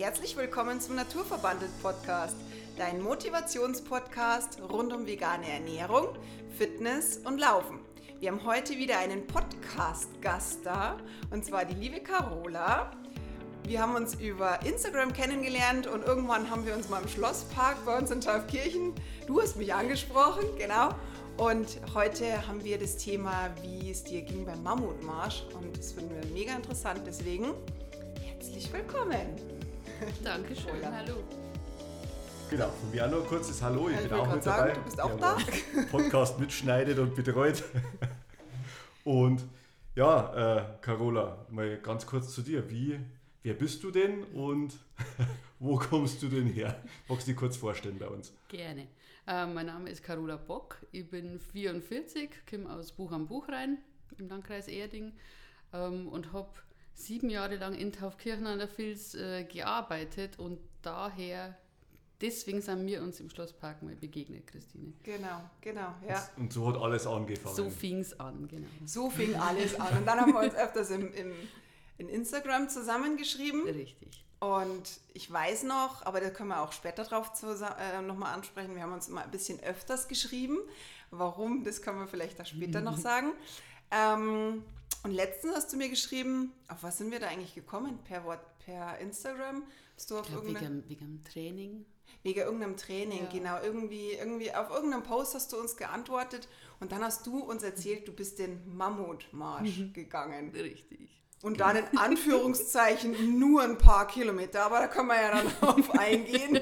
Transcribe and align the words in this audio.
Herzlich 0.00 0.34
willkommen 0.34 0.80
zum 0.80 0.94
Naturverbandelt 0.94 1.70
Podcast, 1.82 2.34
dein 2.78 3.02
Motivationspodcast 3.02 4.58
rund 4.72 4.94
um 4.94 5.06
vegane 5.06 5.46
Ernährung, 5.46 6.16
Fitness 6.56 7.18
und 7.18 7.38
Laufen. 7.38 7.80
Wir 8.18 8.30
haben 8.30 8.42
heute 8.46 8.78
wieder 8.78 8.98
einen 8.98 9.26
Podcast-Gast 9.26 10.60
da, 10.64 10.96
und 11.30 11.44
zwar 11.44 11.66
die 11.66 11.74
liebe 11.74 12.00
Carola. 12.00 12.90
Wir 13.64 13.82
haben 13.82 13.94
uns 13.94 14.14
über 14.14 14.64
Instagram 14.64 15.12
kennengelernt 15.12 15.86
und 15.86 16.02
irgendwann 16.02 16.48
haben 16.48 16.64
wir 16.64 16.74
uns 16.74 16.88
mal 16.88 17.02
im 17.02 17.08
Schlosspark 17.08 17.84
bei 17.84 17.98
uns 17.98 18.10
in 18.10 18.22
Taufkirchen, 18.22 18.94
du 19.26 19.42
hast 19.42 19.56
mich 19.56 19.74
angesprochen, 19.74 20.46
genau. 20.56 20.94
Und 21.36 21.78
heute 21.94 22.48
haben 22.48 22.64
wir 22.64 22.78
das 22.78 22.96
Thema, 22.96 23.50
wie 23.60 23.90
es 23.90 24.02
dir 24.02 24.22
ging 24.22 24.46
beim 24.46 24.62
Mammutmarsch. 24.62 25.44
Und 25.52 25.76
das 25.76 25.92
finden 25.92 26.14
wir 26.14 26.26
mega 26.32 26.56
interessant. 26.56 27.02
Deswegen 27.06 27.52
herzlich 28.24 28.72
willkommen. 28.72 29.49
Dankeschön, 30.24 30.72
Hola. 30.76 30.92
hallo. 30.92 31.14
Genau, 32.48 32.68
von 32.68 32.90
mir 32.90 33.06
auch 33.06 33.10
noch 33.10 33.22
ein 33.22 33.28
kurzes 33.28 33.62
Hallo, 33.62 33.88
ich 33.88 33.96
ich 33.96 34.02
bin 34.02 34.10
wollte 34.10 34.22
auch 34.30 34.34
mit 34.34 34.42
sagen, 34.42 34.68
dabei. 34.68 34.74
du 34.74 34.82
bist 34.82 35.00
auch 35.00 35.20
da. 35.20 35.38
Podcast 35.90 36.40
mitschneidet 36.40 36.98
und 36.98 37.14
betreut. 37.14 37.62
Und 39.04 39.44
ja, 39.96 40.58
äh, 40.58 40.64
Carola, 40.82 41.46
mal 41.48 41.78
ganz 41.78 42.06
kurz 42.06 42.34
zu 42.34 42.42
dir. 42.42 42.68
Wie, 42.70 43.00
wer 43.42 43.54
bist 43.54 43.82
du 43.82 43.90
denn 43.90 44.24
und 44.34 44.74
wo 45.58 45.76
kommst 45.78 46.22
du 46.22 46.28
denn 46.28 46.46
her? 46.46 46.76
Magst 47.08 47.26
du 47.26 47.30
dich 47.32 47.38
kurz 47.38 47.56
vorstellen 47.56 47.98
bei 47.98 48.06
uns? 48.06 48.32
Gerne. 48.48 48.86
Äh, 49.26 49.46
mein 49.46 49.66
Name 49.66 49.88
ist 49.88 50.02
Carola 50.02 50.36
Bock, 50.36 50.76
ich 50.92 51.08
bin 51.08 51.40
44, 51.40 52.30
komme 52.48 52.70
aus 52.70 52.92
Buch 52.92 53.10
am 53.10 53.26
Buchrein 53.26 53.78
im 54.18 54.28
Landkreis 54.28 54.68
Erding 54.68 55.12
ähm, 55.72 56.06
und 56.08 56.32
habe 56.34 56.50
sieben 57.00 57.30
Jahre 57.30 57.56
lang 57.56 57.74
in 57.74 57.92
Taufkirchen 57.92 58.46
an 58.46 58.58
der 58.58 58.68
Vils 58.76 59.14
äh, 59.14 59.44
gearbeitet 59.44 60.38
und 60.38 60.58
daher, 60.82 61.56
deswegen 62.20 62.60
sind 62.60 62.86
wir 62.86 63.02
uns 63.02 63.20
im 63.20 63.30
Schlosspark 63.30 63.82
mal 63.82 63.96
begegnet, 63.96 64.46
Christine. 64.46 64.92
Genau, 65.02 65.40
genau, 65.60 65.94
ja. 66.08 66.28
Und 66.36 66.52
so 66.52 66.68
hat 66.68 66.76
alles 66.80 67.06
angefangen. 67.06 67.54
So 67.56 67.70
fing 67.70 68.00
es 68.00 68.18
an, 68.20 68.46
genau. 68.48 68.68
So 68.84 69.10
fing 69.10 69.34
alles 69.34 69.78
an. 69.78 69.98
Und 69.98 70.06
dann 70.06 70.20
haben 70.20 70.32
wir 70.32 70.40
uns 70.40 70.54
öfters 70.54 70.90
im, 70.90 71.12
im, 71.14 71.32
in 71.98 72.08
Instagram 72.08 72.68
zusammengeschrieben. 72.68 73.64
Richtig. 73.64 74.24
Und 74.40 75.00
ich 75.12 75.30
weiß 75.30 75.64
noch, 75.64 76.04
aber 76.06 76.20
da 76.20 76.30
können 76.30 76.48
wir 76.48 76.62
auch 76.62 76.72
später 76.72 77.04
drauf 77.04 77.30
äh, 77.42 78.00
nochmal 78.00 78.34
ansprechen, 78.34 78.74
wir 78.74 78.82
haben 78.82 78.94
uns 78.94 79.08
immer 79.08 79.22
ein 79.22 79.30
bisschen 79.30 79.60
öfters 79.60 80.08
geschrieben. 80.08 80.58
Warum, 81.10 81.62
das 81.62 81.82
können 81.82 81.98
wir 81.98 82.06
vielleicht 82.06 82.38
da 82.38 82.44
später 82.46 82.80
noch 82.80 82.96
sagen. 82.96 83.32
Ähm, 83.90 84.62
und 85.02 85.12
letztens 85.12 85.54
hast 85.54 85.72
du 85.72 85.76
mir 85.76 85.88
geschrieben, 85.88 86.52
auf 86.68 86.82
was 86.82 86.98
sind 86.98 87.10
wir 87.10 87.20
da 87.20 87.28
eigentlich 87.28 87.54
gekommen? 87.54 87.98
Per, 88.04 88.24
Wort, 88.24 88.40
per 88.64 88.98
Instagram? 88.98 89.62
Hast 89.96 90.10
du 90.10 90.18
auf 90.18 90.26
Ich 90.26 90.32
glaube, 90.32 90.46
irgendeine, 90.48 90.76
wegen, 90.76 90.88
wegen 90.90 91.06
dem 91.06 91.24
Training. 91.24 91.84
wegen 92.22 92.40
irgendeinem 92.40 92.76
Training, 92.76 93.24
Ja. 93.24 93.30
genau. 93.30 93.62
Irgendwie, 93.62 94.12
irgendwie 94.12 94.52
auf 94.54 94.70
irgendeinem 94.70 95.02
Post 95.02 95.34
hast 95.34 95.52
du 95.52 95.58
uns 95.58 95.76
geantwortet 95.76 96.48
und 96.80 96.92
dann 96.92 97.02
hast 97.02 97.26
du 97.26 97.38
uns 97.38 97.62
erzählt, 97.62 98.06
du 98.08 98.12
bist 98.12 98.38
den 98.38 98.60
Mammutmarsch 98.76 99.78
Mhm. 99.78 99.92
gegangen. 99.92 100.50
Richtig. 100.54 101.08
Und 101.42 101.60
dann 101.60 101.76
in 101.76 101.96
Anführungszeichen 101.96 103.38
nur 103.38 103.62
ein 103.62 103.78
paar 103.78 104.06
Kilometer, 104.06 104.62
aber 104.66 104.80
da 104.80 104.88
können 104.88 105.08
wir 105.08 105.16
ja 105.22 105.30
dann 105.30 105.46
drauf 105.60 105.90
eingehen. 105.98 106.60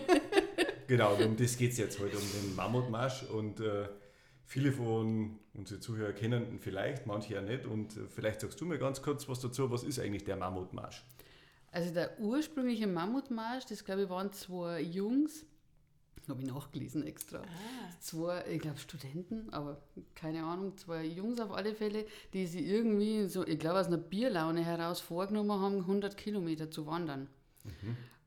Genau, 0.87 1.15
und 1.17 1.23
um 1.25 1.37
das 1.37 1.57
geht 1.57 1.73
es 1.73 1.79
jetzt 1.79 1.99
heute, 1.99 2.17
um 2.17 2.23
den 2.33 2.55
Mammutmarsch. 2.55 3.25
Und 3.25 3.59
äh, 3.61 3.89
viele 4.49 4.73
von 4.73 5.39
unseren 5.55 5.81
Zuhörern 5.81 6.15
kennen 6.15 6.51
ihn 6.51 6.59
vielleicht, 6.59 7.07
manche 7.07 7.35
ja 7.35 7.43
nicht. 7.43 7.67
Und 7.67 7.97
äh, 7.97 8.07
vielleicht 8.09 8.41
sagst 8.41 8.61
du 8.61 8.65
mir 8.65 8.79
ganz 8.79 9.03
kurz 9.03 9.29
was 9.29 9.41
dazu. 9.41 9.71
Was 9.71 9.85
ist 9.85 10.01
eigentlich 10.01 10.25
der 10.25 10.37
Mammutmarsch? 10.37 11.05
Also 11.71 11.93
der 11.93 12.19
ursprüngliche 12.19 12.87
Mammutmarsch, 12.87 13.67
das 13.67 13.85
glaube 13.85 14.05
ich 14.05 14.09
waren 14.09 14.33
zwei 14.33 14.81
Jungs, 14.81 15.45
habe 16.29 16.43
ich 16.43 16.49
nachgelesen 16.49 17.07
extra. 17.07 17.43
Zwei, 18.01 18.45
ich 18.51 18.61
glaube 18.61 18.79
Studenten, 18.79 19.51
aber 19.51 19.83
keine 20.15 20.45
Ahnung, 20.45 20.77
zwei 20.79 21.05
Jungs 21.05 21.41
auf 21.41 21.53
alle 21.53 21.75
Fälle, 21.75 22.07
die 22.33 22.47
sie 22.47 22.67
irgendwie 22.67 23.27
so, 23.27 23.47
ich 23.47 23.59
glaube 23.59 23.81
aus 23.81 23.87
einer 23.87 23.99
Bierlaune 23.99 24.65
heraus 24.65 25.01
vorgenommen 25.01 25.53
haben, 25.61 25.79
100 25.81 26.17
Kilometer 26.17 26.71
zu 26.71 26.87
wandern. 26.87 27.29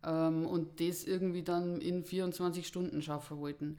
Ähm, 0.03 0.46
und 0.46 0.80
das 0.80 1.03
irgendwie 1.03 1.44
dann 1.44 1.82
in 1.82 2.03
24 2.03 2.66
Stunden 2.68 3.02
schaffen 3.02 3.38
wollten. 3.40 3.78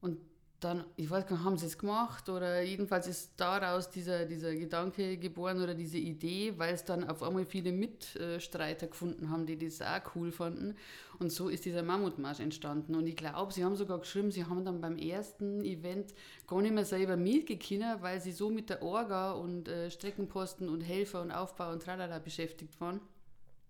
Und 0.00 0.18
dann, 0.66 0.84
ich 0.96 1.08
weiß 1.08 1.26
gar 1.26 1.36
nicht, 1.36 1.44
haben 1.44 1.56
sie 1.56 1.66
es 1.66 1.78
gemacht 1.78 2.28
oder 2.28 2.60
jedenfalls 2.60 3.06
ist 3.06 3.34
daraus 3.36 3.88
dieser, 3.88 4.24
dieser 4.24 4.52
Gedanke 4.52 5.16
geboren 5.16 5.62
oder 5.62 5.74
diese 5.74 5.98
Idee, 5.98 6.54
weil 6.56 6.74
es 6.74 6.84
dann 6.84 7.08
auf 7.08 7.22
einmal 7.22 7.44
viele 7.44 7.70
Mitstreiter 7.70 8.88
gefunden 8.88 9.30
haben, 9.30 9.46
die 9.46 9.56
das 9.56 9.80
auch 9.80 10.16
cool 10.16 10.32
fanden. 10.32 10.74
Und 11.20 11.30
so 11.30 11.48
ist 11.48 11.64
dieser 11.64 11.84
Mammutmarsch 11.84 12.40
entstanden. 12.40 12.96
Und 12.96 13.06
ich 13.06 13.14
glaube, 13.14 13.52
sie 13.52 13.64
haben 13.64 13.76
sogar 13.76 14.00
geschrieben, 14.00 14.32
sie 14.32 14.44
haben 14.44 14.64
dann 14.64 14.80
beim 14.80 14.98
ersten 14.98 15.64
Event 15.64 16.12
gar 16.48 16.60
nicht 16.60 16.74
mehr 16.74 16.84
selber 16.84 17.16
mitgekommen, 17.16 17.98
weil 18.00 18.20
sie 18.20 18.32
so 18.32 18.50
mit 18.50 18.68
der 18.68 18.82
Orga 18.82 19.32
und 19.32 19.68
äh, 19.68 19.88
Streckenposten 19.88 20.68
und 20.68 20.80
Helfer 20.80 21.22
und 21.22 21.30
Aufbau 21.30 21.70
und 21.70 21.82
tralala 21.82 22.18
beschäftigt 22.18 22.80
waren, 22.80 23.00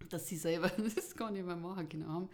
dass 0.08 0.26
sie 0.26 0.36
selber 0.36 0.70
das 0.96 1.14
gar 1.14 1.30
nicht 1.30 1.44
mehr 1.44 1.56
machen 1.56 1.90
können 1.90 2.08
haben. 2.08 2.30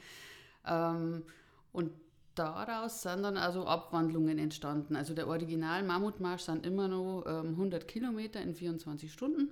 Ähm, 0.64 1.24
und 1.72 1.90
daraus 2.34 3.02
sind 3.02 3.22
dann 3.22 3.36
also 3.36 3.66
Abwandlungen 3.66 4.38
entstanden. 4.38 4.96
Also 4.96 5.14
der 5.14 5.28
Original 5.28 5.82
Mammutmarsch 5.82 6.42
sind 6.42 6.66
immer 6.66 6.88
noch 6.88 7.24
ähm, 7.26 7.50
100 7.50 7.86
Kilometer 7.86 8.40
in 8.40 8.54
24 8.54 9.12
Stunden. 9.12 9.50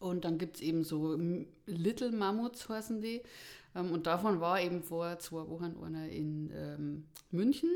Und 0.00 0.24
dann 0.24 0.38
gibt 0.38 0.56
es 0.56 0.62
eben 0.62 0.84
so 0.84 1.16
Little 1.66 2.12
Mammuts, 2.12 2.68
heißen 2.68 3.00
die. 3.00 3.22
Ähm, 3.74 3.92
und 3.92 4.06
davon 4.06 4.40
war 4.40 4.60
eben 4.60 4.82
vor 4.82 5.18
zwei 5.18 5.48
Wochen 5.48 5.76
einer 5.82 6.08
in 6.08 6.50
ähm, 6.54 7.08
München. 7.30 7.70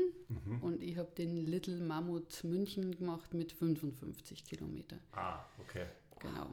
Und 0.61 0.81
ich 0.81 0.97
habe 0.97 1.11
den 1.17 1.37
Little 1.45 1.79
Mammut 1.79 2.43
München 2.43 2.95
gemacht 2.95 3.33
mit 3.33 3.51
55 3.51 4.43
Kilometer. 4.43 4.97
Ah, 5.13 5.39
okay. 5.59 5.85
Genau. 6.19 6.47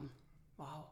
Wow. 0.57 0.85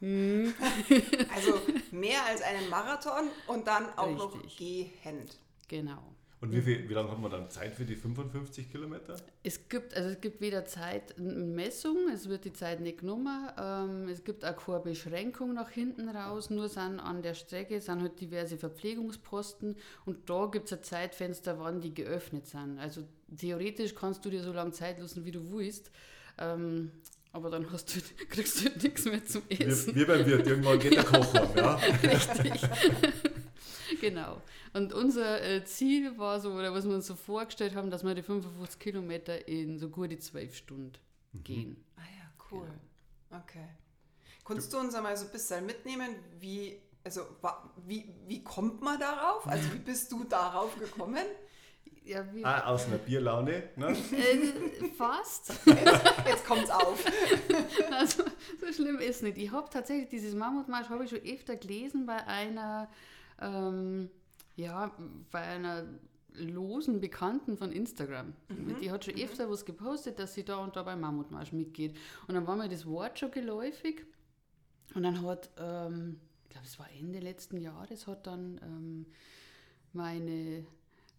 Mhm. 0.00 0.54
Also 1.34 1.60
mehr 1.92 2.24
als 2.26 2.42
einen 2.42 2.68
Marathon 2.68 3.28
und 3.46 3.66
dann 3.66 3.86
auch 3.96 4.10
noch 4.10 4.34
Richtig. 4.34 4.56
gehend. 4.56 5.38
Genau. 5.68 6.14
Und 6.40 6.52
wie, 6.52 6.60
viel, 6.60 6.88
wie 6.88 6.94
lange 6.94 7.10
hat 7.10 7.18
man 7.18 7.32
dann 7.32 7.50
Zeit 7.50 7.74
für 7.74 7.84
die 7.84 7.96
55 7.96 8.70
Kilometer? 8.70 9.16
Es 9.42 9.68
gibt, 9.68 9.96
also 9.96 10.10
es 10.10 10.20
gibt 10.20 10.40
weder 10.40 10.64
Zeitmessung, 10.64 12.08
es 12.12 12.28
wird 12.28 12.44
die 12.44 12.52
Zeit 12.52 12.80
nicht 12.80 12.98
genommen, 12.98 13.50
ähm, 13.58 14.08
es 14.08 14.22
gibt 14.22 14.44
auch 14.44 14.56
keine 14.56 14.80
Beschränkung 14.80 15.52
nach 15.54 15.70
hinten 15.70 16.08
raus, 16.08 16.48
nur 16.50 16.68
sind 16.68 17.00
an 17.00 17.22
der 17.22 17.34
Strecke 17.34 17.80
sind 17.80 18.02
halt 18.02 18.20
diverse 18.20 18.56
Verpflegungsposten 18.56 19.74
und 20.04 20.30
da 20.30 20.46
gibt 20.46 20.66
es 20.66 20.78
ein 20.78 20.84
Zeitfenster, 20.84 21.58
wann 21.58 21.80
die 21.80 21.92
geöffnet 21.92 22.46
sind. 22.46 22.78
Also 22.78 23.02
theoretisch 23.36 23.96
kannst 23.96 24.24
du 24.24 24.30
dir 24.30 24.42
so 24.44 24.52
lange 24.52 24.70
Zeit 24.70 25.00
lassen, 25.00 25.24
wie 25.24 25.32
du 25.32 25.50
willst, 25.50 25.90
ähm, 26.38 26.92
aber 27.32 27.50
dann 27.50 27.70
hast 27.72 27.96
du, 27.96 28.00
kriegst 28.30 28.60
du 28.60 28.66
halt 28.66 28.80
nichts 28.80 29.04
mehr 29.06 29.24
zum 29.24 29.42
Essen. 29.48 29.92
Wir, 29.96 30.06
wir 30.06 30.16
beim 30.18 30.26
Wirt, 30.26 30.46
irgendwann 30.46 30.78
geht 30.78 30.94
der 30.94 31.04
Kochraum, 31.04 31.56
ja? 31.56 31.74
Richtig. 31.74 32.62
genau. 34.00 34.40
Und 34.72 34.92
unser 34.92 35.42
äh, 35.42 35.64
Ziel 35.64 36.18
war 36.18 36.40
so, 36.40 36.52
oder 36.52 36.72
was 36.72 36.86
wir 36.86 36.94
uns 36.94 37.06
so 37.06 37.14
vorgestellt 37.14 37.74
haben, 37.74 37.90
dass 37.90 38.04
wir 38.04 38.14
die 38.14 38.22
55 38.22 38.78
Kilometer 38.78 39.46
in 39.48 39.78
so 39.78 39.88
gute 39.88 40.18
zwölf 40.18 40.54
Stunden 40.56 40.92
gehen. 41.34 41.84
Ah 41.96 42.00
ja, 42.00 42.30
cool. 42.50 42.68
Okay. 43.30 43.68
Kannst 44.44 44.72
du 44.72 44.78
uns 44.78 44.94
einmal 44.94 45.16
so 45.16 45.26
ein 45.26 45.32
bisschen 45.32 45.66
mitnehmen, 45.66 46.14
wie, 46.40 46.80
also 47.04 47.20
wie, 47.86 48.14
wie 48.26 48.42
kommt 48.42 48.80
man 48.80 48.98
darauf? 48.98 49.46
Also 49.46 49.72
wie 49.74 49.78
bist 49.78 50.10
du 50.10 50.24
darauf 50.24 50.78
gekommen? 50.78 51.18
Ja, 52.04 52.24
wie, 52.32 52.42
Ah, 52.42 52.64
aus 52.68 52.86
einer 52.86 52.96
Bierlaune. 52.96 53.64
Ne? 53.76 53.88
äh, 54.12 54.88
fast. 54.96 55.52
Jetzt 56.26 56.46
kommt's 56.46 56.70
auf. 56.70 57.04
Also, 57.90 58.22
so 58.58 58.72
schlimm 58.72 58.98
ist 58.98 59.22
nicht. 59.22 59.36
Ich 59.36 59.52
habe 59.52 59.68
tatsächlich 59.68 60.08
dieses 60.08 60.34
Mammutmarsch 60.34 60.88
habe 60.88 61.04
ich 61.04 61.10
schon 61.10 61.18
öfter 61.20 61.56
gelesen 61.56 62.06
bei 62.06 62.26
einer, 62.26 62.88
ähm, 63.40 64.10
ja, 64.56 64.92
bei 65.30 65.40
einer 65.40 65.84
losen 66.34 67.00
Bekannten 67.00 67.56
von 67.56 67.72
Instagram. 67.72 68.32
Die 68.80 68.90
hat 68.90 69.04
schon 69.04 69.14
öfter 69.14 69.50
was 69.50 69.64
gepostet, 69.64 70.18
dass 70.18 70.34
sie 70.34 70.44
da 70.44 70.58
und 70.58 70.76
da 70.76 70.82
beim 70.82 71.00
Mammutmarsch 71.00 71.52
mitgeht. 71.52 71.96
Und 72.26 72.34
dann 72.34 72.46
war 72.46 72.56
mir 72.56 72.68
das 72.68 72.86
Wort 72.86 73.18
schon 73.18 73.30
geläufig. 73.30 74.04
Und 74.94 75.02
dann 75.02 75.22
hat, 75.22 75.50
ähm, 75.58 76.20
ich 76.44 76.50
glaube, 76.50 76.66
es 76.66 76.78
war 76.78 76.86
Ende 76.98 77.18
letzten 77.18 77.60
Jahres, 77.60 78.06
hat 78.06 78.26
dann 78.26 78.60
ähm, 78.62 79.06
meine 79.92 80.64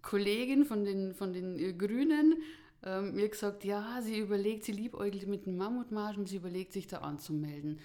Kollegin 0.01 0.65
von 0.65 0.83
den, 0.85 1.13
von 1.13 1.33
den 1.33 1.59
äh, 1.59 1.73
Grünen 1.73 2.41
ähm, 2.83 3.15
mir 3.15 3.27
gesagt, 3.27 3.65
ja, 3.65 4.01
sie 4.01 4.19
überlegt, 4.19 4.63
sie 4.63 4.71
liebäugelt 4.71 5.27
mit 5.27 5.45
dem 5.45 5.57
Mammutmarsch 5.57 6.17
und 6.17 6.29
sie 6.29 6.37
überlegt, 6.37 6.71
sich 6.71 6.87
da 6.87 6.99
anzumelden 6.99 7.79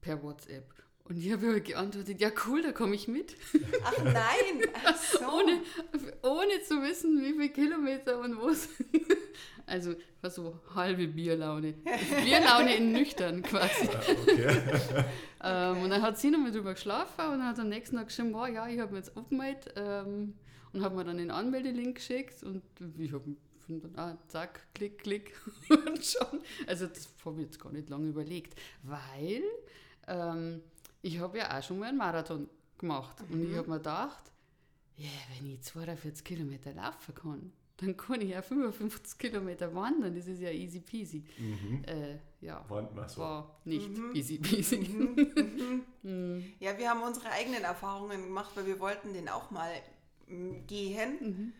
per 0.00 0.22
WhatsApp. 0.22 0.72
Und 1.10 1.18
ich 1.18 1.32
habe 1.32 1.46
ihr 1.46 1.60
geantwortet, 1.60 2.20
ja 2.20 2.30
cool, 2.46 2.62
da 2.62 2.70
komme 2.70 2.94
ich 2.94 3.08
mit. 3.08 3.34
Ach 3.82 4.04
nein, 4.04 4.70
ach 4.84 4.96
so. 4.96 5.18
ohne, 5.18 5.60
ohne 6.22 6.62
zu 6.62 6.80
wissen, 6.82 7.20
wie 7.20 7.32
viele 7.32 7.48
Kilometer 7.48 8.20
und 8.20 8.40
wo 8.40 8.48
es. 8.48 8.68
Also 9.66 9.94
war 10.20 10.30
so 10.30 10.58
halbe 10.74 11.06
Bierlaune. 11.06 11.74
Bierlaune 12.24 12.74
in 12.74 12.90
nüchtern 12.92 13.42
quasi. 13.42 13.88
Okay. 13.88 14.60
Ähm, 15.42 15.84
und 15.84 15.88
dann 15.88 16.02
hat 16.02 16.18
sie 16.18 16.30
nochmal 16.30 16.52
drüber 16.52 16.74
geschlafen 16.74 17.24
und 17.32 17.38
dann 17.38 17.46
hat 17.46 17.58
am 17.58 17.70
nächsten 17.70 17.96
Tag 17.96 18.08
geschrieben, 18.08 18.34
wow, 18.34 18.46
ja, 18.46 18.68
ich 18.68 18.78
habe 18.78 18.92
mir 18.92 18.98
jetzt 18.98 19.16
abgemeldet 19.16 19.72
ähm, 19.74 20.34
und 20.74 20.84
habe 20.84 20.96
mir 20.96 21.04
dann 21.04 21.16
den 21.16 21.30
Anmeldelink 21.30 21.94
geschickt 21.94 22.42
und 22.42 22.62
ich 22.98 23.10
habe 23.12 23.24
dann, 23.68 23.92
ah, 23.96 24.18
zack, 24.28 24.66
klick, 24.74 24.98
klick 24.98 25.32
und 25.70 26.04
schon. 26.04 26.42
Also 26.66 26.88
das 26.88 27.08
habe 27.24 27.40
ich 27.40 27.46
jetzt 27.46 27.58
gar 27.58 27.72
nicht 27.72 27.88
lange 27.88 28.08
überlegt, 28.08 28.54
weil 28.82 29.44
ähm, 30.06 30.60
ich 31.02 31.18
habe 31.18 31.38
ja 31.38 31.58
auch 31.58 31.62
schon 31.62 31.78
mal 31.78 31.88
einen 31.88 31.98
Marathon 31.98 32.48
gemacht 32.78 33.16
und 33.30 33.50
ich 33.50 33.56
habe 33.56 33.68
mir 33.68 33.76
gedacht, 33.76 34.32
ja, 34.96 35.08
wenn 35.34 35.50
ich 35.50 35.62
42 35.62 36.24
Kilometer 36.24 36.72
laufen 36.72 37.14
kann, 37.14 37.52
dann 37.78 37.96
kann 37.96 38.20
ich 38.20 38.30
ja 38.30 38.42
55 38.42 39.18
Kilometer 39.18 39.74
wandern, 39.74 40.14
das 40.14 40.26
ist 40.26 40.40
ja 40.40 40.50
easy 40.50 40.80
peasy. 40.80 41.24
Mhm. 41.38 41.84
Äh, 41.86 42.18
ja, 42.42 42.64
so. 43.06 43.20
war 43.20 43.60
nicht 43.64 43.90
easy 44.14 44.38
peasy. 44.38 45.84
Ja, 46.60 46.78
wir 46.78 46.88
haben 46.88 47.02
unsere 47.02 47.30
eigenen 47.30 47.62
Erfahrungen 47.62 48.24
gemacht, 48.24 48.52
weil 48.54 48.64
wir 48.64 48.80
wollten 48.80 49.12
den 49.12 49.28
auch 49.28 49.50
mal 49.50 49.70
mm, 50.28 50.66
gehen 50.66 51.52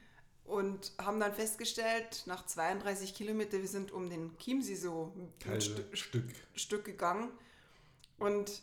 und 0.44 0.92
haben 0.98 1.20
dann 1.20 1.34
festgestellt, 1.34 2.22
nach 2.24 2.46
32 2.46 3.14
Kilometer, 3.14 3.58
wir 3.58 3.68
sind 3.68 3.92
um 3.92 4.08
den 4.08 4.36
Chiemsee 4.38 4.76
so 4.76 5.12
ein 5.44 5.60
St 5.60 5.84
Stück. 5.92 6.24
Stück 6.54 6.84
gegangen 6.86 7.28
und 8.18 8.62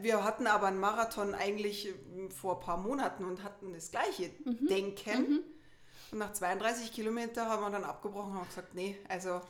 wir 0.00 0.22
hatten 0.24 0.46
aber 0.46 0.66
einen 0.68 0.78
Marathon 0.80 1.34
eigentlich 1.34 1.88
äh, 1.88 2.30
vor 2.30 2.56
ein 2.58 2.60
paar 2.64 2.76
Monaten 2.76 3.24
und 3.24 3.42
hatten 3.42 3.72
das 3.72 3.90
gleiche 3.90 4.30
Denken. 4.68 5.44
Und 6.10 6.18
nach 6.18 6.32
32 6.32 6.92
Kilometer 6.92 7.46
haben 7.46 7.62
wir 7.62 7.70
dann 7.70 7.84
abgebrochen 7.84 8.36
und 8.36 8.46
gesagt, 8.48 8.74
nee, 8.74 8.98
also 9.08 9.40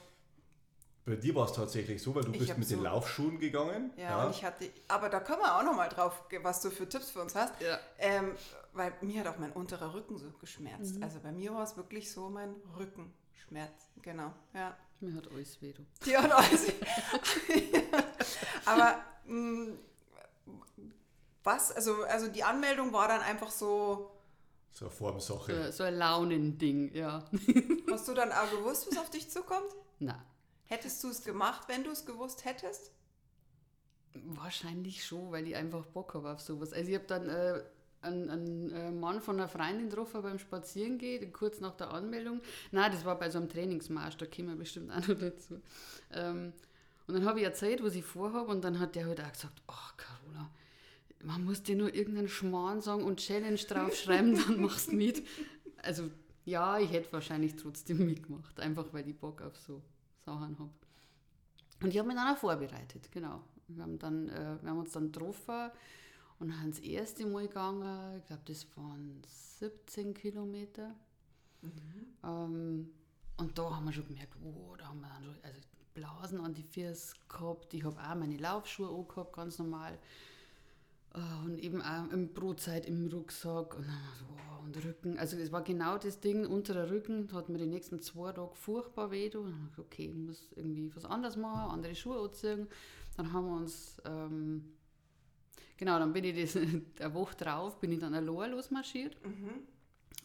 Bei 1.04 1.16
dir 1.16 1.34
war 1.34 1.46
es 1.46 1.52
tatsächlich 1.52 2.00
so, 2.00 2.14
weil 2.14 2.22
du 2.22 2.30
bist 2.30 2.56
mit 2.56 2.70
den 2.70 2.78
so- 2.78 2.84
Laufschuhen 2.84 3.40
gegangen. 3.40 3.92
Ja, 3.96 4.24
und 4.24 4.30
ich 4.30 4.44
hatte, 4.44 4.70
aber 4.86 5.08
da 5.08 5.18
kommen 5.18 5.40
wir 5.42 5.58
auch 5.58 5.64
noch 5.64 5.74
mal 5.74 5.88
drauf, 5.88 6.22
was 6.42 6.60
du 6.60 6.70
für 6.70 6.88
Tipps 6.88 7.10
für 7.10 7.20
uns 7.20 7.34
hast. 7.34 7.52
Ja. 7.60 7.78
Ähm, 7.98 8.36
weil 8.74 8.92
mir 9.00 9.20
hat 9.20 9.26
auch 9.34 9.38
mein 9.38 9.50
unterer 9.52 9.92
Rücken 9.92 10.16
so 10.18 10.30
geschmerzt. 10.40 11.02
Also 11.02 11.18
bei 11.20 11.32
mir 11.32 11.52
war 11.52 11.64
es 11.64 11.76
wirklich 11.76 12.12
so 12.12 12.28
mein 12.30 12.54
Rückenschmerz. 12.78 13.88
Genau, 14.02 14.32
ja. 14.54 14.76
Mir 15.00 15.14
hat 15.16 15.28
alles 15.32 15.60
weh. 15.60 15.72
du. 15.72 15.84
Die 16.06 16.16
hat 16.16 16.30
alles. 16.30 16.66
aber 18.64 19.00
mh, 19.26 19.72
was, 21.44 21.72
also, 21.72 22.02
also 22.04 22.28
die 22.28 22.44
Anmeldung 22.44 22.92
war 22.92 23.08
dann 23.08 23.20
einfach 23.20 23.50
so, 23.50 24.10
So 24.72 24.86
eine 24.86 24.94
Formsache. 24.94 25.66
So, 25.66 25.70
so 25.78 25.84
ein 25.84 25.96
Launending, 25.96 26.94
ja. 26.94 27.24
hast 27.90 28.08
du 28.08 28.14
dann 28.14 28.32
auch 28.32 28.50
gewusst, 28.50 28.86
was 28.90 28.98
auf 28.98 29.10
dich 29.10 29.30
zukommt? 29.30 29.70
Na, 29.98 30.22
Hättest 30.66 31.02
du 31.04 31.08
es 31.08 31.22
gemacht, 31.22 31.64
wenn 31.68 31.84
du 31.84 31.90
es 31.90 32.06
gewusst 32.06 32.44
hättest? 32.44 32.90
wahrscheinlich 34.14 35.04
schon, 35.04 35.32
weil 35.32 35.46
ich 35.46 35.56
einfach 35.56 35.86
Bock 35.86 36.14
habe 36.14 36.30
auf 36.32 36.40
sowas. 36.40 36.72
Also 36.72 36.88
ich 36.90 36.94
habe 36.94 37.06
dann 37.06 37.28
äh, 37.28 37.62
einen, 38.02 38.30
einen 38.30 38.70
äh, 38.72 38.90
Mann 38.90 39.20
von 39.20 39.36
einer 39.38 39.48
Freundin 39.48 39.88
getroffen 39.88 40.22
beim 40.22 40.38
Spazierengehen, 40.38 41.32
kurz 41.32 41.60
nach 41.60 41.76
der 41.76 41.90
Anmeldung. 41.90 42.40
Nein, 42.72 42.92
das 42.92 43.04
war 43.04 43.18
bei 43.18 43.30
so 43.30 43.38
einem 43.38 43.48
Trainingsmarsch, 43.48 44.16
da 44.16 44.26
kommen 44.26 44.48
wir 44.48 44.56
bestimmt 44.56 44.90
auch 44.90 45.06
noch 45.06 45.18
dazu. 45.18 45.60
Ähm, 46.12 46.52
und 47.06 47.14
dann 47.14 47.24
habe 47.24 47.40
ich 47.40 47.44
erzählt, 47.46 47.82
was 47.82 47.94
ich 47.94 48.04
vorhabe 48.04 48.50
und 48.50 48.62
dann 48.62 48.78
hat 48.78 48.94
der 48.94 49.06
halt 49.06 49.20
auch 49.20 49.32
gesagt, 49.32 49.62
ach 49.66 49.96
Carola, 49.96 50.50
man 51.22 51.44
muss 51.44 51.62
dir 51.62 51.76
nur 51.76 51.94
irgendeinen 51.94 52.28
Schmarrn 52.28 52.80
sagen 52.80 53.04
und 53.04 53.20
Challenge 53.20 53.56
draufschreiben, 53.56 54.34
dann 54.34 54.60
machst 54.60 54.90
du 54.90 54.96
mit. 54.96 55.26
Also 55.82 56.10
ja, 56.44 56.78
ich 56.78 56.90
hätte 56.90 57.12
wahrscheinlich 57.12 57.56
trotzdem 57.56 58.04
mitgemacht, 58.06 58.58
einfach 58.60 58.86
weil 58.92 59.08
ich 59.08 59.16
Bock 59.16 59.40
auf 59.42 59.56
so 59.56 59.82
Sachen 60.24 60.58
habe. 60.58 60.70
Und 61.82 61.90
ich 61.90 61.98
habe 61.98 62.08
mich 62.08 62.16
dann 62.16 62.34
auch 62.34 62.38
vorbereitet, 62.38 63.10
genau. 63.10 63.42
Wir 63.68 63.82
haben, 63.82 63.98
dann, 63.98 64.28
äh, 64.28 64.56
wir 64.60 64.70
haben 64.70 64.78
uns 64.78 64.92
dann 64.92 65.10
getroffen 65.10 65.70
und 66.38 66.58
haben 66.58 66.70
das 66.70 66.80
erste 66.80 67.26
Mal 67.26 67.46
gegangen, 67.46 68.18
ich 68.18 68.26
glaube, 68.26 68.42
das 68.46 68.66
waren 68.76 69.22
17 69.58 70.14
Kilometer. 70.14 70.94
Ähm, 72.24 72.90
und 73.36 73.58
da 73.58 73.76
haben 73.76 73.84
wir 73.84 73.92
schon 73.92 74.06
gemerkt, 74.06 74.36
oh, 74.44 74.74
da 74.76 74.88
haben 74.88 75.00
wir 75.00 75.08
dann 75.08 75.24
schon 75.24 75.36
also 75.42 75.60
Blasen 75.94 76.40
an 76.40 76.54
die 76.54 76.62
Füße 76.62 77.14
gehabt. 77.28 77.72
Ich 77.74 77.84
habe 77.84 77.98
auch 78.00 78.14
meine 78.14 78.36
Laufschuhe 78.36 78.88
angehabt, 78.88 79.32
ganz 79.32 79.58
normal. 79.58 79.98
Äh, 81.14 81.44
Und 81.44 81.58
eben 81.58 81.82
auch 81.82 82.10
im 82.10 82.32
Brotzeit 82.32 82.86
im 82.86 83.08
Rucksack 83.08 83.76
und, 83.76 83.86
dann 83.86 83.98
so, 84.18 84.24
wow, 84.28 84.64
und 84.64 84.84
Rücken. 84.84 85.18
Also 85.18 85.36
es 85.36 85.52
war 85.52 85.62
genau 85.62 85.98
das 85.98 86.20
Ding, 86.20 86.46
unterer 86.46 86.90
Rücken 86.90 87.30
hat 87.32 87.48
mir 87.48 87.58
die 87.58 87.66
nächsten 87.66 88.00
zwei 88.00 88.32
Tage 88.32 88.54
furchtbar 88.54 89.10
weh. 89.10 89.26
Und 89.36 89.50
dann 89.50 89.68
ich 89.72 89.78
okay, 89.78 90.06
ich 90.06 90.14
muss 90.14 90.50
irgendwie 90.56 90.94
was 90.94 91.04
anderes 91.04 91.36
machen, 91.36 91.70
andere 91.72 91.94
Schuhe 91.94 92.20
anziehen. 92.20 92.68
Dann 93.16 93.32
haben 93.32 93.46
wir 93.46 93.56
uns, 93.56 94.00
ähm, 94.06 94.64
genau, 95.76 95.98
dann 95.98 96.12
bin 96.12 96.24
ich 96.24 96.40
das, 96.40 96.56
eine 97.00 97.14
Woche 97.14 97.36
drauf, 97.36 97.78
bin 97.80 97.92
ich 97.92 97.98
dann 97.98 98.14
allein 98.14 98.52
losmarschiert 98.52 99.16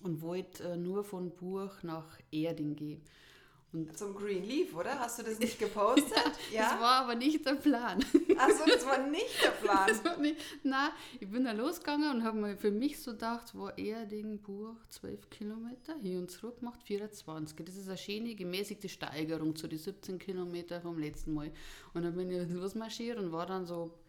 und 0.04 0.22
wollte 0.22 0.64
äh, 0.64 0.78
nur 0.78 1.04
von 1.04 1.32
Buch 1.36 1.84
nach 1.84 2.18
Erding 2.32 2.76
gehen. 2.76 3.02
Zum 3.96 4.16
Green 4.16 4.46
Leaf, 4.46 4.74
oder? 4.76 4.98
Hast 4.98 5.20
du 5.20 5.24
das 5.24 5.40
nicht 5.40 5.60
gepostet? 5.60 6.14
Das 6.54 6.80
war 6.80 7.04
aber 7.04 7.16
nicht 7.16 7.46
der 7.46 7.56
Plan. 7.56 8.00
Achso, 8.38 8.64
das 8.66 8.86
war 8.86 9.08
nicht 9.08 9.44
der 9.44 9.50
Plan. 9.62 9.88
Das 9.88 10.18
nicht, 10.20 10.40
nein, 10.64 10.90
ich 11.20 11.30
bin 11.30 11.44
da 11.44 11.52
losgegangen 11.52 12.10
und 12.10 12.24
habe 12.24 12.38
mir 12.38 12.56
für 12.56 12.72
mich 12.72 13.00
so 13.00 13.12
gedacht, 13.12 13.54
wo 13.54 13.68
Erding, 13.70 14.42
Buch, 14.42 14.76
12 14.88 15.30
Kilometer, 15.30 15.96
hier 16.00 16.18
und 16.18 16.32
zurück 16.32 16.62
macht 16.62 16.82
24. 16.84 17.58
Das 17.66 17.76
ist 17.76 17.90
eine 17.90 17.98
schöne, 17.98 18.36
gemäßigte 18.36 18.88
Steigerung 18.88 19.56
zu 19.56 19.68
den 19.68 19.80
17 19.80 20.18
Kilometer 20.18 20.80
vom 20.80 20.98
letzten 20.98 21.34
Mal. 21.34 21.52
Und 21.94 22.04
dann 22.04 22.16
bin 22.16 22.32
ich 22.32 22.50
losmarschiert 22.50 23.20
und 23.20 23.34
war 23.34 23.48
dann 23.48 23.66
so 23.66 24.00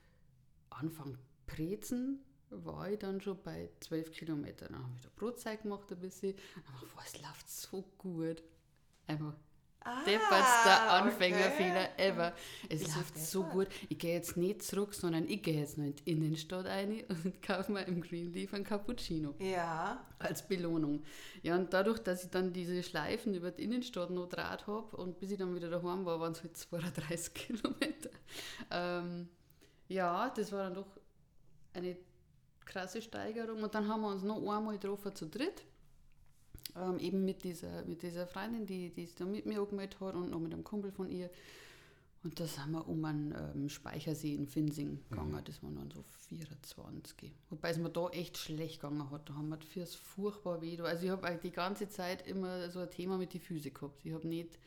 Anfang 0.71 1.19
Prezen, 1.47 2.21
war 2.51 2.91
ich 2.91 3.01
dann 3.01 3.21
schon 3.21 3.43
bei 3.43 3.71
12 3.81 4.13
Kilometern. 4.13 4.73
Dann 4.73 4.83
habe 4.85 4.95
ich 4.95 5.03
da 5.03 5.09
Brotzeit 5.17 5.63
gemacht 5.63 5.91
ein 5.91 5.99
bisschen. 5.99 6.35
Und 6.55 6.69
dachte 6.69 6.87
ich, 6.87 7.15
es 7.15 7.23
läuft 7.23 7.51
so 7.51 7.83
gut. 7.99 8.43
Einfach 9.07 9.35
Ah, 9.85 10.05
deppertster 10.05 10.91
Anfängerfehler 10.91 11.99
ever. 11.99 12.35
Es 12.69 12.81
Wieso 12.83 12.99
läuft 12.99 13.19
so 13.19 13.43
gut. 13.45 13.69
Ich 13.89 13.99
gehe 13.99 14.15
jetzt 14.15 14.37
nicht 14.37 14.63
zurück, 14.63 14.93
sondern 14.93 15.27
ich 15.29 15.43
gehe 15.43 15.59
jetzt 15.59 15.79
noch 15.79 15.85
in 15.87 15.95
die 15.95 16.11
Innenstadt 16.11 16.67
rein 16.67 17.05
und 17.09 17.41
kaufe 17.47 17.73
mir 17.73 17.85
im 17.87 18.01
Greenleaf 18.03 18.53
ein 18.53 18.65
Cappuccino 18.65 19.35
Ja. 19.39 20.05
als 20.19 20.47
Belohnung. 20.47 21.05
Ja, 21.43 21.55
und 21.57 21.73
dadurch, 21.73 22.01
dass 22.01 22.25
ich 22.25 22.31
dann 22.31 22.53
diese 22.53 22.83
Schleifen 22.83 23.35
über 23.35 23.51
die 23.51 23.65
Innenstadt 23.65 24.11
noch 24.11 24.29
draht 24.29 24.67
habe 24.67 24.97
und 24.97 25.19
bis 25.21 25.31
ich 25.31 25.39
dann 25.39 25.55
wieder 25.55 25.71
daheim 25.71 26.05
war, 26.05 26.21
waren 26.21 26.33
es 26.33 26.43
halt 26.43 26.57
32 26.57 27.33
Kilometer. 27.35 28.11
Ähm, 28.71 29.29
ja, 29.89 30.29
das 30.31 30.53
war 30.53 30.65
dann 30.65 30.75
doch 30.75 30.99
eine 31.73 31.97
krasse 32.67 33.01
Steigerung. 33.01 33.63
Und 33.63 33.75
dann 33.75 33.89
haben 33.89 34.03
wir 34.03 34.09
uns 34.09 34.23
noch 34.23 34.37
einmal 34.37 34.75
getroffen 34.77 35.15
zu 35.15 35.27
dritt. 35.27 35.63
Ähm, 36.81 36.99
eben 36.99 37.25
mit 37.25 37.45
dieser, 37.45 37.85
mit 37.85 38.03
dieser 38.03 38.27
Freundin, 38.27 38.67
die, 38.67 38.91
die 38.91 39.07
sich 39.07 39.15
da 39.15 39.25
mit 39.25 39.47
mir 39.47 39.61
angemeldet 39.61 40.01
hat 40.01 40.15
und 40.15 40.31
noch 40.31 40.41
mit 40.41 40.53
einem 40.53 40.65
Kumpel 40.65 40.93
von 40.93 41.11
ihr. 41.11 41.31
Und 42.25 42.41
da 42.41 42.47
sind 42.47 42.73
wir 42.73 42.87
um 42.89 43.05
einen 43.05 43.33
ähm, 43.33 43.69
Speichersee 43.69 44.35
in 44.35 44.47
Finsing 44.47 45.01
gegangen. 45.09 45.41
Das 45.45 45.63
waren 45.63 45.77
dann 45.77 45.91
so 45.91 46.03
24. 46.29 47.33
Wobei 47.49 47.71
es 47.71 47.79
mir 47.79 47.91
da 47.91 48.09
echt 48.09 48.37
schlecht 48.37 48.81
gegangen 48.81 49.11
hat. 49.11 49.29
Da 49.29 49.35
haben 49.35 49.49
wir 49.49 49.59
Füße 49.59 49.97
furchtbar 49.97 50.61
weh. 50.61 50.81
Also 50.81 51.05
ich 51.05 51.11
habe 51.11 51.27
eigentlich 51.27 51.53
die 51.53 51.57
ganze 51.57 51.89
Zeit 51.89 52.27
immer 52.27 52.71
so 52.71 52.81
ein 52.81 52.91
Thema 52.91 53.19
mit 53.19 53.35
den 53.35 53.41
Füßen 53.41 53.73
gehabt. 53.73 54.05
Ich 54.05 54.13
habe 54.13 54.27
nicht 54.27 54.59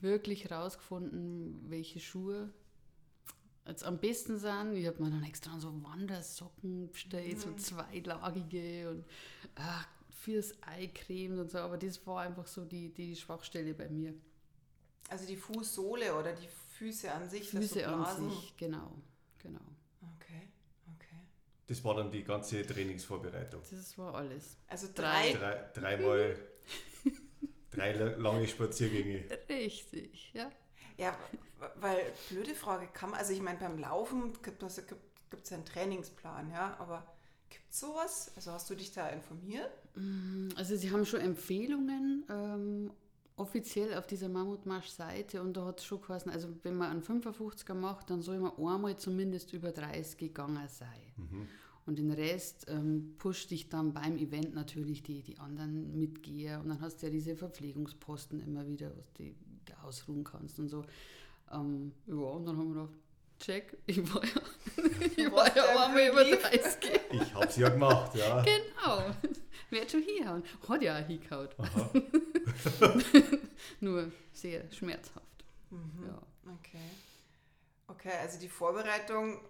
wirklich 0.00 0.50
rausgefunden, 0.50 1.64
welche 1.68 2.00
Schuhe 2.00 2.50
jetzt 3.66 3.84
am 3.84 3.98
besten 3.98 4.38
sind. 4.38 4.74
Ich 4.74 4.86
habe 4.86 5.02
mir 5.02 5.10
dann 5.10 5.24
extra 5.24 5.58
so 5.58 5.72
Wandersocken 5.82 6.90
bestellt, 6.90 7.40
so 7.40 7.52
zweilagige 7.54 8.90
und 8.90 9.04
ach, 9.54 9.86
fürs 10.24 10.54
Ei 10.62 10.86
cremt 10.88 11.38
und 11.38 11.50
so. 11.50 11.58
Aber 11.58 11.76
das 11.76 12.04
war 12.06 12.22
einfach 12.22 12.46
so 12.46 12.64
die, 12.64 12.92
die 12.92 13.14
Schwachstelle 13.16 13.74
bei 13.74 13.88
mir. 13.88 14.14
Also 15.10 15.26
die 15.26 15.36
Fußsohle 15.36 16.14
oder 16.18 16.32
die 16.32 16.48
Füße 16.78 17.12
an 17.12 17.28
sich, 17.28 17.50
Füße 17.50 17.80
so 17.80 17.86
an 17.86 18.30
sich, 18.30 18.56
genau. 18.56 18.96
genau. 19.38 19.60
Okay, 20.16 20.48
okay. 20.94 21.20
Das 21.66 21.84
war 21.84 21.94
dann 21.96 22.10
die 22.10 22.24
ganze 22.24 22.66
Trainingsvorbereitung. 22.66 23.60
Das 23.70 23.98
war 23.98 24.14
alles. 24.14 24.56
Also 24.66 24.88
Drei. 24.94 25.32
drei. 25.32 25.38
Drei, 25.38 25.70
dreimal 25.96 26.36
drei 27.70 27.92
la- 27.92 28.16
lange 28.16 28.48
Spaziergänge. 28.48 29.24
Richtig, 29.48 30.32
ja. 30.32 30.50
Ja, 30.96 31.18
weil, 31.80 32.12
blöde 32.30 32.54
Frage, 32.54 32.86
kann 32.88 33.10
man, 33.10 33.18
also 33.18 33.32
ich 33.32 33.40
meine, 33.42 33.58
beim 33.58 33.78
Laufen 33.78 34.32
gibt 34.42 34.62
es 34.62 34.76
gibt, 34.86 35.52
einen 35.52 35.64
Trainingsplan, 35.64 36.50
ja, 36.50 36.76
aber 36.78 37.13
gibt 37.50 37.70
es 37.70 37.80
sowas? 37.80 38.32
Also 38.36 38.52
hast 38.52 38.68
du 38.70 38.74
dich 38.74 38.92
da 38.92 39.08
informiert? 39.08 39.70
Also 40.56 40.76
sie 40.76 40.90
haben 40.90 41.04
schon 41.04 41.20
Empfehlungen, 41.20 42.24
ähm, 42.28 42.90
offiziell 43.36 43.94
auf 43.94 44.06
dieser 44.06 44.28
Mammutmarsch-Seite 44.28 45.42
und 45.42 45.56
da 45.56 45.64
hat 45.66 45.80
es 45.80 45.84
schon 45.84 46.00
geheißen, 46.00 46.30
also 46.30 46.48
wenn 46.62 46.76
man 46.76 46.90
einen 46.90 47.02
55er 47.02 47.74
macht, 47.74 48.10
dann 48.10 48.22
soll 48.22 48.38
man 48.38 48.52
einmal 48.56 48.96
zumindest 48.96 49.52
über 49.52 49.72
30 49.72 50.18
gegangen 50.18 50.68
sein. 50.68 50.88
Und 51.86 51.98
den 51.98 52.12
Rest 52.12 52.66
ähm, 52.68 53.14
pusht 53.18 53.50
dich 53.50 53.68
dann 53.68 53.92
beim 53.92 54.16
Event 54.16 54.54
natürlich 54.54 55.02
die, 55.02 55.22
die 55.22 55.38
anderen 55.38 55.98
Mitgeher 55.98 56.60
und 56.60 56.68
dann 56.68 56.80
hast 56.80 57.02
du 57.02 57.06
ja 57.06 57.12
diese 57.12 57.36
Verpflegungsposten 57.36 58.40
immer 58.40 58.66
wieder, 58.66 58.90
was 58.96 59.12
du 59.12 59.34
ausruhen 59.82 60.24
kannst 60.24 60.58
und 60.58 60.68
so. 60.68 60.84
Ähm, 61.52 61.92
ja, 62.06 62.14
und 62.14 62.46
dann 62.46 62.56
haben 62.56 62.74
wir 62.74 62.82
gedacht, 62.82 62.98
check, 63.38 63.76
ich 63.86 64.14
war 64.14 64.22
ja, 64.24 64.40
ich 65.16 65.32
war 65.32 65.46
ja 65.48 65.54
der 65.54 65.84
einmal 65.86 66.08
über 66.08 66.24
Brief. 66.24 66.42
30. 66.42 67.00
Ich 67.12 67.34
hab's 67.34 67.56
ja 67.56 67.68
gemacht, 67.68 68.14
ja. 68.14 68.42
Genau. 68.42 69.14
Wer 69.70 69.82
hat 69.82 69.90
schon 69.90 70.02
hingehauen? 70.02 70.42
Hat 70.68 70.82
ja 70.82 70.98
auch 70.98 71.06
hingehauen. 71.06 71.48
Aha. 71.58 71.90
Nur 73.80 74.12
sehr 74.32 74.70
schmerzhaft. 74.72 75.44
Mhm. 75.70 76.06
Ja. 76.06 76.22
Okay. 76.58 76.78
Okay, 77.88 78.12
also 78.20 78.38
die 78.38 78.48
Vorbereitung. 78.48 79.40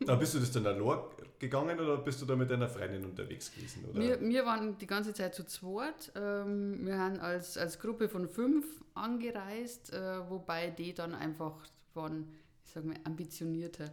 Da 0.00 0.14
bist 0.14 0.34
du 0.34 0.38
das 0.38 0.52
dann 0.52 0.66
allein 0.66 1.00
gegangen 1.38 1.78
oder 1.78 1.98
bist 1.98 2.20
du 2.20 2.26
da 2.26 2.36
mit 2.36 2.50
deiner 2.50 2.68
Freundin 2.68 3.04
unterwegs 3.04 3.52
gewesen? 3.52 3.84
Oder? 3.90 4.00
Wir, 4.00 4.20
wir 4.20 4.46
waren 4.46 4.78
die 4.78 4.86
ganze 4.86 5.14
Zeit 5.14 5.34
zu 5.34 5.44
zweit. 5.44 6.12
Ähm, 6.14 6.86
wir 6.86 6.98
haben 6.98 7.20
als, 7.20 7.58
als 7.58 7.78
Gruppe 7.78 8.08
von 8.08 8.28
fünf 8.28 8.66
angereist, 8.94 9.92
äh, 9.92 10.30
wobei 10.30 10.70
die 10.70 10.94
dann 10.94 11.14
einfach 11.14 11.54
waren, 11.96 12.28
ich 12.64 12.70
sag 12.70 12.84
mal, 12.84 12.96
ambitionierter. 13.04 13.92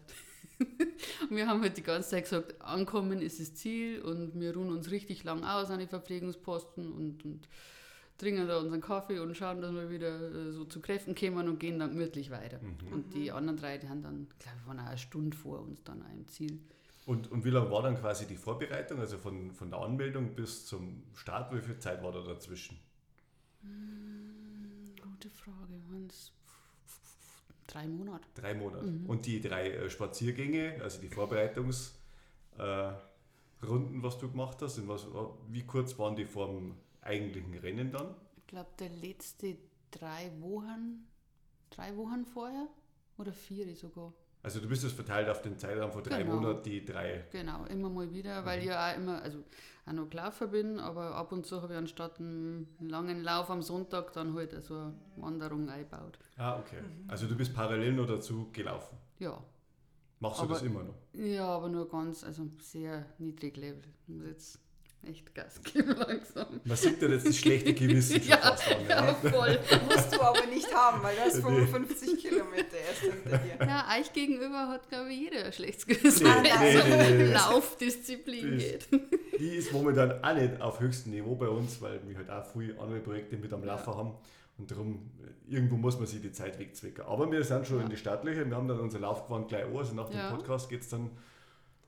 und 0.60 1.36
wir 1.36 1.48
haben 1.48 1.62
halt 1.62 1.78
die 1.78 1.84
ganze 1.84 2.10
Zeit 2.10 2.24
gesagt, 2.24 2.62
ankommen 2.62 3.22
ist 3.22 3.40
das 3.40 3.56
Ziel 3.56 4.02
und 4.02 4.40
wir 4.40 4.54
ruhen 4.54 4.70
uns 4.70 4.92
richtig 4.92 5.24
lang 5.24 5.44
aus 5.44 5.72
an 5.72 5.80
die 5.80 5.88
Verpflegungsposten 5.88 6.92
und, 6.92 7.26
und 7.26 7.48
trinken 8.18 8.48
da 8.48 8.60
unseren 8.60 8.82
Kaffee 8.82 9.20
und 9.20 9.36
schauen, 9.36 9.62
dass 9.62 9.74
wir 9.74 9.90
wieder 9.90 10.20
äh, 10.32 10.52
so 10.52 10.66
zu 10.66 10.80
Kräften 10.80 11.16
kommen 11.16 11.48
und 11.48 11.60
gehen 11.60 11.80
dann 11.80 11.92
gemütlich 11.92 12.30
weiter. 12.30 12.60
Und 12.92 13.14
die 13.14 13.32
anderen 13.32 13.58
drei, 13.58 13.78
die 13.78 13.90
haben 13.90 14.04
dann, 14.04 14.28
glaube 14.40 14.58
ich, 14.62 14.68
waren 14.68 14.80
auch 14.80 14.86
eine 14.86 14.98
Stunde 14.98 15.36
vor 15.36 15.62
uns 15.62 15.84
dann 15.84 16.04
im 16.14 16.28
Ziel. 16.28 16.60
Und, 17.06 17.30
und 17.32 17.44
wie 17.44 17.50
lange 17.50 17.70
war 17.70 17.82
dann 17.82 17.98
quasi 17.98 18.26
die 18.26 18.38
Vorbereitung, 18.38 19.00
also 19.00 19.18
von, 19.18 19.52
von 19.52 19.70
der 19.70 19.80
Anmeldung 19.80 20.36
bis 20.36 20.66
zum 20.66 21.04
Start? 21.14 21.54
Wie 21.54 21.62
viel 21.62 21.78
Zeit 21.80 22.02
war 22.02 22.14
da 22.14 22.22
dazwischen? 22.22 22.80
Gute 25.02 25.30
Frage, 25.30 25.74
es 26.08 26.32
drei 27.68 27.88
Monate? 27.88 28.28
Drei 28.36 28.54
Monate. 28.54 28.86
Mhm. 28.86 29.06
Und 29.06 29.26
die 29.26 29.42
drei 29.42 29.72
äh, 29.72 29.90
Spaziergänge, 29.90 30.80
also 30.82 31.02
die 31.02 31.10
Vorbereitungsrunden, 31.10 32.00
äh, 32.60 34.04
was 34.04 34.18
du 34.18 34.30
gemacht 34.30 34.62
hast, 34.62 34.78
in 34.78 34.88
was, 34.88 35.08
wie 35.50 35.64
kurz 35.64 35.98
waren 35.98 36.16
die 36.16 36.26
vor 36.26 36.48
dem 36.48 36.76
eigentlichen 37.02 37.58
Rennen 37.58 37.92
dann? 37.92 38.16
Ich 38.38 38.48
glaube, 38.48 38.70
der 38.80 38.90
letzte 38.90 39.58
drei 39.92 40.32
Wochen, 40.40 41.08
drei 41.70 41.96
Wochen 41.98 42.26
vorher 42.26 42.68
oder 43.18 43.34
vier 43.34 43.76
sogar. 43.76 44.14
Also 44.44 44.60
du 44.60 44.68
bist 44.68 44.84
es 44.84 44.92
verteilt 44.94 45.30
auf 45.30 45.42
den 45.42 45.58
Zeitraum 45.58 45.92
von 45.92 46.04
drei 46.04 46.22
Genau. 46.24 46.36
Monaten, 46.36 46.64
die 46.64 46.84
drei. 46.84 47.26
Genau, 47.32 47.64
immer 47.66 47.90
mal 47.90 48.12
wieder, 48.14 48.44
weil 48.46 48.60
ich 48.60 48.66
ja 48.66 48.92
auch 48.92 48.96
immer, 48.98 49.22
also 49.22 49.40
auch 49.86 49.94
noch 49.94 50.10
gelaufen 50.10 50.52
bin, 50.52 50.80
aber 50.80 51.16
ab 51.16 51.32
und 51.32 51.46
zu 51.46 51.62
habe 51.62 51.74
ich 51.74 51.78
anstatt 51.80 52.20
einen 52.20 52.68
langen 52.82 53.24
Lauf 53.24 53.50
am 53.50 53.62
Sonntag 53.62 54.12
dann 54.14 54.34
halt 54.36 54.62
so 54.62 54.76
eine 54.76 54.94
Wanderung 55.16 55.70
eingebaut. 55.70 56.20
Ah, 56.38 56.60
okay. 56.60 56.80
Also 57.08 57.26
du 57.28 57.36
bist 57.36 57.54
parallel 57.54 57.94
noch 57.94 58.06
dazu 58.06 58.50
gelaufen. 58.52 58.98
Ja. 59.20 59.42
Machst 60.20 60.40
du 60.40 60.44
Aber- 60.44 60.54
das 60.56 60.64
immer 60.64 60.84
noch? 60.84 60.96
Ja, 61.14 61.48
aber 61.48 61.70
nur 61.70 61.88
ganz, 61.90 62.24
also 62.26 62.48
sehr 62.60 63.06
niedrig 63.20 63.56
Level. 63.58 63.84
Jetzt 64.26 64.60
echt 65.08 65.34
Gas 65.36 65.62
geben 65.64 65.96
langsam. 66.08 66.60
Man 66.64 66.78
sieht 66.78 67.02
ja 67.02 67.08
jetzt 67.10 67.28
das 67.28 67.38
schlechte 67.38 67.74
Gewissen 67.74 68.20
schon 68.22 68.30
Ja, 68.30 68.38
fast 68.38 68.68
an. 68.68 68.78
Ja, 68.88 69.06
Ja. 69.08 69.14
voll. 69.16 69.60
Musst 69.90 70.16
du 70.16 70.22
aber 70.22 70.46
nicht 70.48 70.74
haben, 70.74 71.04
weil 71.04 71.16
Nee. 71.34 71.42
55 71.42 72.18
Kilometer 72.22 72.78
erst 72.88 73.00
hinter 73.02 73.38
dir. 73.38 73.58
Ja, 73.68 73.88
euch 74.00 74.12
gegenüber 74.14 74.68
hat, 74.70 74.88
glaube 74.90 75.12
ich, 75.12 75.20
jeder 75.22 75.46
ein 75.46 75.54
schlechtes 75.54 75.86
Gewissen, 75.86 76.24
Nee, 76.28 76.50
wenn 76.50 76.78
es 76.78 76.86
nee, 76.86 76.92
um 76.94 76.98
nee, 77.18 77.24
nee. 77.26 77.32
Laufdisziplin 77.34 78.52
Das- 78.54 78.64
geht. 78.64 78.88
Die 79.40 79.56
ist 79.56 79.72
momentan 79.74 80.24
auch 80.24 80.34
nicht 80.36 80.62
auf 80.62 80.80
höchstem 80.80 81.12
Niveau 81.14 81.36
bei 81.36 81.48
uns, 81.48 81.82
weil 81.82 82.00
wir 82.08 82.16
halt 82.18 82.30
auch 82.30 82.46
viele 82.54 82.80
andere 82.80 83.00
Projekte 83.00 83.38
mit 83.38 83.52
am 83.54 83.64
Laufen 83.64 83.94
haben. 83.96 84.12
Und 84.58 84.70
darum, 84.70 85.10
irgendwo 85.48 85.76
muss 85.76 85.98
man 85.98 86.06
sich 86.06 86.22
die 86.22 86.32
Zeit 86.32 86.60
wegzwicken. 86.60 87.04
Aber 87.06 87.30
wir 87.32 87.44
sind 87.44 87.66
schon 87.66 87.78
Ja. 87.80 87.84
in 87.86 87.90
die 87.90 87.98
Startlöcher. 87.98 88.48
Wir 88.48 88.56
haben 88.56 88.68
dann 88.68 88.80
unser 88.80 89.00
Laufgewand 89.00 89.48
gleich 89.48 89.66
an. 89.66 89.76
Also 89.76 89.96
nach 89.96 90.10
dem 90.10 90.18
Ja. 90.20 90.30
Podcast 90.30 90.70
geht 90.70 90.82
es 90.82 90.90
dann 90.90 91.10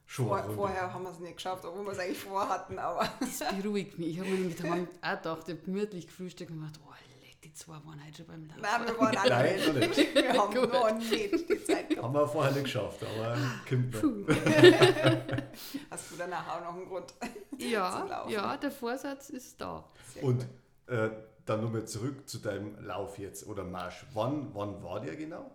Vor, 0.07 0.43
vorher 0.55 0.93
haben 0.93 1.03
wir 1.03 1.11
es 1.11 1.19
nicht 1.19 1.35
geschafft, 1.35 1.65
obwohl 1.65 1.85
wir 1.85 1.91
es 1.91 1.99
eigentlich 1.99 2.19
vorhatten, 2.19 2.79
aber 2.79 3.09
Das 3.19 3.39
beruhigt 3.61 3.97
mich. 3.99 4.09
Ich 4.09 4.19
habe 4.19 4.29
mir 4.29 4.51
auch 5.01 5.17
gedacht, 5.17 5.49
ich 5.49 5.63
gemütlich 5.65 6.07
gefrühstückt 6.07 6.51
und 6.51 6.59
gedacht, 6.61 6.79
oh, 6.85 6.91
leck, 7.21 7.41
die 7.41 7.53
zwei 7.53 7.73
waren 7.73 8.01
heute 8.05 8.17
schon 8.17 8.27
beim 8.27 8.45
Laufen. 8.47 8.61
nein, 8.61 8.85
wir 8.85 8.99
waren 8.99 9.15
Nein, 9.27 9.59
noch 9.67 9.73
nicht. 9.97 10.15
Wir 10.15 10.33
haben 10.33 10.53
Gut. 10.53 10.71
noch 10.73 10.95
nicht 10.97 11.49
die 11.49 11.63
Zeit 11.63 11.89
gehabt. 11.89 12.03
Haben 12.05 12.13
wir 12.13 12.27
vorher 12.27 12.51
nicht 12.53 12.63
geschafft, 12.65 13.03
aber 13.03 13.37
kommt 13.67 13.93
noch. 13.93 14.35
Hast 15.89 16.11
du 16.11 16.15
danach 16.17 16.47
auch 16.55 16.61
noch 16.61 16.75
einen 16.75 16.85
Grund? 16.87 17.13
Ja, 17.57 18.27
ja, 18.29 18.57
der 18.57 18.69
Vorsatz 18.71 19.29
ist 19.29 19.59
da. 19.61 19.83
Sehr 20.13 20.23
Und 20.23 20.45
äh, 20.87 21.09
dann 21.45 21.61
nochmal 21.61 21.85
zurück 21.87 22.27
zu 22.27 22.39
deinem 22.39 22.83
Lauf 22.85 23.17
jetzt 23.17 23.47
oder 23.47 23.63
Marsch. 23.63 24.05
Wann, 24.13 24.53
wann 24.53 24.83
war 24.83 24.99
der 24.99 25.15
genau? 25.15 25.49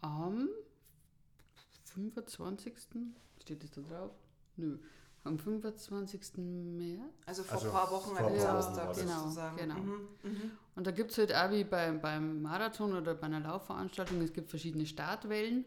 Am 0.00 0.48
25. 1.94 2.72
steht 3.44 3.62
das 3.62 3.70
da 3.72 3.80
drauf? 3.82 4.10
Nö. 4.56 4.78
Am 5.24 5.38
25. 5.38 6.20
März. 6.36 7.00
Also 7.26 7.42
vor 7.44 7.54
Also 7.54 7.66
ein 7.68 7.72
paar 7.72 7.90
Wochen 7.90 8.14
vor 8.16 8.26
an 8.26 8.38
Samstag 8.38 8.88
das. 8.88 8.98
sozusagen. 8.98 9.56
Genau, 9.56 9.74
genau. 9.74 9.84
Mhm, 9.86 10.08
mhm. 10.22 10.50
Und 10.74 10.86
da 10.86 10.90
gibt 10.90 11.12
es 11.12 11.18
halt 11.18 11.34
auch 11.34 11.50
wie 11.50 11.64
bei, 11.64 11.90
beim 11.92 12.42
Marathon 12.42 12.92
oder 12.94 13.14
bei 13.14 13.26
einer 13.26 13.40
Laufveranstaltung, 13.40 14.20
es 14.20 14.32
gibt 14.32 14.50
verschiedene 14.50 14.84
Startwellen. 14.86 15.64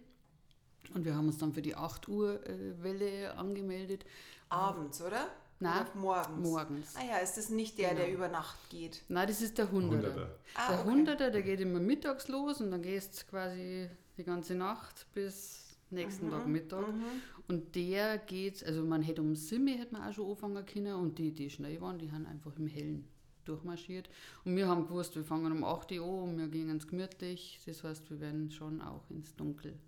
Und 0.94 1.06
wir 1.06 1.16
haben 1.16 1.28
uns 1.28 1.38
dann 1.38 1.54
für 1.54 1.62
die 1.62 1.76
8 1.76 2.08
Uhr 2.08 2.46
äh, 2.48 2.82
Welle 2.84 3.36
angemeldet. 3.36 4.06
Abends, 4.50 5.02
oder? 5.02 5.28
Nein, 5.60 5.88
morgens. 5.96 6.38
morgens. 6.48 6.96
Ah 6.96 7.04
ja, 7.04 7.18
ist 7.18 7.36
das 7.36 7.50
nicht 7.50 7.80
der, 7.80 7.96
der 7.96 8.06
Genau. 8.06 8.18
über 8.18 8.28
Nacht 8.28 8.58
geht? 8.70 9.02
Nein, 9.10 9.28
das 9.28 9.42
ist 9.42 9.58
der 9.58 9.66
100er. 9.70 9.72
Hunderter. 9.72 10.36
Ah, 10.54 10.70
der 10.70 10.80
okay. 10.82 10.90
100er, 10.92 11.30
der 11.32 11.42
geht 11.42 11.60
immer 11.62 11.80
mittags 11.80 12.28
los 12.28 12.62
und 12.62 12.70
dann 12.70 12.84
gehst 12.84 13.24
du 13.24 13.26
quasi 13.32 13.90
die 14.18 14.24
ganze 14.24 14.54
Nacht 14.54 15.08
bis 15.16 15.67
nächsten 15.90 16.28
Mhm, 16.28 16.32
Tag 16.32 16.48
Mittag. 16.48 16.88
Mhm. 16.88 17.04
Und 17.48 17.76
der 17.76 18.18
geht, 18.18 18.66
also 18.66 18.84
man 18.84 19.02
hätte 19.02 19.22
um 19.22 19.36
Simme 19.36 19.72
hätte 19.78 19.94
man 19.94 20.10
auch 20.10 20.14
schon 20.14 20.30
anfangen 20.30 20.66
können 20.66 20.94
und 20.96 21.18
die, 21.18 21.32
die 21.32 21.50
schnell 21.50 21.80
waren, 21.82 21.98
die 21.98 22.12
haben 22.12 22.26
einfach 22.26 22.56
im 22.58 22.68
Hellen 22.68 23.08
durchmarschiert. 23.46 24.10
Und 24.44 24.56
wir 24.58 24.68
haben 24.68 24.86
gewusst, 24.88 25.16
wir 25.16 25.24
fangen 25.24 25.52
um 25.52 25.64
8 25.64 25.92
Uhr 25.94 26.04
an 26.06 26.30
und 26.32 26.38
wir 26.38 26.48
gehen 26.50 26.70
ins 26.70 26.88
gemütlich. 26.88 27.60
Das 27.66 27.84
heißt, 27.84 28.10
wir 28.10 28.20
werden 28.20 28.52
schon 28.52 28.82
auch 28.82 29.10
ins 29.10 29.34
Dunkel 29.36 29.80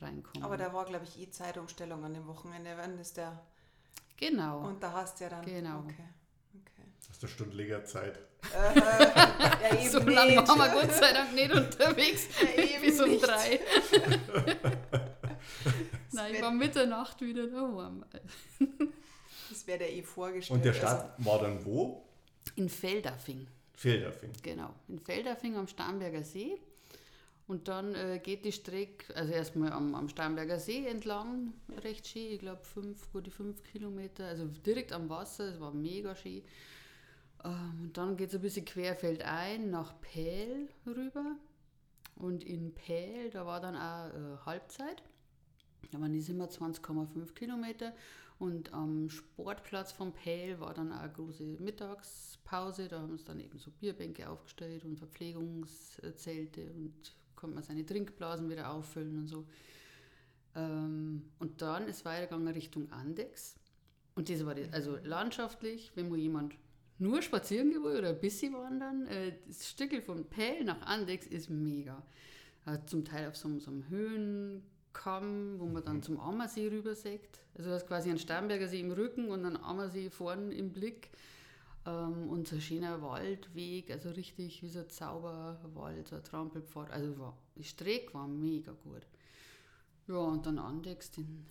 reinkommen. 0.00 0.42
Aber 0.44 0.56
da 0.56 0.72
war, 0.72 0.84
glaube 0.86 1.04
ich, 1.04 1.20
eh 1.20 1.30
Zeitumstellung 1.30 2.04
an 2.04 2.14
dem 2.14 2.26
Wochenende. 2.26 2.70
Wann 2.76 2.98
ist 2.98 3.16
der? 3.16 3.40
genau. 4.16 4.66
Und 4.66 4.82
da 4.82 4.92
hast 4.92 5.20
du 5.20 5.24
ja 5.24 5.30
dann. 5.30 5.44
Genau. 5.44 5.78
Okay. 5.80 6.04
okay. 6.54 6.84
Hast 7.08 7.22
du 7.22 7.26
eine 7.26 7.32
Stunde 7.34 7.56
länger 7.56 7.84
Zeit? 7.84 8.18
Äh, 8.52 8.80
ja, 9.70 9.78
eben 9.80 9.90
so 9.90 9.98
lange 10.00 10.32
nicht. 10.36 10.48
waren 10.48 10.58
wir 10.58 10.68
Gott 10.80 10.92
sei 10.92 11.12
Dank 11.12 11.32
nicht 11.34 11.52
unterwegs. 11.54 12.26
Ja, 12.42 12.62
eben 12.62 12.82
bis 12.82 13.00
um 13.00 13.08
nicht. 13.10 13.24
drei. 13.26 13.60
Nein, 16.12 16.34
ich 16.34 16.42
war 16.42 16.50
Mitternacht 16.52 17.20
wieder 17.20 17.46
daheim. 17.46 18.04
Das 19.48 19.66
wäre 19.66 19.80
der 19.80 19.92
eh 19.92 20.02
vorgestellt. 20.02 20.58
Und 20.58 20.64
der 20.64 20.72
Also, 20.72 20.86
Start 20.86 21.24
war 21.24 21.40
dann 21.40 21.64
wo? 21.64 22.04
In 22.54 22.68
Feldafing. 22.68 23.48
Feldafing. 23.74 24.30
Genau, 24.44 24.72
in 24.86 25.00
Feldafing 25.00 25.56
am 25.56 25.66
Starnberger 25.66 26.22
See. 26.22 26.56
Und 27.48 27.66
dann 27.66 27.96
äh, 27.96 28.20
geht 28.22 28.44
die 28.44 28.52
Strecke, 28.52 29.12
also 29.16 29.32
erstmal 29.32 29.72
am, 29.72 29.96
am 29.96 30.08
Starnberger 30.08 30.60
See 30.60 30.86
entlang, 30.86 31.52
recht 31.82 32.06
schön, 32.06 32.30
ich 32.34 32.38
glaube 32.38 32.62
fünf, 32.62 33.10
gute 33.10 33.32
fünf 33.32 33.60
Kilometer, 33.64 34.26
also 34.26 34.44
direkt 34.64 34.92
am 34.92 35.08
Wasser, 35.08 35.48
es 35.48 35.58
war 35.58 35.72
mega 35.72 36.14
schön. 36.14 36.44
Ähm, 37.42 37.80
und 37.82 37.96
dann 37.96 38.16
geht 38.16 38.28
es 38.28 38.36
ein 38.36 38.42
bisschen 38.42 38.64
querfeldein 38.64 39.68
nach 39.68 40.00
Pähl 40.00 40.68
rüber. 40.86 41.34
Und 42.14 42.44
in 42.44 42.72
Pähl, 42.72 43.30
da 43.30 43.46
war 43.46 43.60
dann 43.60 43.74
auch 43.74 44.14
äh, 44.14 44.46
Halbzeit. 44.46 45.02
Da 45.90 46.00
waren 46.00 46.12
die 46.12 46.22
27,5 46.22 47.34
Kilometer. 47.34 47.94
Und 48.38 48.72
am 48.72 49.10
Sportplatz 49.10 49.92
von 49.92 50.12
Pähl 50.12 50.58
war 50.60 50.72
dann 50.72 50.92
auch 50.92 51.00
eine 51.00 51.12
große 51.12 51.58
Mittagspause. 51.60 52.88
Da 52.88 53.00
haben 53.00 53.16
sie 53.18 53.24
dann 53.24 53.38
eben 53.40 53.58
so 53.58 53.70
Bierbänke 53.70 54.28
aufgestellt 54.28 54.84
und 54.84 54.98
Verpflegungszelte 54.98 56.70
und 56.72 56.92
konnte 57.36 57.54
man 57.54 57.64
seine 57.64 57.84
Trinkblasen 57.84 58.48
wieder 58.48 58.72
auffüllen 58.72 59.18
und 59.18 59.28
so. 59.28 59.46
Ähm, 60.56 61.22
und 61.38 61.60
dann 61.62 61.86
ist 61.86 62.04
weitergegangen 62.04 62.48
Richtung 62.48 62.90
Andex. 62.90 63.56
Und 64.14 64.28
das 64.28 64.44
war 64.44 64.54
das, 64.54 64.72
also 64.72 64.96
landschaftlich, 65.04 65.92
wenn 65.94 66.08
mal 66.08 66.18
jemand 66.18 66.54
nur 66.98 67.22
spazieren 67.22 67.70
will 67.72 67.98
oder 67.98 68.08
ein 68.10 68.20
bisschen 68.20 68.52
wandern, 68.54 69.06
äh, 69.06 69.32
das 69.46 69.68
Stückel 69.68 70.02
von 70.02 70.24
Pähl 70.24 70.64
nach 70.64 70.80
Andex 70.82 71.26
ist 71.26 71.48
mega. 71.50 72.02
Äh, 72.66 72.78
zum 72.86 73.04
Teil 73.04 73.28
auf 73.28 73.36
so, 73.36 73.48
einem- 73.48 73.60
so 73.60 73.70
einem 73.70 73.90
Höhenkamm, 74.92 75.58
wo 75.58 75.66
man 75.66 75.84
dann 75.84 76.02
zum 76.02 76.18
Ammersee 76.20 76.68
rübersägt. 76.68 77.40
Also 77.56 77.70
du 77.70 77.74
hast 77.74 77.86
quasi 77.86 78.10
einen 78.10 78.18
Starnberger 78.18 78.68
See 78.68 78.80
im 78.80 78.92
Rücken 78.92 79.28
und 79.28 79.44
einen 79.44 79.56
Ammersee 79.56 80.10
vorn 80.10 80.52
im 80.52 80.72
Blick. 80.72 81.10
Ähm, 81.86 82.28
und 82.28 82.46
so 82.46 82.56
ein 82.56 82.60
schöner 82.60 83.00
Waldweg, 83.00 83.90
also 83.90 84.10
richtig 84.10 84.62
wie 84.62 84.68
so 84.68 84.80
ein 84.80 84.88
Zauberwald, 84.88 86.08
so 86.08 86.16
ein 86.16 86.24
Trampelpfad. 86.24 86.90
Also 86.90 87.18
war, 87.18 87.36
die 87.56 87.64
Strecke 87.64 88.12
war 88.14 88.28
mega 88.28 88.72
gut. 88.72 89.06
Ja, 90.06 90.16
und 90.16 90.44
dann 90.44 90.58
Andex, 90.58 91.10
den 91.10 91.46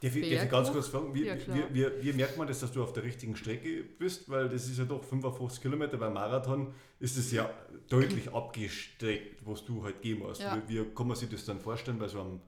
Darf 0.00 0.14
ich, 0.14 0.30
darf 0.30 0.44
ich 0.44 0.50
ganz 0.50 0.70
kurz 0.70 0.88
fragen, 0.88 1.14
wie, 1.14 1.24
Ja, 1.24 1.36
wie, 1.46 1.74
wie, 1.74 2.04
wie 2.04 2.12
merkt 2.12 2.36
man 2.36 2.46
das, 2.46 2.60
dass 2.60 2.70
du 2.70 2.82
auf 2.82 2.92
der 2.92 3.02
richtigen 3.02 3.34
Strecke 3.34 3.82
bist? 3.82 4.28
Weil 4.28 4.48
das 4.50 4.68
ist 4.68 4.78
ja 4.78 4.84
doch 4.84 5.02
55 5.02 5.62
Kilometer 5.62 5.96
beim 5.96 6.12
Marathon, 6.12 6.74
ist 7.00 7.16
es 7.16 7.32
ja 7.32 7.50
deutlich 7.88 8.30
abgestreckt, 8.32 9.46
was 9.46 9.64
du 9.64 9.82
halt 9.82 10.02
gehen 10.02 10.18
musst. 10.18 10.42
Ja. 10.42 10.62
Wie, 10.68 10.80
wie 10.80 10.94
kann 10.94 11.08
man 11.08 11.16
sich 11.16 11.30
das 11.30 11.46
dann 11.46 11.60
vorstellen 11.60 11.98
bei 11.98 12.08
so 12.08 12.20
einem 12.20 12.40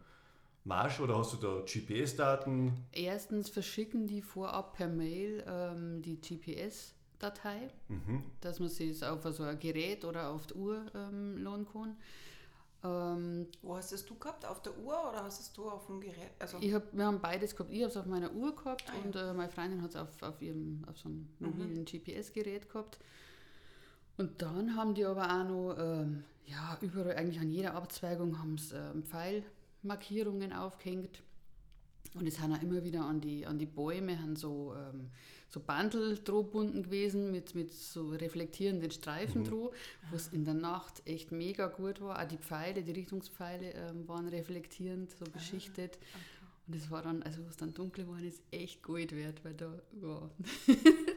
Marsch 0.69 1.01
oder 1.01 1.17
hast 1.19 1.33
du 1.33 1.37
da 1.39 1.61
GPS-Daten? 1.65 2.73
Erstens 2.93 3.49
verschicken 3.49 4.07
die 4.07 4.21
vorab 4.23 4.75
per 4.77 4.87
Mail 4.87 5.43
ähm, 5.49 6.03
die 6.03 6.21
GPS-Datei, 6.21 7.71
Mhm. 7.89 8.23
dass 8.41 8.61
man 8.61 8.69
sie 8.69 8.95
auf 9.03 9.23
so 9.35 9.43
ein 9.43 9.59
Gerät 9.59 10.05
oder 10.05 10.29
auf 10.31 10.47
die 10.47 10.55
Uhr 10.55 10.85
ähm, 10.95 11.39
laden 11.43 11.67
kann. 11.73 11.97
Ähm, 12.85 13.47
Wo 13.63 13.77
hast 13.77 13.93
es 13.93 14.05
du 14.05 14.15
gehabt? 14.17 14.45
Auf 14.47 14.63
der 14.63 14.77
Uhr 14.79 14.95
oder 15.11 15.25
hast 15.25 15.41
es 15.41 15.53
du 15.53 15.69
auf 15.69 15.87
dem 15.87 16.01
Gerät? 16.01 16.31
Also, 16.39 16.59
ich 16.61 16.73
hab, 16.73 16.93
wir 16.97 17.07
haben 17.07 17.21
beides 17.21 17.57
gehabt. 17.57 17.73
Ich 17.73 17.81
habe 17.81 17.91
es 17.91 17.97
auf 17.97 18.07
meiner 18.07 18.33
Uhr 18.33 18.55
gehabt 18.55 18.85
Ah, 18.89 18.93
ja. 18.95 19.03
und 19.05 19.17
äh, 19.17 19.33
meine 19.35 19.51
Freundin 19.51 19.83
hat 19.83 19.91
es 19.91 19.97
auf, 19.97 20.23
auf, 20.23 20.41
ihrem, 20.43 20.85
auf 20.89 20.97
so 20.99 21.09
einem 21.09 21.29
mobilen 21.41 21.85
GPS-Gerät 21.85 22.69
gehabt. 22.71 22.99
Und 24.17 24.41
dann 24.43 24.77
haben 24.77 24.95
die 24.95 25.05
aber 25.05 25.25
auch 25.25 25.45
noch, 25.49 25.77
ähm, 25.79 26.25
ja, 26.45 26.79
überall, 26.81 27.17
eigentlich 27.17 27.41
an 27.41 27.51
jeder 27.51 27.75
Abzweigung 27.75 28.39
haben 28.39 28.59
sie 28.59 28.77
ähm, 28.77 29.03
Pfeilmarkierungen 29.81 30.53
aufgehängt. 30.53 31.23
Und 32.15 32.27
es 32.27 32.37
sind 32.37 32.53
auch 32.53 32.63
immer 32.63 32.83
wieder 32.85 33.05
an 33.05 33.21
die, 33.21 33.47
an 33.47 33.59
die 33.59 33.67
Bäume 33.67 34.21
haben 34.21 34.35
so, 34.35 34.75
ähm, 34.75 35.11
so 35.51 35.61
Bandel 35.61 36.19
drohbunden 36.19 36.83
gewesen 36.83 37.31
mit, 37.31 37.55
mit 37.55 37.73
so 37.73 38.09
reflektierenden 38.09 38.91
Streifen 38.91 39.45
droh, 39.45 39.73
was 40.11 40.29
in 40.29 40.45
der 40.45 40.55
Nacht 40.55 41.03
echt 41.05 41.33
mega 41.33 41.67
gut 41.67 42.01
war. 42.01 42.21
Auch 42.21 42.27
die 42.27 42.39
Pfeile, 42.39 42.83
die 42.83 42.93
Richtungspfeile 42.93 43.73
ähm, 43.73 44.09
waren 44.09 44.27
reflektierend, 44.29 45.11
so 45.11 45.27
beschichtet. 45.27 45.99
Und 46.67 46.75
es 46.75 46.91
war 46.91 47.03
dann, 47.03 47.23
also 47.23 47.47
was 47.47 47.57
dann 47.57 47.75
dunkel 47.75 48.05
geworden 48.05 48.27
ist, 48.27 48.43
echt 48.51 48.83
Gold 48.83 49.15
wert, 49.15 49.45
weil 49.45 49.55
da, 49.55 49.73
ja. 50.03 50.31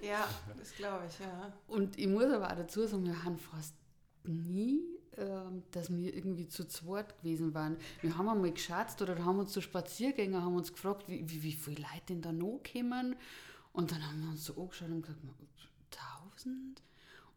ja, 0.01 0.29
das 0.57 0.73
glaube 0.75 1.05
ich, 1.09 1.19
ja. 1.19 1.53
Und 1.67 1.97
ich 1.97 2.07
muss 2.07 2.25
aber 2.25 2.51
auch 2.51 2.55
dazu 2.55 2.85
sagen, 2.85 3.05
wir 3.05 3.23
haben 3.23 3.37
fast 3.37 3.75
nie, 4.23 4.81
dass 5.71 5.91
wir 5.93 6.13
irgendwie 6.13 6.47
zu 6.47 6.67
zweit 6.67 7.17
gewesen 7.19 7.53
waren. 7.53 7.77
Wir 8.01 8.17
haben 8.17 8.29
einmal 8.29 8.51
geschätzt 8.51 9.01
oder 9.01 9.23
haben 9.23 9.39
uns 9.39 9.53
so 9.53 9.61
Spaziergänger 9.61 10.41
haben 10.41 10.55
uns 10.55 10.71
gefragt, 10.71 11.07
wie, 11.07 11.29
wie, 11.29 11.43
wie 11.43 11.51
viele 11.51 11.81
Leute 11.81 12.05
denn 12.09 12.21
da 12.21 12.31
noch 12.31 12.61
kommen. 12.71 13.15
Und 13.73 13.91
dann 13.91 14.05
haben 14.05 14.21
wir 14.21 14.29
uns 14.29 14.45
so 14.45 14.53
angeschaut 14.61 14.89
und 14.89 15.01
gesagt, 15.01 15.19
tausend? 15.89 16.81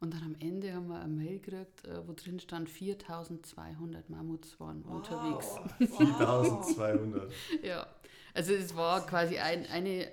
Und 0.01 0.13
dann 0.13 0.23
am 0.23 0.37
Ende 0.39 0.73
haben 0.75 0.89
wir 0.89 1.01
eine 1.01 1.13
Mail 1.13 1.39
gekriegt, 1.39 1.87
äh, 1.87 2.07
wo 2.07 2.13
drin 2.13 2.39
stand, 2.39 2.69
4200 2.69 4.11
Mammuts 4.11 4.59
waren 4.61 4.83
unterwegs. 4.83 5.47
Wow. 5.79 5.97
4200. 5.97 7.33
Ja, 7.63 7.87
also 8.35 8.53
es 8.53 8.75
war 8.77 9.07
quasi 9.07 9.39
ein, 9.39 9.67
eine, 9.67 10.09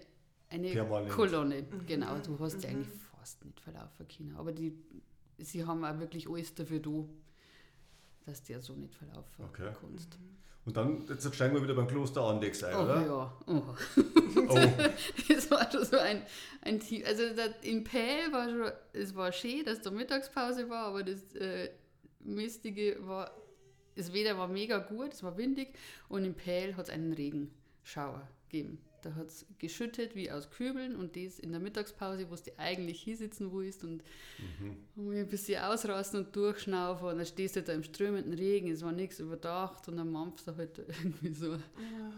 eine 0.50 0.70
Permanent. 0.70 1.12
Kolonne. 1.12 1.64
Genau, 1.88 2.18
du 2.20 2.40
hast 2.40 2.64
ja 2.64 2.70
eigentlich 2.70 2.88
fast 3.18 3.44
nicht 3.44 3.60
verlaufen 3.60 4.08
können. 4.08 4.36
Aber 4.38 4.52
die, 4.52 4.78
sie 5.40 5.66
haben 5.66 5.84
auch 5.84 6.00
wirklich 6.00 6.30
alles 6.30 6.54
dafür 6.54 6.80
da, 6.80 7.04
dass 8.26 8.48
ja 8.48 8.60
so 8.60 8.74
nicht 8.74 8.96
verlaufen 8.96 9.46
Okay. 9.46 9.72
kannst. 9.80 10.18
Und 10.64 10.78
dann, 10.78 11.08
jetzt 11.10 11.34
steigen 11.34 11.56
wir 11.56 11.64
wieder 11.64 11.74
beim 11.74 11.88
Kloster 11.88 12.22
Andex 12.22 12.64
ein, 12.64 12.76
Oh 12.76 12.84
oder? 12.84 13.02
ja, 13.02 13.38
oh. 13.48 13.64
Oh, 14.48 14.56
war 15.52 15.72
schon 15.72 15.86
so 15.86 15.98
ein, 15.98 16.22
ein 16.62 16.80
Team. 16.80 17.04
Also 17.06 17.24
in 17.64 17.84
Pähl 17.84 18.32
war 18.32 18.48
schon, 18.50 18.72
es 18.94 19.16
war 19.16 19.32
schön, 19.32 19.66
dass 19.66 19.82
da 19.82 19.90
Mittagspause 19.90 20.70
war, 20.70 20.86
aber 20.88 21.04
das 21.04 21.34
äh, 21.36 21.70
Mistige 22.20 22.98
war, 23.08 23.32
das 23.96 24.14
Wetter 24.14 24.38
war 24.38 24.48
mega 24.48 24.78
gut, 24.78 25.14
es 25.14 25.24
war 25.24 25.36
windig 25.38 25.70
und 26.10 26.26
in 26.26 26.36
Pähl 26.36 26.76
hat 26.76 26.86
es 26.88 26.94
einen 26.94 27.12
Regenschauer 27.14 28.28
gegeben. 28.50 28.80
Da 29.02 29.16
hat 29.16 29.28
es 29.28 29.46
geschüttet 29.60 30.16
wie 30.16 30.30
aus 30.32 30.50
Kübeln 30.52 30.96
und 30.96 31.16
das 31.16 31.40
in 31.40 31.52
der 31.52 31.60
Mittagspause, 31.60 32.30
wo 32.30 32.36
du 32.36 32.52
eigentlich 32.58 33.02
hier 33.02 33.18
sitzen 33.18 33.52
willst 33.52 33.84
und 33.84 34.04
und 34.96 35.08
mich 35.10 35.20
ein 35.20 35.28
bisschen 35.28 35.62
ausrasten 35.64 36.26
und 36.26 36.36
durchschnaufen 36.36 37.08
und 37.08 37.18
dann 37.18 37.26
stehst 37.26 37.56
du 37.56 37.64
da 37.64 37.74
im 37.74 37.84
strömenden 37.84 38.34
Regen, 38.34 38.70
es 38.72 38.84
war 38.84 38.92
nichts 38.92 39.20
überdacht 39.20 39.88
und 39.88 39.98
dann 39.98 40.12
mampfst 40.12 40.46
du 40.48 40.56
halt 40.56 40.78
irgendwie 41.04 41.34
so 41.34 41.58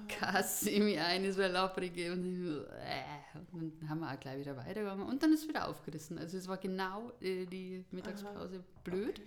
Kasse 0.07 0.69
in 0.69 0.85
mich 0.85 0.99
ein, 0.99 1.23
es 1.25 1.37
war 1.37 1.49
und, 1.77 2.45
so, 2.45 2.59
äh, 2.61 3.39
und 3.53 3.81
dann 3.81 3.89
haben 3.89 3.99
wir 4.01 4.11
auch 4.13 4.19
gleich 4.19 4.39
wieder 4.39 4.55
weitergegangen 4.57 5.07
und 5.07 5.23
dann 5.23 5.31
ist 5.33 5.43
es 5.43 5.47
wieder 5.49 5.67
aufgerissen. 5.67 6.17
Also 6.17 6.37
es 6.37 6.47
war 6.47 6.57
genau 6.57 7.11
äh, 7.21 7.45
die 7.45 7.83
Mittagspause 7.91 8.63
blöd. 8.83 9.21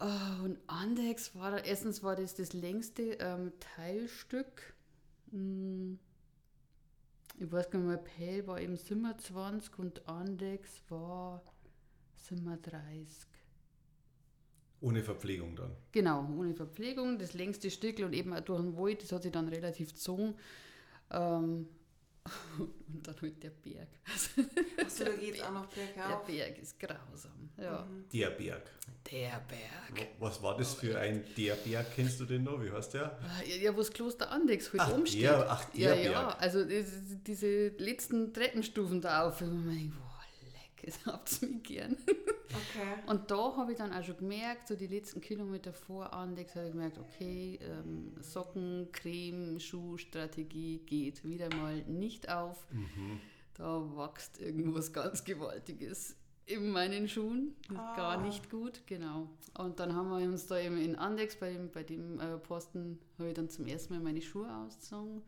Ah, 0.00 0.40
und 0.44 0.58
Andex 0.68 1.34
war, 1.34 1.50
da- 1.50 1.58
erstens 1.58 2.02
war 2.04 2.14
das 2.14 2.34
das 2.34 2.52
längste 2.52 3.02
ähm, 3.20 3.52
Teilstück. 3.76 4.74
Hm, 5.30 5.98
Ich 7.38 7.50
weiß 7.50 7.70
gar 7.70 7.78
nicht 7.78 7.88
mehr, 7.88 7.96
Pell 7.96 8.46
war 8.46 8.60
eben 8.60 8.76
27 8.76 9.78
und 9.78 10.06
Andex 10.08 10.82
war 10.90 11.42
37. 12.16 13.26
ohne 14.80 15.02
Verpflegung 15.02 15.56
dann. 15.56 15.72
Genau, 15.92 16.28
ohne 16.38 16.54
Verpflegung, 16.54 17.18
das 17.18 17.34
längste 17.34 17.70
Stück 17.70 17.98
und 18.00 18.12
eben 18.12 18.32
auch 18.32 18.40
durch 18.40 18.60
den 18.60 18.76
Wald, 18.76 19.02
das 19.02 19.12
hat 19.12 19.22
sich 19.22 19.32
dann 19.32 19.48
relativ 19.48 19.90
gezogen. 19.94 20.34
Ähm, 21.10 21.68
und 22.58 23.06
dann 23.06 23.14
halt 23.20 23.42
der 23.42 23.50
Berg. 23.50 23.88
Also, 24.04 24.48
Achso, 24.84 25.04
da 25.04 25.10
geht 25.12 25.34
es 25.36 25.42
auch 25.42 25.52
noch 25.52 25.66
der 25.66 25.82
bergauf. 25.86 26.26
Berg 26.26 26.58
ist 26.58 26.78
grausam. 26.80 27.50
Ja, 27.56 27.86
Der 28.12 28.30
Berg. 28.30 28.62
der 29.10 29.42
Berg. 29.48 30.08
Was 30.20 30.40
war 30.42 30.56
das 30.56 30.74
für 30.74 30.98
ein 30.98 31.24
Der 31.36 31.54
Berg? 31.54 31.86
Kennst 31.94 32.20
du 32.20 32.24
den 32.24 32.44
noch? 32.44 32.62
Wie 32.62 32.70
heißt 32.70 32.94
der? 32.94 33.18
Ja, 33.46 33.54
ja, 33.56 33.74
wo 33.74 33.78
das 33.78 33.90
Kloster 33.92 34.30
Andex 34.30 34.70
halt 34.72 34.80
Ach, 34.82 34.92
oben 34.92 35.06
steht. 35.06 35.22
der- 35.22 35.50
ach, 35.50 35.64
der 35.70 35.94
ja, 35.96 36.10
ja, 36.12 36.22
Berg. 36.26 36.42
also 36.42 36.64
das, 36.64 36.86
diese 37.26 37.68
letzten 37.78 38.32
Treppenstufen 38.32 39.00
da 39.00 39.26
auf. 39.28 39.40
Und 39.40 39.66
man 39.66 39.74
denkt, 39.76 39.94
boah, 39.98 40.07
leck, 40.78 40.86
das 40.86 41.06
habt 41.12 41.42
ihr 41.42 41.48
mich 41.48 41.62
gern. 41.62 41.96
Okay. 42.48 43.02
Und 43.06 43.30
da 43.30 43.56
habe 43.56 43.72
ich 43.72 43.78
dann 43.78 43.92
auch 43.92 44.02
schon 44.02 44.16
gemerkt, 44.16 44.68
so 44.68 44.76
die 44.76 44.86
letzten 44.86 45.20
Kilometer 45.20 45.72
vor 45.72 46.12
Andex, 46.12 46.54
habe 46.54 46.66
ich 46.66 46.72
gemerkt, 46.72 46.98
okay, 46.98 47.58
ähm, 47.62 48.14
Socken, 48.20 48.88
Creme, 48.92 49.60
Schuhstrategie 49.60 50.78
geht 50.86 51.24
wieder 51.24 51.54
mal 51.54 51.82
nicht 51.84 52.30
auf. 52.30 52.66
Da 53.54 53.80
wächst 53.96 54.40
irgendwas 54.40 54.92
ganz 54.92 55.24
Gewaltiges 55.24 56.16
in 56.46 56.70
meinen 56.70 57.08
Schuhen. 57.08 57.54
Ah. 57.74 57.94
Gar 57.96 58.22
nicht 58.22 58.50
gut, 58.50 58.86
genau. 58.86 59.28
Und 59.58 59.80
dann 59.80 59.94
haben 59.94 60.08
wir 60.08 60.26
uns 60.26 60.46
da 60.46 60.58
eben 60.58 60.78
in 60.78 60.96
Andex 60.96 61.36
bei 61.36 61.52
dem, 61.52 61.70
bei 61.70 61.82
dem 61.82 62.18
äh, 62.20 62.38
Posten, 62.38 62.98
habe 63.18 63.28
ich 63.28 63.34
dann 63.34 63.50
zum 63.50 63.66
ersten 63.66 63.94
Mal 63.94 64.02
meine 64.02 64.22
Schuhe 64.22 64.50
ausgezogen 64.50 65.22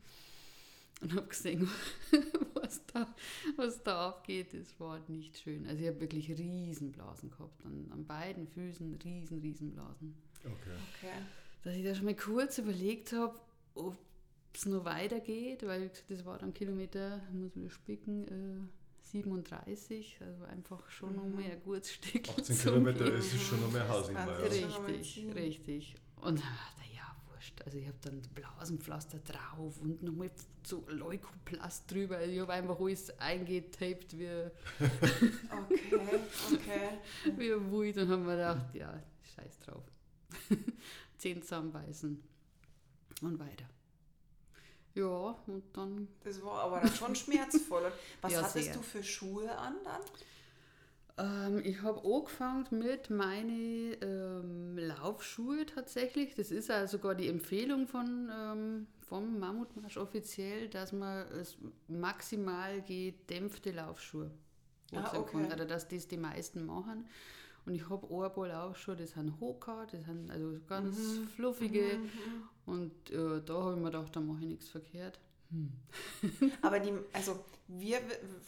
und 1.01 1.15
habe 1.15 1.27
gesehen, 1.27 1.67
was 2.53 2.85
da, 2.87 3.13
was 3.55 3.83
da 3.83 4.09
abgeht. 4.09 4.53
Das 4.53 4.79
war 4.79 4.99
nicht 5.07 5.37
schön. 5.37 5.67
Also 5.67 5.81
ich 5.81 5.87
habe 5.87 5.99
wirklich 6.01 6.29
Riesenblasen 6.29 7.31
gehabt. 7.31 7.65
An, 7.65 7.87
an 7.91 8.05
beiden 8.05 8.47
Füßen 8.47 8.99
riesen, 9.03 9.39
Riesenblasen. 9.39 10.15
Okay. 10.39 10.53
Okay. 10.97 11.13
Dass 11.63 11.75
ich 11.75 11.83
da 11.83 11.95
schon 11.95 12.05
mal 12.05 12.15
kurz 12.15 12.57
überlegt 12.57 13.13
habe, 13.13 13.39
ob 13.75 13.97
es 14.53 14.65
noch 14.65 14.85
weitergeht, 14.85 15.65
weil 15.65 15.91
das 16.09 16.25
war 16.25 16.37
dann 16.37 16.53
Kilometer, 16.53 17.21
ich 17.29 17.33
muss 17.33 17.55
wieder 17.55 17.69
spicken, 17.69 18.27
äh, 18.27 19.07
37, 19.11 20.19
also 20.21 20.43
einfach 20.45 20.89
schon 20.89 21.15
noch 21.15 21.25
mehr 21.25 21.53
ein 21.53 21.63
gutes 21.63 21.93
Stück. 21.93 22.29
18 22.29 22.43
zum 22.45 22.57
Kilometer 22.57 23.13
ist 23.13 23.33
es 23.33 23.41
schon 23.41 23.61
noch 23.61 23.71
mehr 23.71 23.85
mal 23.85 24.29
Richtig, 24.43 25.25
richtig. 25.35 25.95
Und 26.17 26.39
dann 26.39 26.45
dachte 26.45 26.81
ich, 26.85 26.90
ja, 26.90 26.90
wurscht. 27.41 27.61
Also 27.65 27.77
ich 27.77 27.87
habe 27.87 27.97
dann 28.01 28.21
Blasenpflaster 28.35 29.19
drauf 29.19 29.79
und 29.81 30.01
nochmal 30.03 30.29
so 30.63 30.85
Leukoplast 30.87 31.89
drüber. 31.91 32.17
Also 32.17 32.31
ich 32.31 32.39
habe 32.39 32.53
einfach 32.53 32.79
alles 32.79 33.19
eingetaped 33.19 34.17
wie, 34.17 34.27
Okay, 34.79 36.19
okay. 36.53 37.33
wie 37.37 37.51
ein 37.53 37.71
Wut 37.71 37.97
und 37.97 38.09
haben 38.09 38.25
mir 38.25 38.35
gedacht, 38.35 38.75
ja, 38.75 39.01
scheiß 39.35 39.59
drauf. 39.59 39.83
Zehn 41.17 41.41
zusammenbeißen 41.41 42.23
und 43.21 43.39
weiter. 43.39 43.65
Ja, 44.93 45.37
und 45.47 45.63
dann 45.73 46.07
Das 46.23 46.41
war 46.43 46.63
aber 46.63 46.81
dann 46.81 46.93
schon 46.93 47.15
schmerzvoll. 47.15 47.91
Was 48.21 48.33
Ja, 48.33 48.41
hattest 48.41 48.65
sehr. 48.65 48.73
du 48.73 48.81
für 48.81 49.03
Schuhe 49.03 49.57
an 49.57 49.75
dann? 49.85 50.01
Ähm, 51.17 51.61
ich 51.63 51.81
habe 51.81 52.01
angefangen 52.03 52.67
mit 52.71 53.09
meinen 53.09 53.95
ähm, 54.01 54.77
Laufschuhe 54.77 55.65
tatsächlich. 55.65 56.35
Das 56.35 56.51
ist 56.51 56.69
ja 56.69 56.87
sogar 56.87 57.15
die 57.15 57.27
Empfehlung 57.27 57.87
von, 57.87 58.29
ähm, 58.33 58.87
vom 59.07 59.39
Mammutmarsch 59.39 59.97
offiziell, 59.97 60.69
dass 60.69 60.91
man 60.93 61.27
es 61.29 61.57
maximal 61.87 62.81
gedämpfte 62.81 63.71
Laufschuhe 63.71 64.31
Ah, 64.93 65.17
okay. 65.17 65.31
kann. 65.43 65.53
Oder 65.53 65.65
dass 65.65 65.87
das 65.87 66.07
die 66.07 66.17
meisten 66.17 66.65
machen. 66.65 67.07
Und 67.65 67.75
ich 67.75 67.89
habe 67.89 68.07
ein 68.07 68.33
paar 68.33 68.47
Laufschuhe, 68.47 68.95
das 68.95 69.11
sind 69.11 69.39
Hoka, 69.39 69.85
das 69.85 70.05
sind 70.05 70.31
also 70.31 70.59
ganz 70.67 70.97
Mhm. 70.97 71.27
fluffige. 71.27 71.99
Und 72.65 73.11
äh, 73.11 73.41
da 73.43 73.53
habe 73.63 73.73
ich 73.75 73.79
mir 73.79 73.91
gedacht, 73.91 74.15
da 74.15 74.19
mache 74.19 74.39
ich 74.41 74.47
nichts 74.47 74.69
verkehrt. 74.69 75.19
Aber 76.61 76.79
die, 76.79 76.93
also 77.13 77.39
wir 77.67 77.99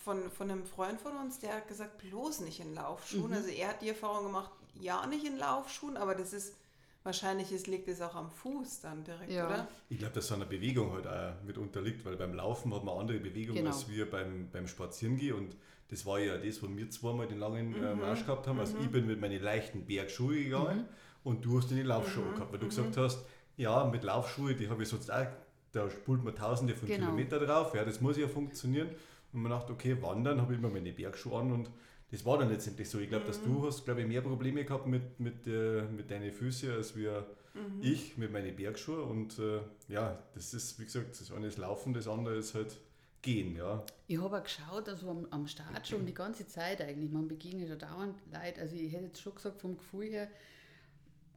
von, 0.03 0.29
von 0.31 0.49
einem 0.51 0.65
Freund 0.65 0.99
von 0.99 1.15
uns, 1.17 1.39
der 1.39 1.55
hat 1.55 1.67
gesagt, 1.67 1.97
bloß 1.99 2.41
nicht 2.41 2.59
in 2.59 2.73
Laufschuhen. 2.73 3.27
Mhm. 3.27 3.33
Also 3.33 3.49
er 3.49 3.69
hat 3.69 3.81
die 3.81 3.89
Erfahrung 3.89 4.25
gemacht, 4.25 4.51
ja 4.79 5.05
nicht 5.07 5.25
in 5.25 5.37
Laufschuhen, 5.37 5.97
aber 5.97 6.15
das 6.15 6.33
ist 6.33 6.55
wahrscheinlich 7.03 7.51
es 7.51 7.67
liegt 7.67 7.87
es 7.89 8.01
auch 8.01 8.15
am 8.15 8.31
Fuß 8.31 8.81
dann 8.81 9.03
direkt, 9.03 9.31
Ja. 9.31 9.45
oder? 9.47 9.67
Ich 9.89 9.97
glaube, 9.99 10.13
dass 10.13 10.27
so 10.27 10.35
eine 10.35 10.45
Bewegung 10.45 10.93
halt 10.93 11.05
auch 11.07 11.33
mit 11.45 11.57
unterliegt, 11.57 12.05
weil 12.05 12.15
beim 12.15 12.33
Laufen 12.33 12.73
hat 12.73 12.83
man 12.85 12.97
andere 12.97 13.19
Bewegungen 13.19 13.57
Genau. 13.59 13.71
als 13.71 13.89
wir 13.89 14.09
beim, 14.09 14.49
beim 14.51 14.67
Spazierengehen 14.67 15.35
und 15.35 15.55
das 15.89 16.05
war 16.05 16.17
ja 16.19 16.37
das, 16.37 16.63
wo 16.63 16.67
wir 16.69 16.89
zweimal 16.89 17.27
den 17.27 17.39
langen 17.39 17.71
Mhm. 17.71 17.99
Marsch 17.99 18.25
gehabt 18.25 18.47
haben. 18.47 18.59
Also 18.59 18.77
ich 18.77 18.89
bin 18.89 19.05
mit 19.05 19.19
meinen 19.19 19.41
leichten 19.43 19.85
Bergschuhe 19.85 20.43
gegangen 20.45 20.77
Mhm. 20.79 20.85
und 21.25 21.43
du 21.45 21.57
hast 21.59 21.69
deine 21.71 21.83
Laufschuhe 21.83 22.33
gehabt, 22.33 22.51
weil 22.53 22.59
du 22.59 22.67
gesagt 22.67 22.95
hast, 22.97 23.25
ja, 23.57 23.83
mit 23.85 24.03
Laufschuhe, 24.03 24.55
die 24.55 24.69
habe 24.69 24.81
ich 24.83 24.89
sonst 24.89 25.11
auch, 25.11 25.27
da 25.73 25.89
spult 25.89 26.23
man 26.23 26.35
tausende 26.35 26.73
von 26.75 26.87
Genau. 26.87 27.07
Kilometer 27.07 27.39
drauf, 27.45 27.75
ja, 27.75 27.83
das 27.83 27.99
muss 27.99 28.15
ja 28.17 28.27
funktionieren. 28.27 28.89
Und 29.33 29.41
man 29.41 29.51
dachte, 29.51 29.73
okay, 29.73 30.01
wandern 30.01 30.39
habe 30.39 30.53
ich 30.53 30.59
immer 30.59 30.69
meine 30.69 30.93
Bergschuhe 30.93 31.37
an 31.39 31.51
und 31.51 31.69
das 32.11 32.23
war 32.25 32.37
dann 32.37 32.49
letztendlich 32.49 32.87
so. 32.89 32.99
Ich 32.99 33.09
glaube, 33.09 33.25
dass 33.25 33.39
Mhm. 33.41 33.45
du 33.45 33.65
hast, 33.67 33.83
glaube 33.83 34.01
ich, 34.01 34.07
mehr 34.07 34.21
Probleme 34.21 34.63
gehabt 34.63 34.85
mit, 34.87 35.19
mit, 35.19 35.47
äh, 35.47 35.81
mit 35.83 36.09
deinen 36.11 36.31
Füßen 36.31 36.71
als 36.71 36.95
wir 36.95 37.25
Mhm. 37.55 37.81
ich 37.81 38.17
mit 38.17 38.31
meinen 38.31 38.55
Bergschuhen 38.55 39.01
und 39.03 39.37
äh, 39.39 39.59
ja, 39.87 40.17
das 40.33 40.53
ist, 40.55 40.79
wie 40.79 40.85
gesagt, 40.85 41.19
das 41.19 41.31
eine 41.31 41.47
ist 41.47 41.57
Laufen, 41.59 41.93
das 41.93 42.07
andere 42.07 42.35
ist 42.37 42.55
halt 42.55 42.77
Gehen, 43.21 43.55
ja. 43.55 43.83
Ich 44.07 44.19
habe 44.19 44.37
auch 44.37 44.43
geschaut, 44.43 44.89
also 44.89 45.09
am, 45.09 45.25
am 45.31 45.47
Start 45.47 45.87
schon 45.87 46.05
die 46.05 46.13
ganze 46.13 46.45
Zeit 46.45 46.81
eigentlich. 46.81 47.09
Man 47.09 47.27
begegnet 47.29 47.69
ja 47.69 47.75
dauernd 47.77 48.15
Leute. 48.31 48.59
Also 48.59 48.75
ich 48.75 48.91
hätte 48.91 49.05
jetzt 49.05 49.21
schon 49.21 49.33
gesagt, 49.35 49.61
vom 49.61 49.77
Gefühl 49.77 50.07
her, 50.09 50.27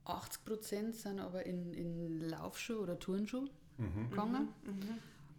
80 0.05 0.45
Prozent 0.45 0.97
sind 0.97 1.21
aber 1.21 1.47
in, 1.47 1.73
in 1.75 2.21
Laufschuhe 2.29 2.79
oder 2.81 2.99
Turnschuhe 2.99 3.49
gegangen. 4.11 4.49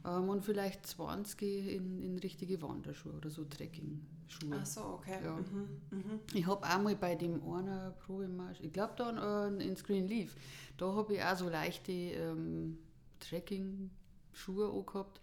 Ähm, 0.05 0.29
und 0.29 0.43
vielleicht 0.45 0.85
20 0.85 1.73
in, 1.75 2.01
in 2.01 2.19
richtige 2.19 2.61
Wanderschuhe 2.61 3.13
oder 3.13 3.29
so 3.29 3.43
Trekking-Schuhe. 3.43 4.57
Ach 4.59 4.65
so, 4.65 4.81
okay. 4.81 5.19
Ja. 5.23 5.35
Mhm. 5.35 5.67
Mhm. 5.91 6.19
Ich 6.33 6.45
habe 6.45 6.65
auch 6.65 6.81
mal 6.81 6.95
bei 6.95 7.15
dem 7.15 7.41
einer 7.43 7.91
Probemarsch, 8.05 8.59
ich 8.61 8.71
glaube 8.71 8.93
da 8.95 9.47
äh, 9.47 9.67
in 9.67 9.75
Screen 9.75 10.07
Leaf, 10.07 10.35
da 10.77 10.93
habe 10.93 11.15
ich 11.15 11.23
auch 11.23 11.35
so 11.35 11.49
leichte 11.49 11.91
ähm, 11.91 12.77
Trekking-Schuhe 13.19 14.71
angehabt. 14.71 15.19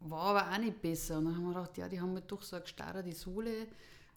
War 0.00 0.36
aber 0.36 0.52
auch 0.52 0.58
nicht 0.58 0.82
besser. 0.82 1.18
Und 1.18 1.26
dann 1.26 1.36
haben 1.36 1.44
wir 1.44 1.54
gedacht, 1.54 1.78
ja, 1.78 1.88
die 1.88 2.00
haben 2.00 2.14
halt 2.14 2.30
doch 2.30 2.42
so 2.42 2.56
eine 2.56 2.62
gestarre 2.64 3.12
Sohle. 3.12 3.68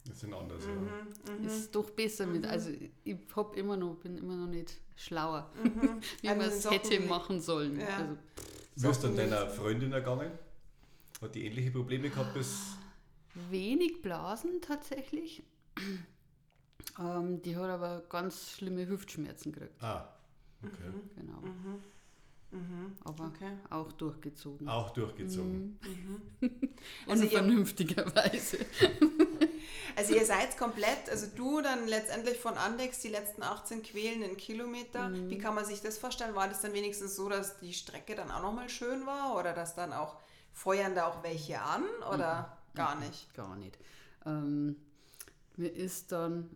Das 0.08 0.20
sind 0.20 0.34
anders, 0.34 0.64
Mhm. 0.66 1.46
Ist 1.46 1.74
doch 1.76 1.90
besser 1.92 2.26
mit. 2.28 2.46
Also 2.46 2.72
ich 3.04 3.18
hab 3.36 3.56
immer 3.56 3.78
noch, 3.78 3.96
bin 3.96 4.18
immer 4.18 4.36
noch 4.36 4.48
nicht 4.48 4.80
schlauer, 4.96 5.50
wie 6.22 6.30
Also 6.30 6.42
man 6.42 6.50
die 6.50 6.56
es 6.56 6.70
hätte 6.72 7.04
wie- 7.04 7.08
machen 7.08 7.40
sollen. 7.42 7.80
Ja. 7.80 7.88
Also. 7.88 8.18
Wie 8.76 8.88
ist 8.90 9.04
dann 9.04 9.16
deiner 9.16 9.48
Freundin 9.50 9.92
ergangen? 9.94 10.32
Hat 11.22 11.34
die 11.34 11.46
ähnliche 11.46 11.72
Probleme 11.72 12.10
gehabt 12.10 12.34
bis. 12.34 12.76
wenig 13.50 14.02
Blasen 14.02 14.62
tatsächlich. 14.62 15.44
Ähm, 16.98 17.42
die 17.42 17.58
hat 17.58 17.70
aber 17.70 18.04
ganz 18.08 18.52
schlimme 18.52 18.88
Hüftschmerzen 18.88 19.52
gekriegt. 19.52 19.74
Ah, 19.84 20.08
okay. 20.64 20.94
Genau. 21.18 21.42
Mhm. 21.42 21.84
Aber 23.04 23.26
Okay. 23.28 23.52
auch 23.70 23.92
durchgezogen. 23.94 24.68
Auch 24.68 24.92
durchgezogen. 24.92 25.80
Also 27.08 27.24
ihr- 27.24 27.32
Unvernünftigerweise. 27.40 28.58
Also 29.98 30.14
ihr 30.14 30.26
seid 30.26 30.58
komplett, 30.58 31.10
also 31.10 31.26
du 31.38 31.62
dann 31.62 31.88
letztendlich 31.88 32.38
von 32.38 32.56
Andex 32.56 33.00
die 33.00 33.08
letzten 33.08 33.44
18 33.44 33.82
quälenden 33.82 34.36
Kilometer. 34.36 35.08
Mhm. 35.08 35.30
Wie 35.30 35.38
kann 35.38 35.56
man 35.56 35.64
sich 35.64 35.80
das 35.82 35.98
vorstellen? 35.98 36.36
War 36.36 36.50
das 36.50 36.60
dann 36.62 36.74
wenigstens 36.74 37.16
so, 37.16 37.30
dass 37.30 37.60
die 37.60 37.74
Strecke 37.74 38.14
dann 38.14 38.30
auch 38.30 38.42
nochmal 38.42 38.68
schön 38.68 39.06
war 39.06 39.38
oder 39.40 39.54
dass 39.54 39.74
dann 39.74 39.94
auch 39.94 40.18
feuern 40.52 40.96
da 40.96 41.08
auch 41.08 41.24
welche 41.24 41.62
an 41.62 41.86
oder 42.14 42.58
Mhm. 42.74 42.76
gar 42.78 42.96
nicht? 43.00 43.34
Gar 43.36 43.56
nicht. 43.56 43.78
Ähm, 44.26 44.76
mir 45.56 45.70
ist 45.72 46.12
dann, 46.12 46.50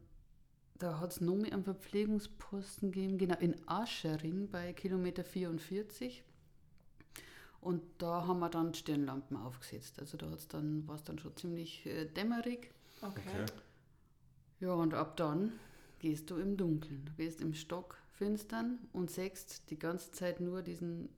da 0.79 0.99
hat 0.99 1.11
es 1.11 1.21
noch 1.21 1.35
mehr 1.35 1.53
einen 1.53 1.63
Verpflegungsposten 1.63 2.91
gegeben, 2.91 3.17
genau, 3.17 3.37
in 3.39 3.55
Aschering 3.67 4.49
bei 4.49 4.73
Kilometer 4.73 5.23
44. 5.23 6.23
Und 7.61 7.81
da 7.97 8.25
haben 8.25 8.39
wir 8.39 8.49
dann 8.49 8.73
Stirnlampen 8.73 9.35
aufgesetzt. 9.35 9.99
Also 9.99 10.17
da 10.17 10.31
hat's 10.31 10.47
dann, 10.47 10.87
war 10.87 10.95
es 10.95 11.03
dann 11.03 11.19
schon 11.19 11.35
ziemlich 11.35 11.85
äh, 11.85 12.05
dämmerig. 12.05 12.71
Okay. 13.01 13.19
Okay. 13.27 13.45
Ja, 14.61 14.73
und 14.73 14.93
ab 14.93 15.17
dann 15.17 15.51
gehst 15.99 16.29
du 16.29 16.37
im 16.37 16.55
Dunkeln. 16.55 17.05
Du 17.05 17.13
gehst 17.13 17.41
im 17.41 17.53
Stock 17.53 17.97
finstern 18.17 18.79
und 18.93 19.11
sägst 19.11 19.69
die 19.69 19.79
ganze 19.79 20.11
Zeit 20.11 20.39
nur 20.39 20.61
diesen, 20.61 21.09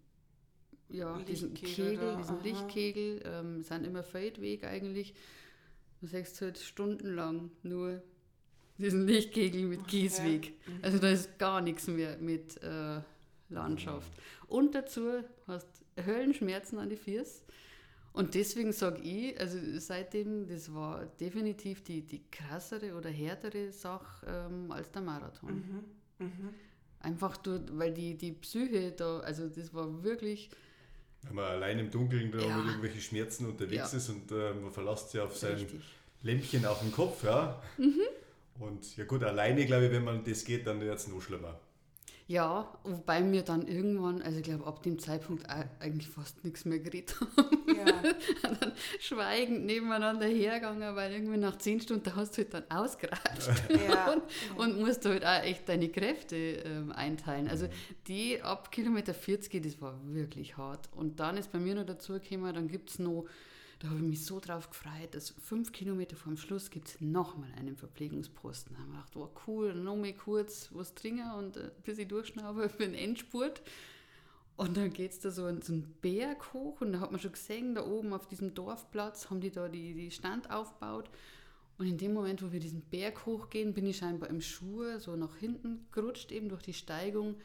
ja, 0.90 1.20
diesen 1.20 1.52
Lichtkegel 1.52 1.90
Kegel, 1.90 2.12
da, 2.12 2.16
diesen 2.16 2.36
aha. 2.38 2.44
Lichtkegel. 2.44 3.22
Ähm, 3.26 3.62
sind 3.62 3.86
immer 3.86 4.04
Feldweg 4.04 4.64
eigentlich. 4.64 5.14
Du 6.00 6.08
sägst 6.08 6.42
halt 6.42 6.58
stundenlang 6.58 7.52
nur 7.62 8.02
diesen 8.82 9.08
Lichtkegel 9.08 9.64
mit 9.64 9.88
Kiesweg. 9.88 10.54
Also 10.82 10.98
da 11.00 11.10
ist 11.10 11.38
gar 11.40 11.62
nichts 11.62 11.88
mehr 11.88 12.18
mit 12.18 12.62
äh, 12.64 13.00
Landschaft. 13.50 14.12
Und 14.48 14.76
dazu 14.76 15.24
hast 15.48 15.68
Höllenschmerzen 16.06 16.80
an 16.80 16.90
die 16.90 16.98
Füße. 16.98 17.42
Und 18.14 18.36
deswegen 18.36 18.74
sage 18.74 19.02
ich, 19.02 19.40
also 19.40 19.58
seitdem, 19.80 20.46
das 20.48 20.74
war 20.74 21.06
definitiv 21.20 21.82
die, 21.84 22.02
die 22.02 22.22
krassere 22.30 22.94
oder 22.96 23.10
härtere 23.10 23.72
Sache 23.72 24.26
ähm, 24.28 24.70
als 24.72 24.92
der 24.92 25.02
Marathon. 25.02 25.54
Mhm. 26.20 26.26
Mhm. 26.26 26.50
Einfach 27.00 27.38
durch, 27.38 27.62
weil 27.72 27.94
die, 27.94 28.16
die 28.18 28.34
Psyche 28.34 28.92
da, 28.92 29.20
also 29.20 29.48
das 29.48 29.74
war 29.74 30.04
wirklich, 30.04 30.50
Wenn 31.24 31.36
man 31.36 31.46
allein 31.46 31.80
im 31.80 31.90
Dunkeln 31.90 32.32
da 32.32 32.40
Ja. 32.40 32.58
mit 32.58 32.66
irgendwelchen 32.66 33.02
Schmerzen 33.02 33.46
unterwegs 33.46 33.92
Ja. 33.94 33.98
ist 33.98 34.10
und 34.10 34.30
äh, 34.32 34.54
man 34.56 34.72
verlässt 34.72 35.12
sich 35.12 35.22
auf 35.22 35.38
sein 35.38 35.56
richtig. 35.56 35.82
Lämpchen 36.24 36.66
auf 36.66 36.80
dem 36.82 36.92
Kopf, 36.92 37.24
ja. 37.24 37.62
Und 38.62 38.96
ja 38.96 39.06
gut, 39.06 39.24
alleine 39.24 39.66
glaube 39.66 39.88
ich, 39.88 39.92
wenn 39.92 40.04
man 40.04 40.24
das 40.24 40.46
geht, 40.46 40.68
dann 40.68 40.80
wird 40.80 40.98
es 40.98 41.08
noch 41.08 41.22
schlimmer. 41.22 41.60
Ja, 42.28 42.72
wobei 42.84 43.20
mir 43.20 43.42
dann 43.42 43.68
irgendwann, 43.68 44.22
also 44.22 44.38
ich 44.38 44.46
glaube 44.46 44.66
ab 44.66 44.82
dem 44.84 44.98
Zeitpunkt 45.00 45.46
eigentlich 45.80 46.08
fast 46.08 46.46
nichts 46.46 46.64
mehr 46.64 46.80
geredet 46.80 47.18
haben. 47.20 47.76
Ja. 47.76 47.86
dann 48.44 48.72
schweigend 49.02 49.66
nebeneinander 49.66 50.28
hergegangen, 50.28 50.96
weil 50.96 51.12
irgendwie 51.12 51.38
nach 51.38 51.58
zehn 51.58 51.82
Stunden 51.82 52.16
hast 52.16 52.38
du 52.38 52.44
halt 52.44 52.54
dann 52.54 52.64
ausgeratscht. 52.70 53.50
Ja. 53.90 54.14
und, 54.14 54.24
und 54.58 54.80
musst 54.80 55.04
halt 55.06 55.26
auch 55.26 55.44
echt 55.44 55.68
deine 55.68 55.90
Kräfte 55.90 56.38
ähm, 56.38 56.94
einteilen. 56.94 57.50
Also 57.50 57.68
die 58.08 58.42
ab 58.42 58.72
Kilometer 58.72 59.14
40, 59.14 59.62
das 59.62 59.82
war 59.82 60.00
wirklich 60.06 60.56
hart. 60.56 60.88
Und 60.96 61.20
dann 61.20 61.36
ist 61.36 61.52
bei 61.52 61.60
mir 61.60 61.76
noch 61.76 61.86
dazu 61.86 62.14
gekommen, 62.14 62.54
dann 62.54 62.70
gibt 62.70 62.92
es 62.92 63.00
noch, 63.00 63.26
da 63.82 63.90
habe 63.90 63.98
ich 63.98 64.06
mich 64.06 64.26
so 64.26 64.40
drauf 64.40 64.70
gefreut, 64.70 65.16
dass 65.16 65.32
fünf 65.42 65.72
Kilometer 65.72 66.16
vor 66.16 66.32
dem 66.32 66.38
Schluss 66.38 66.70
gibt 66.70 66.88
es 66.88 67.02
nochmal 67.02 67.52
einen 67.58 67.76
Verpflegungsposten. 67.76 68.76
Da 68.76 68.82
habe 68.82 68.92
ich 68.92 69.12
gedacht, 69.12 69.16
oh 69.16 69.42
cool, 69.48 69.74
noch 69.74 69.96
mal 69.96 70.14
kurz 70.14 70.70
was 70.72 70.94
trinken 70.94 71.32
und 71.32 71.58
äh, 71.58 71.72
bis 71.84 71.98
ich 71.98 72.08
durchschnaufe 72.08 72.70
für 72.70 72.84
den 72.84 72.94
Endspurt. 72.94 73.64
Und 74.56 74.78
dann 74.78 74.94
geht 74.94 75.12
es 75.12 75.20
da 75.20 75.32
so, 75.32 75.48
in 75.48 75.64
so 75.64 75.74
einen 75.74 75.96
Berg 76.00 76.54
hoch 76.54 76.82
und 76.82 76.92
da 76.92 77.00
hat 77.00 77.12
man 77.12 77.20
schon 77.20 77.32
gesehen, 77.32 77.74
da 77.74 77.84
oben 77.84 78.14
auf 78.14 78.28
diesem 78.28 78.54
Dorfplatz 78.54 79.32
haben 79.32 79.42
die 79.42 79.50
da 79.50 79.68
die, 79.68 79.96
die 79.96 80.12
Stand 80.12 80.52
aufgebaut. 80.52 81.10
Und 81.80 81.88
in 81.88 81.98
dem 81.98 82.14
Moment, 82.14 82.44
wo 82.44 82.52
wir 82.52 82.60
diesen 82.60 82.82
Berg 82.82 83.26
hochgehen, 83.26 83.74
bin 83.74 83.88
ich 83.88 83.98
scheinbar 83.98 84.30
im 84.30 84.42
Schuh 84.42 85.00
so 85.00 85.16
nach 85.16 85.38
hinten 85.38 85.88
gerutscht, 85.92 86.32
eben 86.32 86.50
durch 86.50 86.62
die 86.62 86.76
Steigung. 86.76 87.38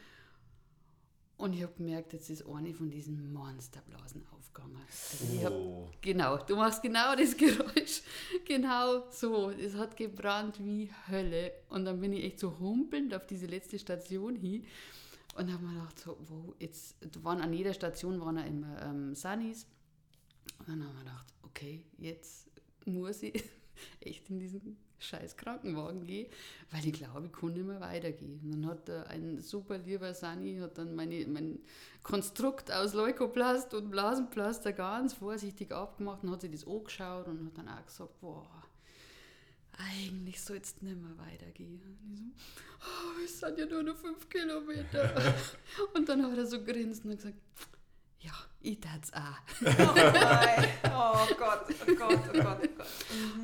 Und 1.39 1.53
ich 1.53 1.63
habe 1.63 1.75
gemerkt, 1.75 2.15
jetzt 2.15 2.31
ist 2.31 2.47
eine 2.47 2.73
von 2.73 2.91
diesen 2.91 3.33
Monsterblasen 3.33 4.25
aufgegangen. 4.31 4.77
Also 4.87 5.35
ich 5.35 5.45
hab, 5.45 5.53
Oh. 5.53 5.91
genau, 6.01 6.39
du 6.39 6.57
machst 6.57 6.83
genau 6.83 7.15
das 7.15 7.37
Geräusch. 7.37 8.01
Genau 8.47 9.11
so. 9.11 9.51
Es 9.51 9.75
hat 9.75 9.97
gebrannt 9.99 10.65
wie 10.65 10.91
Hölle. 11.09 11.53
Und 11.69 11.85
dann 11.85 12.01
bin 12.01 12.15
ich 12.15 12.25
echt 12.25 12.41
so 12.41 12.59
humpelnd 12.59 13.13
auf 13.15 13.27
diese 13.27 13.47
letzte 13.47 13.79
Station 13.79 14.35
hin. 14.35 14.65
Und 15.37 15.53
habe 15.53 15.63
mir 15.65 15.75
gedacht, 15.75 15.99
so, 15.99 16.17
wow, 16.29 16.55
jetzt 16.59 16.97
waren 17.23 17.43
an 17.43 17.53
jeder 17.53 17.75
Station 17.75 18.19
waren 18.21 18.39
immer 18.39 18.81
ähm, 18.83 19.15
Sunnies. 19.15 19.67
Und 20.61 20.69
dann 20.69 20.83
haben 20.83 20.95
wir 20.95 21.01
gedacht, 21.01 21.27
okay, 21.43 21.85
jetzt 21.99 22.49
muss 22.87 23.23
ich 23.23 23.45
echt 24.01 24.31
in 24.31 24.39
diesen 24.39 24.79
scheiß 24.99 25.37
Krankenwagen 25.37 26.07
gehen, 26.07 26.31
weil 26.71 26.87
ich 26.87 26.93
glaube, 26.93 27.27
ich 27.27 27.33
kann 27.33 27.53
nicht 27.53 27.67
mehr 27.67 27.81
weitergehen. 27.81 28.41
Und 28.43 28.53
dann 28.53 28.67
hat 28.67 28.91
ein 29.09 29.41
super 29.41 29.79
lieber 29.79 30.15
Sani 30.15 30.59
hat 30.59 30.79
dann 30.79 30.95
meine, 30.95 31.27
mein 31.27 31.59
Konstrukt 32.03 32.73
aus 32.73 32.95
Leukoplast 32.95 33.75
und 33.75 33.91
Blasenpflaster 33.91 34.73
ganz 34.73 35.15
vorsichtig 35.15 35.73
abgemacht 35.73 36.23
und 36.23 36.31
hat 36.31 36.41
sich 36.41 36.51
das 36.51 36.67
angeschaut 36.67 37.29
und 37.29 37.47
hat 37.47 37.59
dann 37.59 37.69
auch 37.69 37.85
gesagt, 37.85 38.21
boah, 38.21 38.49
eigentlich 39.79 40.41
soll 40.41 40.59
es 40.59 40.81
nicht 40.81 40.97
mehr 40.97 41.19
weitergehen. 41.19 41.81
Und 42.05 42.13
ich 42.13 42.19
so, 42.19 42.25
oh, 42.87 43.25
es 43.25 43.41
sind 43.41 43.59
ja 43.59 43.67
nur 43.67 43.83
noch 43.83 43.97
fünf 43.97 44.29
Kilometer. 44.29 45.35
und 45.95 46.09
dann 46.09 46.25
hat 46.25 46.39
er 46.39 46.47
so 46.47 46.63
grinst 46.63 47.05
und 47.05 47.17
gesagt, 47.17 47.37
ja, 48.27 48.33
ich 48.61 48.81
tat's 48.81 49.13
auch. 49.13 49.39
Oh, 49.63 49.95
nein. 49.95 50.69
oh 50.85 51.27
Gott, 51.39 51.67
oh 51.69 51.95
Gott, 51.95 52.19
oh 52.29 52.43
Gott, 52.43 52.59
oh 52.63 52.69
Gott. 52.77 52.87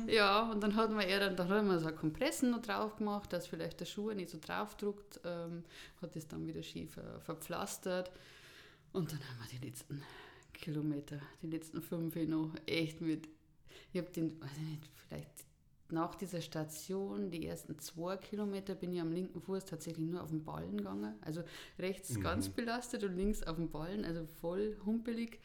Ja, 0.07 0.51
und 0.51 0.61
dann 0.61 0.75
hat 0.75 0.91
man 0.91 1.07
eher 1.07 1.21
dann, 1.21 1.35
dann 1.37 1.49
hat 1.49 1.63
man 1.63 1.79
so 1.79 1.87
eine 1.87 1.95
Kompressen 1.95 2.51
noch 2.51 2.61
drauf 2.61 2.97
gemacht, 2.97 3.31
dass 3.31 3.47
vielleicht 3.47 3.79
der 3.79 3.85
Schuh 3.85 4.11
nicht 4.11 4.29
so 4.29 4.37
draufdruckt, 4.39 5.21
ähm, 5.23 5.63
hat 6.01 6.15
das 6.15 6.27
dann 6.27 6.45
wieder 6.45 6.61
schief 6.63 6.97
äh, 6.97 7.19
verpflastert. 7.21 8.11
Und 8.91 9.11
dann 9.11 9.19
haben 9.19 9.39
wir 9.39 9.57
die 9.57 9.65
letzten 9.65 10.03
Kilometer. 10.53 11.19
Die 11.41 11.47
letzten 11.47 11.81
fünf 11.81 12.15
noch 12.15 12.53
echt 12.65 12.99
mit. 12.99 13.27
Ich 13.91 14.01
habe 14.01 14.11
den, 14.11 14.39
weiß 14.41 14.51
ich 14.57 14.63
nicht, 14.63 14.89
vielleicht 15.07 15.45
nach 15.89 16.15
dieser 16.15 16.41
Station, 16.41 17.29
die 17.29 17.45
ersten 17.45 17.77
zwei 17.79 18.17
Kilometer, 18.17 18.73
bin 18.75 18.93
ich 18.93 19.01
am 19.01 19.11
linken 19.11 19.41
Fuß 19.41 19.65
tatsächlich 19.65 20.07
nur 20.07 20.23
auf 20.23 20.29
den 20.29 20.43
Ballen 20.43 20.77
gegangen. 20.77 21.13
Also 21.21 21.43
rechts 21.77 22.11
Mhm. 22.17 22.21
ganz 22.21 22.49
belastet 22.49 23.03
und 23.03 23.15
links 23.15 23.43
auf 23.43 23.57
den 23.57 23.69
Ballen, 23.69 24.03
also 24.05 24.25
voll 24.41 24.77
humpelig. 24.85 25.39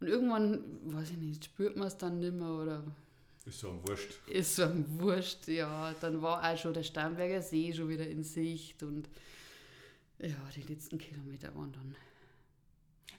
Und 0.00 0.08
irgendwann, 0.08 0.62
weiß 0.92 1.10
ich 1.10 1.16
nicht, 1.18 1.44
spürt 1.44 1.76
man 1.76 1.86
es 1.88 1.96
dann 1.96 2.18
nicht 2.18 2.34
mehr 2.34 2.48
oder 2.50 2.84
Ist 3.46 3.60
so 3.60 3.70
ein 3.70 3.86
Wurscht. 3.86 4.18
ist 4.28 4.56
so 4.56 4.64
ein 4.64 4.84
Wurscht, 5.00 5.46
ja. 5.48 5.94
Dann 6.00 6.20
war 6.22 6.42
auch 6.42 6.56
schon 6.58 6.74
der 6.74 6.82
Starnberger 6.82 7.40
See 7.40 7.72
schon 7.72 7.88
wieder 7.88 8.06
in 8.06 8.24
Sicht 8.24 8.82
und 8.82 9.08
ja, 10.18 10.34
die 10.56 10.62
letzten 10.62 10.98
Kilometer 10.98 11.54
waren 11.54 11.72
dann. 11.72 11.94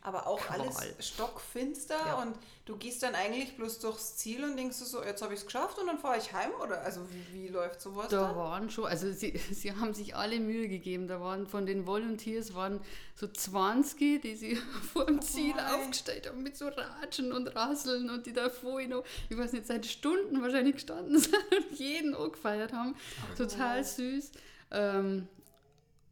Aber 0.07 0.25
auch 0.25 0.39
Qual. 0.39 0.61
alles 0.61 0.77
stockfinster 1.05 1.97
Ja. 2.05 2.21
und 2.21 2.33
du 2.63 2.77
gehst 2.77 3.03
dann 3.03 3.13
eigentlich 3.13 3.57
bloß 3.57 3.79
durchs 3.79 4.15
Ziel 4.15 4.41
und 4.45 4.55
denkst 4.55 4.79
du 4.79 4.85
so, 4.85 5.03
jetzt 5.03 5.21
habe 5.21 5.33
ich 5.33 5.41
es 5.41 5.45
geschafft 5.45 5.77
und 5.79 5.87
dann 5.87 5.97
fahre 5.97 6.17
ich 6.17 6.31
heim 6.31 6.51
oder 6.63 6.81
also 6.81 7.01
wie, 7.11 7.33
wie 7.33 7.47
läuft 7.49 7.81
sowas 7.81 8.07
Da 8.07 8.27
dann? 8.27 8.35
waren 8.37 8.69
schon, 8.69 8.85
also 8.85 9.11
sie, 9.11 9.37
sie 9.51 9.73
haben 9.73 9.93
sich 9.93 10.15
alle 10.15 10.39
Mühe 10.39 10.69
gegeben. 10.69 11.09
Da 11.09 11.19
waren 11.19 11.45
von 11.45 11.65
den 11.65 11.85
Volunteers 11.85 12.53
waren 12.55 12.79
so 13.15 13.27
20, 13.27 14.21
die 14.21 14.35
sich 14.37 14.57
vor 14.93 15.05
dem 15.07 15.21
Ziel 15.21 15.53
Mei. 15.53 15.73
aufgestellt 15.75 16.29
haben 16.29 16.41
mit 16.41 16.55
so 16.55 16.69
Ratschen 16.69 17.33
und 17.33 17.53
Rasseln 17.53 18.09
und 18.09 18.25
die 18.27 18.33
da 18.33 18.49
vorhin 18.49 18.91
noch, 18.91 19.03
ich 19.29 19.37
weiß 19.37 19.51
nicht, 19.51 19.67
seit 19.67 19.85
Stunden 19.85 20.41
wahrscheinlich 20.41 20.75
gestanden 20.75 21.19
sind 21.19 21.35
und 21.51 21.77
jeden 21.77 22.15
angefeiert 22.15 22.71
haben. 22.71 22.95
Total 23.37 23.83
süß. 23.83 24.31
Ähm, 24.71 25.27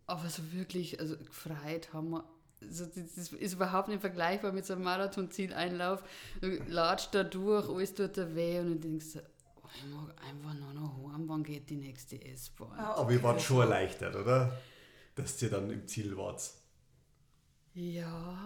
aber 0.06 0.28
so 0.30 0.42
wirklich, 0.52 1.00
also 1.00 1.16
gefreut 1.18 1.94
haben 1.94 2.10
wir. 2.10 2.26
Also 2.68 2.86
das 2.86 3.32
ist 3.32 3.54
überhaupt 3.54 3.88
nicht 3.88 4.02
vergleichbar 4.02 4.52
mit 4.52 4.66
so 4.66 4.74
einem 4.74 4.84
Marathon-Zieleinlauf. 4.84 6.04
Du 6.42 6.48
latscht 6.68 7.14
da 7.14 7.24
durch, 7.24 7.70
alles 7.70 7.94
tut 7.94 8.18
da 8.18 8.36
weh 8.36 8.60
und 8.60 8.70
du 8.70 8.76
denkst, 8.76 9.06
so, 9.06 9.20
oh, 9.64 9.68
ich 9.76 9.86
mag 9.86 10.10
einfach 10.24 10.54
nur 10.54 10.74
noch 10.74 11.14
heim, 11.14 11.28
wann 11.28 11.44
geht 11.44 11.70
die 11.70 11.78
nächste 11.78 12.24
S-Bahn? 12.24 12.78
Ah, 12.78 12.96
Aber 12.96 13.12
ihr 13.12 13.24
wart 13.24 13.42
schon 13.42 13.62
erleichtert, 13.62 14.16
oder? 14.16 14.58
Dass 15.16 15.42
ihr 15.42 15.50
dann 15.50 15.70
im 15.70 15.88
Ziel 15.88 16.16
wart. 16.18 16.42
Ja, 17.74 18.38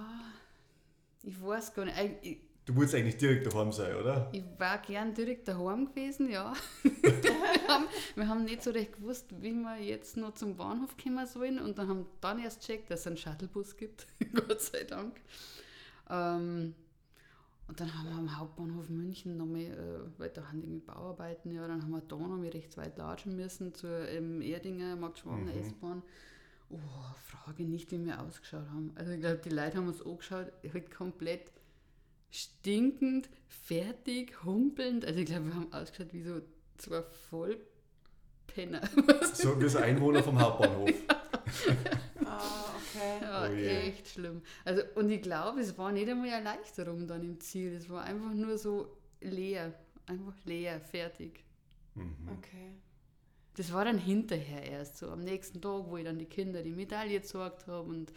ich 1.24 1.42
weiß 1.42 1.74
gar 1.74 1.86
nicht. 1.86 1.98
Ich, 2.22 2.38
Du 2.70 2.76
wolltest 2.76 2.94
eigentlich 2.94 3.18
direkt 3.18 3.48
daheim 3.52 3.72
sein, 3.72 3.96
oder? 3.96 4.30
ich 4.32 4.44
war 4.60 4.78
gern 4.78 5.12
direkt 5.16 5.48
daheim 5.48 5.88
gewesen, 5.88 6.30
ja. 6.30 6.54
wir, 6.84 7.68
haben, 7.68 7.86
wir 8.14 8.28
haben 8.28 8.46
nicht 8.46 8.62
so 8.62 8.70
recht 8.70 8.94
gewusst, 8.94 9.26
wie 9.42 9.54
wir 9.54 9.78
jetzt 9.82 10.18
noch 10.18 10.36
zum 10.36 10.56
Bahnhof 10.56 10.96
kommen 10.96 11.26
sollen 11.26 11.58
und 11.58 11.80
dann 11.80 11.88
haben 11.90 12.06
dann 12.22 12.38
erst 12.38 12.62
gecheckt, 12.62 12.92
dass 12.92 13.00
es 13.00 13.08
einen 13.08 13.18
Shuttlebus 13.18 13.76
gibt, 13.76 14.06
Gott 14.36 14.62
sei 14.62 14.84
Dank. 14.84 15.20
Ähm, 16.12 16.76
und 17.68 17.80
dann 17.80 17.92
haben 17.98 18.08
wir 18.08 18.16
am 18.16 18.38
Hauptbahnhof 18.38 18.88
München 18.90 19.36
nochmal, 19.36 19.62
äh, 19.62 20.20
weil 20.20 20.30
da 20.30 20.48
haben 20.48 20.60
mit 20.60 20.86
Bauarbeiten, 20.86 21.52
ja, 21.52 21.68
dann 21.68 21.82
haben 21.82 21.90
wir 21.90 22.02
da 22.02 22.18
nochmal 22.18 22.50
recht 22.50 22.78
weit 22.78 23.00
latschen 23.00 23.36
müssen 23.36 23.74
zur 23.74 24.08
ähm, 24.10 24.44
Erdinger 24.44 24.96
Max-Schwaner 24.96 25.54
Mhm. 25.54 25.60
S-Bahn. 25.60 26.04
Oh, 26.70 26.78
frage 27.26 27.64
nicht, 27.64 27.92
wie 27.92 28.06
wir 28.06 28.22
ausgeschaut 28.22 28.70
haben. 28.70 28.92
Also 28.94 29.14
ich 29.14 29.20
glaube, 29.22 29.42
die 29.44 29.50
Leute 29.50 29.78
haben 29.78 29.88
uns 29.88 30.06
angeschaut, 30.06 30.52
halt 30.72 30.92
komplett 30.92 31.52
stinkend, 32.32 33.30
fertig, 33.48 34.44
humpelnd. 34.44 35.06
Also 35.06 35.20
ich 35.20 35.26
glaube, 35.26 35.48
wir 35.48 35.56
haben 35.56 35.74
ausgeschaut 35.74 36.14
wie 36.14 36.24
so 36.24 36.42
zwei 36.78 37.02
Vollpenner. 37.30 38.82
So 39.34 39.60
wie 39.62 39.70
so 39.70 39.80
Einwohner 39.80 40.24
vom 40.24 40.40
Hauptbahnhof. 40.40 40.92
Ah, 42.26 42.66
okay. 42.78 43.18
Ja, 43.22 43.44
Oh 43.50 43.54
je. 43.54 43.68
echt 43.68 44.08
schlimm. 44.10 44.42
Also, 44.64 44.84
und 44.96 45.10
ich 45.10 45.22
glaube, 45.22 45.62
es 45.62 45.76
war 45.80 45.92
nicht 45.92 46.08
einmal 46.08 46.28
eine 46.28 46.36
Erleichterung 46.36 47.08
dann 47.08 47.24
im 47.24 47.40
Ziel. 47.40 47.74
Es 47.74 47.90
war 47.90 48.04
einfach 48.04 48.34
nur 48.36 48.56
so 48.58 48.96
leer. 49.20 49.74
Einfach 50.06 50.36
leer, 50.46 50.80
fertig. 50.80 51.44
Mhm. 51.96 52.16
Okay. 52.38 52.72
Das 53.56 53.74
war 53.74 53.84
dann 53.84 53.98
hinterher 53.98 54.64
erst 54.64 54.98
so, 55.00 55.10
am 55.10 55.22
nächsten 55.22 55.60
Tag, 55.60 55.86
wo 55.88 55.98
ich 55.98 56.06
dann 56.06 56.20
die 56.20 56.26
Kinder 56.28 56.62
die 56.62 56.72
Medaille 56.72 57.20
gezeigt 57.20 57.66
habe 57.66 57.90
und 57.90 58.14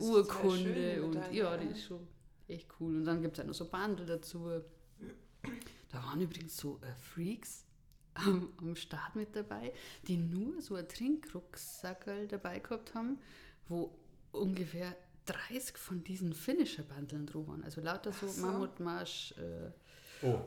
Urkunde 0.00 1.02
und 1.04 1.32
ja, 1.32 1.56
die 1.56 1.68
ist 1.68 1.84
schon 1.84 2.06
echt 2.48 2.68
cool. 2.80 2.96
Und 2.96 3.04
dann 3.04 3.22
gibt 3.22 3.38
es 3.38 3.44
auch 3.44 3.48
noch 3.48 3.54
so 3.54 3.68
Bundle 3.68 4.06
dazu. 4.06 4.48
Da 5.90 6.02
waren 6.02 6.20
übrigens 6.20 6.56
so 6.56 6.80
äh, 6.82 6.94
Freaks 7.00 7.64
am, 8.14 8.52
am 8.58 8.76
Start 8.76 9.16
mit 9.16 9.34
dabei, 9.34 9.72
die 10.06 10.16
nur 10.16 10.60
so 10.60 10.74
ein 10.74 10.88
Trinkrucksackerl 10.88 12.28
dabei 12.28 12.58
gehabt 12.58 12.94
haben, 12.94 13.18
wo 13.68 13.96
ungefähr 14.32 14.96
30 15.26 15.78
von 15.78 16.04
diesen 16.04 16.32
Finisher-Bandeln 16.32 17.26
drauf 17.26 17.48
waren. 17.48 17.64
Also 17.64 17.80
lauter 17.80 18.12
so, 18.12 18.28
so. 18.28 18.42
Mammutmarsch. 18.42 19.34
Äh, 19.38 19.70
Oh, 20.22 20.40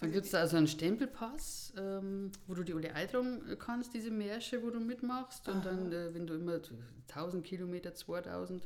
dann 0.00 0.12
gibt 0.12 0.26
es 0.26 0.30
da 0.30 0.38
also 0.40 0.56
einen 0.56 0.68
Stempelpass, 0.68 1.72
ähm, 1.76 2.30
wo 2.46 2.54
du 2.54 2.62
die 2.62 2.72
alle 2.72 2.94
eintragen 2.94 3.42
kannst, 3.58 3.94
diese 3.94 4.10
Märsche, 4.10 4.62
wo 4.62 4.70
du 4.70 4.78
mitmachst. 4.78 5.48
Und 5.48 5.64
dann, 5.66 5.92
äh, 5.92 6.14
wenn 6.14 6.26
du 6.26 6.34
immer 6.34 6.60
1000 7.08 7.44
Kilometer, 7.44 7.94
2000, 7.94 8.62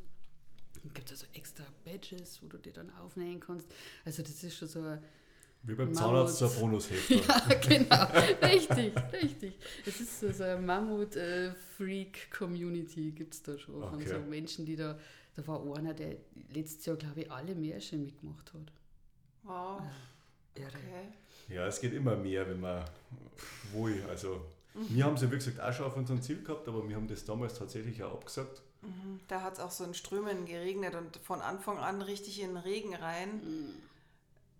gibt 0.94 1.10
es 1.10 1.22
also 1.22 1.26
extra 1.34 1.64
Badges, 1.84 2.40
wo 2.42 2.48
du 2.48 2.56
dir 2.58 2.72
dann 2.72 2.90
aufnehmen 2.96 3.40
kannst. 3.40 3.68
Also 4.04 4.22
das 4.22 4.42
ist 4.42 4.56
schon 4.56 4.68
so 4.68 4.80
ein 4.82 4.98
wie 5.64 5.74
beim 5.74 5.92
Mammut. 5.92 5.96
Zahnarzt 5.98 6.40
der 6.40 6.46
Bonushefter. 6.48 7.14
ja, 7.24 7.40
genau. 7.60 8.04
richtig, 8.42 8.92
richtig. 9.12 9.54
Es 9.86 10.00
ist 10.00 10.18
so, 10.18 10.32
so 10.32 10.42
eine 10.42 10.60
Mammut-Freak-Community 10.60 13.12
gibt 13.12 13.34
es 13.34 13.44
da 13.44 13.56
schon. 13.56 13.80
Von 13.80 13.94
Okay. 13.94 14.08
so 14.08 14.18
Menschen, 14.28 14.66
die 14.66 14.74
da, 14.74 14.98
da 15.36 15.46
war 15.46 15.62
einer, 15.76 15.94
der 15.94 16.16
letztes 16.52 16.84
Jahr, 16.86 16.96
glaube 16.96 17.20
ich, 17.20 17.30
alle 17.30 17.54
Märsche 17.54 17.96
mitgemacht 17.96 18.52
hat. 18.52 18.72
Wow, 19.44 19.82
Irre. 20.56 20.66
okay. 20.66 21.12
Ja, 21.54 21.68
es 21.68 21.80
geht 21.80 21.92
immer 21.92 22.16
mehr, 22.16 22.44
wenn 22.48 22.58
man 22.60 22.84
wohl. 23.72 24.02
Also, 24.08 24.44
wir 24.74 25.04
haben 25.04 25.14
es 25.14 25.22
ja 25.22 25.30
wie 25.30 25.36
gesagt 25.36 25.60
auch 25.60 25.72
schon 25.72 25.86
auf 25.86 25.96
unserem 25.96 26.20
Ziel 26.22 26.42
gehabt, 26.42 26.66
aber 26.66 26.88
wir 26.88 26.96
haben 26.96 27.06
das 27.06 27.24
damals 27.24 27.56
tatsächlich 27.56 28.02
auch 28.02 28.14
abgesagt. 28.14 28.62
Mhm. 28.82 29.20
Da 29.28 29.40
hat 29.42 29.54
es 29.54 29.60
auch 29.60 29.70
so 29.70 29.84
in 29.84 29.94
Strömen 29.94 30.44
geregnet 30.46 30.94
und 30.94 31.16
von 31.18 31.40
Anfang 31.40 31.78
an 31.78 32.02
richtig 32.02 32.40
in 32.40 32.48
den 32.48 32.56
Regen 32.56 32.94
rein. 32.94 33.40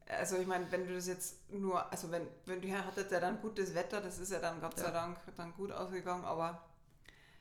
Also 0.09 0.37
ich 0.37 0.47
meine, 0.47 0.71
wenn 0.71 0.87
du 0.87 0.95
das 0.95 1.07
jetzt 1.07 1.51
nur, 1.51 1.91
also 1.93 2.11
wenn, 2.11 2.27
wenn 2.47 2.61
du 2.61 2.69
ja 2.69 2.85
hattet 2.85 3.11
ja 3.11 3.21
dann 3.21 3.41
gutes 3.41 3.75
Wetter, 3.75 4.01
das 4.01 4.19
ist 4.19 4.33
ja 4.33 4.39
dann 4.41 4.61
Gott 4.61 4.79
sei 4.79 4.87
Ja. 4.87 4.91
Dank 4.91 5.19
dann 5.37 5.53
gut 5.55 5.73
ausgegangen, 5.73 6.25
aber 6.25 6.63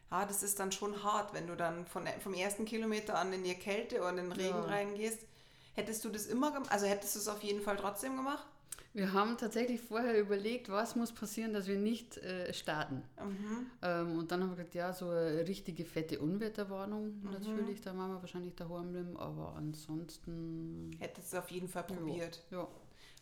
ja, 0.09 0.25
das 0.25 0.43
ist 0.43 0.59
dann 0.59 0.71
schon 0.71 1.03
hart, 1.03 1.33
wenn 1.33 1.47
du 1.47 1.55
dann 1.55 1.85
von, 1.85 2.05
vom 2.21 2.33
ersten 2.33 2.65
Kilometer 2.65 3.17
an 3.17 3.31
in 3.33 3.43
die 3.43 3.55
Kälte 3.55 4.03
und 4.03 4.17
in 4.17 4.29
den 4.29 4.31
Regen 4.31 4.57
Ja. 4.57 4.65
reingehst. 4.65 5.19
Hättest 5.73 6.03
du 6.03 6.09
das 6.09 6.25
immer 6.25 6.51
gemacht? 6.51 6.71
Also 6.71 6.85
hättest 6.85 7.15
du 7.15 7.19
es 7.19 7.27
auf 7.29 7.41
jeden 7.43 7.61
Fall 7.61 7.77
trotzdem 7.77 8.17
gemacht? 8.17 8.45
Wir 8.93 9.13
haben 9.13 9.37
tatsächlich 9.37 9.79
vorher 9.79 10.19
überlegt, 10.19 10.67
was 10.69 10.95
muss 10.97 11.13
passieren, 11.13 11.53
dass 11.53 11.67
wir 11.67 11.77
nicht 11.77 12.17
äh, 12.17 12.53
starten. 12.53 13.03
Mhm. 13.23 13.67
Ähm, 13.81 14.17
und 14.17 14.31
dann 14.31 14.41
haben 14.41 14.49
wir 14.49 14.55
gesagt, 14.57 14.75
ja, 14.75 14.91
so 14.91 15.09
eine 15.09 15.47
richtige 15.47 15.85
fette 15.85 16.19
Unwetterwarnung 16.19 17.21
Mhm. 17.23 17.31
natürlich, 17.31 17.81
da 17.81 17.93
machen 17.93 18.13
wir 18.15 18.21
wahrscheinlich 18.21 18.53
daheim 18.55 18.91
bleiben, 18.91 19.15
aber 19.17 19.53
ansonsten, 19.55 20.91
Hättest 20.99 21.31
du 21.33 21.37
auf 21.39 21.49
jeden 21.51 21.67
Fall 21.69 21.85
Ja. 21.89 21.95
probiert. 21.95 22.43
ja. 22.51 22.67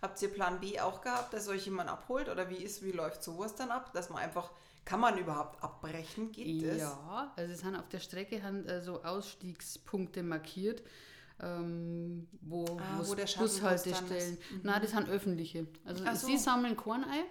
Habt 0.01 0.21
ihr 0.21 0.29
Plan 0.29 0.60
B 0.62 0.79
auch 0.79 1.01
gehabt, 1.01 1.34
dass 1.34 1.49
euch 1.49 1.65
jemand 1.65 1.89
abholt? 1.89 2.29
Oder 2.29 2.49
wie 2.49 2.55
ist, 2.63 2.84
wie 2.84 2.91
läuft 2.93 3.21
sowas 3.21 3.53
dann 3.55 3.69
ab? 3.69 3.91
Dass 3.93 4.10
man 4.10 4.19
einfach, 4.19 4.49
kann 4.86 5.01
man 5.01 5.17
überhaupt 5.17 5.62
abbrechen? 5.62 6.32
Geht 6.32 6.65
das? 6.65 6.77
Ja, 6.77 7.34
also 7.36 7.51
es 7.53 7.60
sind 7.60 7.75
auf 7.75 7.89
der 7.89 7.99
Strecke 7.99 8.41
haben, 8.41 8.65
äh, 8.65 8.82
so 8.82 9.03
Ausstiegspunkte 9.03 10.23
markiert, 10.23 10.82
ähm, 11.41 12.28
wo, 12.41 12.65
Ah, 12.80 13.02
wo 13.04 13.15
Bushaltestellen. 13.15 14.38
Mhm. 14.52 14.60
Nein, 14.63 14.82
das 14.82 14.91
sind 14.91 15.10
öffentliche. 15.10 15.67
Also 15.86 16.04
so. 16.15 16.28
sie 16.28 16.38
sammeln 16.38 16.75
kein 16.75 17.04
Ei, 17.04 17.23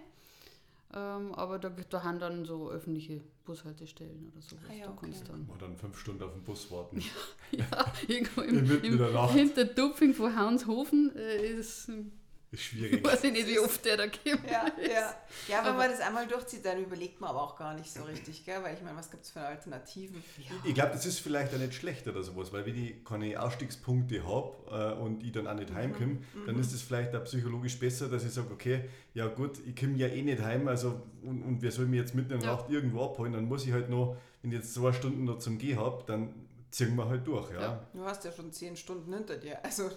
ähm, 0.95 1.35
aber 1.35 1.59
da, 1.59 1.69
da 1.69 2.03
haben 2.03 2.19
dann 2.19 2.45
so 2.45 2.71
öffentliche 2.71 3.21
Bushaltestellen 3.45 4.31
oder 4.33 4.41
sowas. 4.41 4.65
Ah 4.71 4.73
ja, 4.73 4.85
da 4.87 4.93
okay. 4.93 4.99
kannst 5.03 5.29
dann 5.29 5.47
Mal 5.47 5.59
dann 5.59 5.77
fünf 5.77 5.99
Stunden 5.99 6.23
auf 6.23 6.33
den 6.33 6.43
Bus 6.43 6.71
warten. 6.71 7.03
ja, 7.51 7.93
irgendwo 8.07 8.41
im, 8.43 8.83
im, 8.83 8.99
der 8.99 9.11
Nacht. 9.11 9.35
hinter 9.35 9.65
Dupfing 9.65 10.15
von 10.15 10.39
Haunshofen 10.39 11.15
äh, 11.17 11.47
ist, 11.47 11.91
Ist 12.51 12.63
schwierig. 12.63 13.05
weiß 13.05 13.25
ich 13.25 13.33
nicht, 13.33 13.47
wie 13.47 13.59
oft 13.59 13.85
der 13.85 13.99
da 13.99 14.05
kommt. 14.07 14.51
Ja, 14.51 14.65
ja. 14.83 15.15
ja, 15.49 15.59
wenn 15.61 15.67
Aber- 15.67 15.73
man 15.75 15.91
das 15.91 16.01
einmal 16.01 16.27
durchzieht, 16.27 16.65
dann 16.65 16.83
überlegt 16.83 17.21
man 17.21 17.29
aber 17.31 17.43
auch 17.43 17.57
gar 17.57 17.75
nicht 17.75 17.93
so 17.93 18.03
richtig, 18.05 18.43
gell? 18.47 18.63
Weil 18.63 18.75
ich 18.75 18.83
meine, 18.83 18.97
was 18.97 19.11
gibt 19.11 19.25
es 19.25 19.31
für 19.31 19.41
Alternativen? 19.41 20.23
Ich 20.65 20.73
glaube, 20.75 20.93
das 20.93 21.05
ist 21.05 21.19
vielleicht 21.21 21.53
auch 21.55 21.59
nicht 21.59 21.75
schlecht 21.75 22.09
oder 22.09 22.23
sowas, 22.23 22.51
weil 22.53 22.65
wenn 22.65 22.83
ich 22.83 23.05
keine 23.05 23.39
Ausstiegspunkte 23.43 24.27
habe 24.27 24.95
äh, 24.97 24.99
und 24.99 25.23
ich 25.23 25.33
dann 25.33 25.47
auch 25.47 25.55
nicht 25.55 25.73
heimkomme, 25.75 26.19
dann 26.47 26.59
ist 26.59 26.73
es 26.73 26.81
vielleicht 26.81 27.15
auch 27.15 27.25
psychologisch 27.25 27.79
besser, 27.79 28.09
dass 28.09 28.25
ich 28.25 28.33
sage, 28.33 28.51
okay, 28.51 28.89
ja 29.13 29.27
gut, 29.27 29.59
ich 29.67 29.77
komme 29.77 29.97
ja 29.97 30.07
eh 30.07 30.23
nicht 30.23 30.41
heim, 30.41 30.69
also 30.69 31.03
und, 31.23 31.43
und 31.43 31.61
wer 31.61 31.71
soll 31.71 31.85
mich 31.85 32.01
jetzt 32.01 32.15
mitten 32.15 32.33
in 32.33 32.41
der 32.41 32.49
Ja. 32.49 32.57
Nacht 32.57 32.71
irgendwo 32.71 33.05
abholen, 33.05 33.35
dann 33.35 33.45
muss 33.45 33.67
ich 33.67 33.73
halt 33.73 33.91
noch, 33.91 34.17
wenn 34.41 34.53
ich 34.53 34.57
jetzt 34.59 34.73
zwei 34.73 34.93
Stunden 34.95 35.25
noch 35.25 35.39
zum 35.39 35.59
Gehen 35.59 35.79
habe, 35.79 36.03
dann 36.07 36.33
ziehen 36.71 36.97
wir 36.97 37.09
halt 37.09 37.27
durch, 37.27 37.51
ja. 37.51 37.61
Ja. 37.61 37.87
Du 37.93 38.05
hast 38.05 38.25
ja 38.25 38.33
schon 38.33 38.51
zehn 38.53 38.75
Stunden 38.75 39.13
hinter 39.13 39.37
dir. 39.37 39.63
Also. 39.63 39.91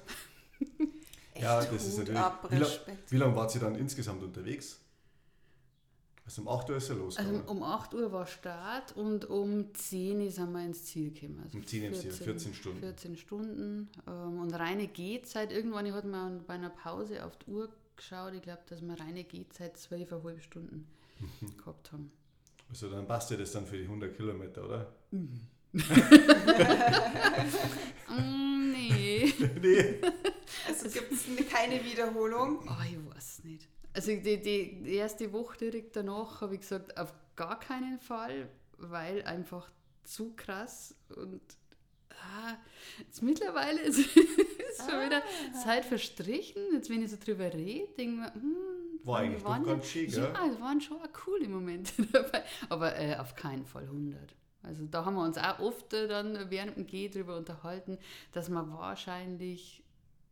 Ja, 1.42 1.64
das 1.64 1.84
ist 1.86 1.92
Hut 1.94 2.00
natürlich. 2.00 2.20
ab, 2.22 2.48
Wie, 2.52 2.56
la 2.56 2.66
Respekt. 2.66 3.12
wie 3.12 3.18
lange 3.18 3.36
wart 3.36 3.54
ihr 3.56 3.62
dann 3.62 3.76
insgesamt 3.76 4.24
unterwegs? 4.24 4.80
Also 6.26 6.44
um 6.44 6.48
8 6.48 6.70
Uhr 6.70 6.78
ist 6.78 6.84
er 6.90 6.92
Also 6.94 7.04
losgegangen. 7.06 7.42
um 7.48 7.64
8 7.64 7.94
Uhr 7.94 8.12
war 8.12 8.28
Start 8.28 8.96
und 8.96 9.26
um 9.30 9.74
10 9.74 10.22
Uhr 10.22 10.30
sind 10.30 10.52
wir 10.54 10.64
ins 10.66 10.86
Ziel 10.86 11.12
gekommen. 11.12 11.42
Also 11.44 11.58
Um 11.58 11.66
10 11.66 11.82
Uhr 11.82 11.88
ins 11.90 12.00
Ziel, 12.02 12.12
14 12.12 12.54
Stunden. 12.54 12.80
14 12.80 13.18
Stunden. 13.18 13.90
Ähm, 14.08 14.40
und 14.40 14.54
reine 14.54 14.88
Gehzeit, 14.88 15.52
irgendwann 15.52 15.92
hat 15.92 16.06
man 16.06 16.46
bei 16.46 16.54
einer 16.54 16.70
Pause 16.70 17.26
auf 17.26 17.36
die 17.38 17.50
Uhr 17.52 17.70
geschaut, 17.98 18.34
ich 18.34 18.42
glaube, 18.44 18.62
dass 18.68 18.82
wir 18.82 19.00
reine 19.00 19.24
Gehzeit 19.24 19.76
12,5 19.78 20.40
Stunden 20.42 20.88
Mhm. 21.20 21.58
gehabt 21.58 21.92
haben. 21.92 22.12
Also 22.70 22.90
dann 22.90 23.06
passt 23.06 23.30
dir 23.30 23.38
das 23.38 23.52
dann 23.52 23.66
für 23.68 23.78
die 23.78 23.84
100 23.88 24.16
Kilometer, 24.16 24.64
oder? 24.64 24.92
Mm, 28.10 28.72
nee. 28.72 29.34
nee. 29.62 30.02
Also 30.68 30.90
gibt 30.90 31.12
es 31.14 31.26
keine 31.50 31.84
Wiederholung. 31.84 32.60
Oh, 32.68 32.84
ich 32.84 33.16
weiß 33.16 33.44
nicht. 33.46 33.70
Also 33.94 34.12
die, 34.12 34.42
die, 34.42 34.84
die 34.84 34.96
erste 34.96 35.32
Woche 35.32 35.58
direkt 35.58 35.96
danach 35.96 36.42
habe 36.42 36.56
ich 36.56 36.62
gesagt, 36.62 36.98
auf 36.98 37.14
gar 37.36 37.60
keinen 37.60 38.00
Fall, 38.00 38.50
weil 38.78 39.24
einfach 39.24 39.70
zu 40.04 40.34
krass 40.36 40.96
und 41.16 41.42
ah, 42.10 42.56
jetzt 43.00 43.22
mittlerweile 43.22 43.82
ist, 43.82 44.00
ist 44.16 44.90
schon 44.90 45.06
wieder 45.06 45.24
Zeit 45.64 45.86
verstrichen. 45.86 46.62
Jetzt 46.74 46.90
wenn 46.90 47.04
ich 47.04 47.12
so 47.12 47.18
drüber 47.24 47.54
rede, 47.54 47.88
denke 47.98 48.02
ich 48.02 48.08
mir, 48.20 48.34
hm, 48.34 48.56
War 49.04 49.20
eigentlich 49.20 49.44
doch 49.44 49.50
waren 49.50 49.64
ganz 49.64 49.88
schön, 49.88 50.10
gell? 50.10 50.32
Ja, 50.34 50.48
es 50.48 50.60
waren 50.60 50.80
schon 50.82 50.98
auch 50.98 51.14
coole 51.14 51.48
Momente 51.48 52.06
dabei, 52.12 52.44
aber 52.70 52.98
äh, 52.98 53.16
auf 53.18 53.36
keinen 53.36 53.66
Fall 53.66 53.84
100. 53.84 54.36
Also 54.64 54.86
da 54.86 55.06
haben 55.06 55.16
wir 55.16 55.24
uns 55.24 55.38
auch 55.38 55.60
oft 55.60 55.94
äh, 55.94 56.08
dann 56.08 56.50
während 56.50 56.78
dem 56.78 56.88
Geh 56.88 57.10
drüber 57.10 57.38
unterhalten, 57.38 57.98
dass 58.32 58.50
man 58.50 58.72
wahrscheinlich, 58.72 59.84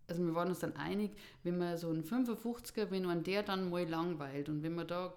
also 0.07 0.23
wir 0.23 0.35
waren 0.35 0.49
uns 0.49 0.59
dann 0.59 0.75
einig, 0.75 1.11
wenn 1.43 1.57
man 1.57 1.77
so 1.77 1.91
ein 1.91 2.03
55er, 2.03 2.91
wenn 2.91 3.05
man 3.05 3.23
der 3.23 3.43
dann 3.43 3.69
mal 3.69 3.87
langweilt 3.87 4.49
und 4.49 4.63
wenn 4.63 4.75
man 4.75 4.87
da 4.87 5.13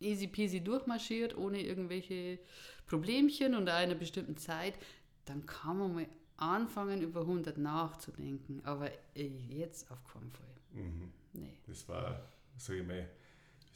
easy 0.00 0.26
peasy 0.26 0.60
durchmarschiert, 0.60 1.36
ohne 1.36 1.60
irgendwelche 1.62 2.38
Problemchen 2.86 3.54
und 3.54 3.68
auch 3.68 3.78
in 3.78 3.90
einer 3.90 3.94
bestimmten 3.94 4.36
Zeit, 4.36 4.74
dann 5.24 5.46
kann 5.46 5.78
man 5.78 5.94
mal 5.94 6.06
anfangen, 6.36 7.02
über 7.02 7.20
100 7.22 7.58
nachzudenken. 7.58 8.60
Aber 8.64 8.90
äh, 9.14 9.30
jetzt 9.48 9.90
auf 9.90 10.04
keinen 10.04 10.30
Fall. 10.30 10.46
Mhm. 10.72 11.12
Nee. 11.32 11.58
Das 11.66 11.88
war, 11.88 12.28
sag 12.56 12.76
ich 12.76 12.86
mal, 12.86 13.08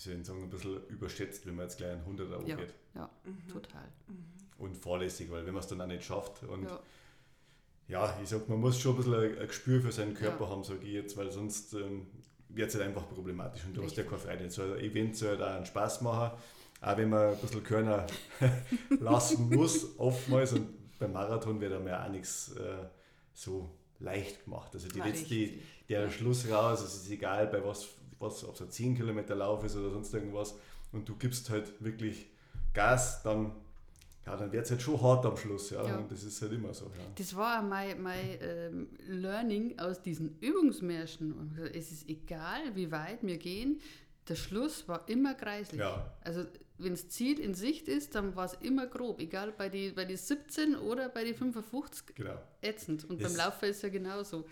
ich 0.07 0.27
sagen, 0.27 0.43
ein 0.43 0.51
bisschen 0.51 0.87
überschätzt, 0.89 1.47
wenn 1.47 1.57
man 1.57 1.65
jetzt 1.67 1.79
gleich 1.79 1.93
einen 1.93 2.05
100er 2.05 2.47
Ja, 2.47 2.57
geht. 2.57 2.75
ja, 2.95 3.11
total. 3.53 3.89
Und 4.59 4.77
fahrlässig, 4.77 5.31
weil 5.31 5.45
wenn 5.47 5.55
man 5.55 5.63
es 5.63 5.69
dann 5.69 5.81
auch 5.81 5.87
nicht 5.87 6.05
schafft 6.05 6.43
und 6.45 6.65
Ja. 6.65 6.81
ja, 7.89 8.19
ich 8.23 8.29
sag, 8.29 8.49
man 8.49 8.61
muss 8.61 8.79
schon 8.79 8.93
ein 8.93 8.97
bisschen 8.99 9.15
ein 9.15 9.39
ein 9.39 9.47
Gespür 9.47 9.81
für 9.81 9.93
seinen 9.93 10.15
Körper 10.15 10.45
Ja. 10.45 10.51
haben, 10.51 10.65
sage 10.65 10.85
ich 10.85 10.93
jetzt, 10.93 11.17
weil 11.17 11.31
sonst 11.31 11.75
ähm, 11.75 12.07
wird 12.49 12.69
es 12.69 12.75
halt 12.75 12.85
einfach 12.87 13.09
problematisch 13.09 13.65
und 13.65 13.75
du 13.77 13.83
hast 13.83 13.97
ja 13.97 14.03
Richtig. 14.03 14.27
keine 14.27 14.39
Freude. 14.39 14.51
So 14.51 14.63
ein 14.63 14.79
Event 14.81 15.17
soll 15.17 15.31
halt 15.31 15.43
auch 15.43 15.57
einen 15.57 15.67
Spaß 15.67 16.01
machen, 16.03 16.37
auch 16.83 16.97
wenn 16.97 17.09
man 17.09 17.35
ein 17.35 17.39
bisschen 17.39 17.63
Körner 17.63 18.07
lassen 19.01 19.49
muss, 19.55 19.99
oftmals. 19.99 20.53
Und 20.53 20.99
beim 20.99 21.13
Marathon 21.13 21.61
wird 21.61 21.73
einem 21.73 21.87
ja 21.87 22.05
auch 22.05 22.11
nichts 22.11 22.53
äh, 22.57 22.87
so 23.33 23.71
leicht 23.99 24.45
gemacht. 24.45 24.71
Also 24.75 24.89
die 24.89 24.99
letzte, 25.01 25.31
richtig. 25.31 25.63
der 25.89 26.03
Ja. 26.03 26.11
Schluss 26.11 26.49
raus, 26.51 26.83
es 26.83 26.95
ist 27.03 27.11
egal, 27.11 27.47
bei 27.47 27.65
was, 27.65 27.87
was 28.21 28.45
ob 28.45 28.55
es 28.55 28.61
ein 28.63 28.71
10 28.71 28.97
Kilometer 28.97 29.35
Lauf 29.35 29.65
ist 29.65 29.75
oder 29.77 29.91
sonst 29.91 30.13
irgendwas, 30.15 30.55
und 30.93 31.09
du 31.09 31.17
gibst 31.17 31.51
halt 31.51 31.73
wirklich 31.83 32.27
Gas, 32.75 33.23
dann, 33.23 33.53
ja, 34.27 34.37
dann 34.37 34.53
wird 34.53 34.65
es 34.65 34.71
halt 34.71 34.83
schon 34.83 35.01
hart 35.01 35.25
am 35.27 35.37
Schluss. 35.37 35.71
Ja? 35.71 35.85
Ja. 35.87 35.97
Und 35.99 36.11
das 36.13 36.23
ist 36.23 36.41
halt 36.43 36.53
immer 36.53 36.73
so. 36.75 36.85
Ja. 36.87 36.91
Das 37.17 37.35
war 37.37 37.59
auch 37.61 37.69
mein, 37.69 38.01
mein 38.03 38.39
ähm, 38.41 38.89
Learning 39.09 39.79
aus 39.79 40.03
diesen 40.03 40.39
Übungsmärschen. 40.41 41.59
Es 41.75 41.91
ist 41.93 42.09
egal, 42.09 42.61
wie 42.75 42.91
weit 42.91 43.19
wir 43.23 43.39
gehen, 43.39 43.81
der 44.29 44.37
Schluss 44.37 44.87
war 44.89 45.09
immer 45.09 45.35
kreislich. 45.35 45.81
Ja. 45.81 46.13
Also 46.23 46.45
wenn 46.79 46.93
das 46.93 47.09
Ziel 47.09 47.39
in 47.41 47.55
Sicht 47.55 47.89
ist, 47.89 48.15
dann 48.15 48.37
war 48.37 48.47
es 48.47 48.55
immer 48.63 48.87
grob. 48.87 49.21
Egal 49.21 49.53
bei 49.57 49.69
die, 49.69 49.91
bei 49.91 50.05
die 50.05 50.17
17 50.17 50.77
oder 50.77 51.09
bei 51.09 51.25
die 51.25 51.35
55 51.35 52.15
Genau. 52.15 52.39
ätzend. 52.63 53.05
Und 53.09 53.21
Das- 53.21 53.33
beim 53.33 53.47
Laufen 53.47 53.65
ist 53.69 53.83
ja 53.83 53.89
genauso. 53.89 54.45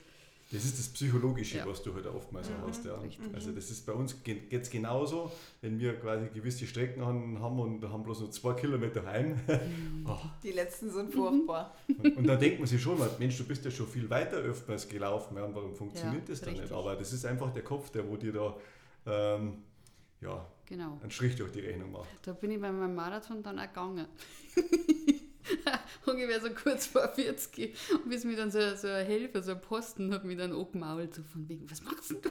Das 0.51 0.65
ist 0.65 0.79
das 0.79 0.89
Psychologische, 0.89 1.59
Ja. 1.59 1.67
was 1.67 1.83
du 1.83 1.93
halt 1.95 2.07
oftmals 2.07 2.49
auch 2.49 2.67
hast. 2.69 2.83
Ja. 2.85 2.95
richtig. 2.97 3.35
Also 3.35 3.53
das 3.53 3.71
ist 3.71 3.85
bei 3.85 3.93
uns 3.93 4.23
geht 4.23 4.51
es 4.51 4.71
genauso, 4.71 5.31
wenn 5.61 5.79
wir 5.79 5.95
quasi 6.01 6.29
gewisse 6.29 6.67
Strecken 6.67 7.05
haben, 7.05 7.37
und 7.61 7.85
haben 7.87 8.03
bloß 8.03 8.21
noch 8.23 8.31
zwei 8.31 8.55
Kilometer 8.55 9.05
heim. 9.05 9.39
Oh, 10.07 10.17
Die 10.43 10.53
letzten 10.53 10.91
sind 10.91 11.13
furchtbar. 11.13 11.75
und, 12.03 12.17
und 12.17 12.27
dann 12.27 12.41
denkt 12.41 12.61
man 12.61 12.67
sich 12.67 12.81
schon 12.81 12.99
mal, 12.99 13.11
Mensch, 13.19 13.37
du 13.37 13.45
bist 13.45 13.63
ja 13.67 13.71
schon 13.71 13.87
viel 13.87 14.09
weiter 14.09 14.39
öfters 14.39 14.89
gelaufen, 14.89 15.37
ja, 15.37 15.47
warum 15.55 15.75
funktioniert 15.75 16.23
Ja, 16.27 16.29
das 16.33 16.41
dann 16.41 16.53
nicht? 16.53 16.63
richtig. 16.63 16.77
Aber 16.79 16.97
das 16.97 17.13
ist 17.13 17.27
einfach 17.27 17.53
der 17.53 17.63
Kopf, 17.63 17.91
der 17.91 18.09
wo 18.09 18.17
dir 18.17 18.33
da 18.33 18.57
ähm, 19.07 19.59
ja, 20.23 20.47
Genau. 20.65 20.99
einen 21.03 21.11
Strich 21.11 21.37
durch 21.37 21.53
die 21.53 21.61
Rechnung 21.61 21.93
macht. 21.93 22.09
Da 22.23 22.33
bin 22.33 22.51
ich 22.53 22.61
bei 22.61 22.73
meinem 22.73 22.95
Marathon 22.95 23.43
dann 23.43 23.59
auch 23.59 23.67
gegangen. 23.69 24.07
Ungefähr 26.11 26.41
so 26.41 26.51
kurz 26.51 26.87
vor 26.87 27.09
40. 27.09 27.75
Und 27.93 28.09
bis 28.09 28.25
mir 28.25 28.37
dann 28.37 28.51
so, 28.51 28.59
so 28.77 28.89
ein 28.89 29.07
Helfer, 29.07 29.43
so 29.43 29.53
ein 29.53 29.61
Posten, 29.61 30.13
hat 30.15 30.25
mich 30.25 30.39
dann 30.39 30.53
angemault, 30.53 31.15
so 31.15 31.23
von 31.23 31.49
wegen, 31.49 31.71
was 31.71 31.83
machst 31.83 32.11
denn 32.11 32.23
du? 32.23 32.31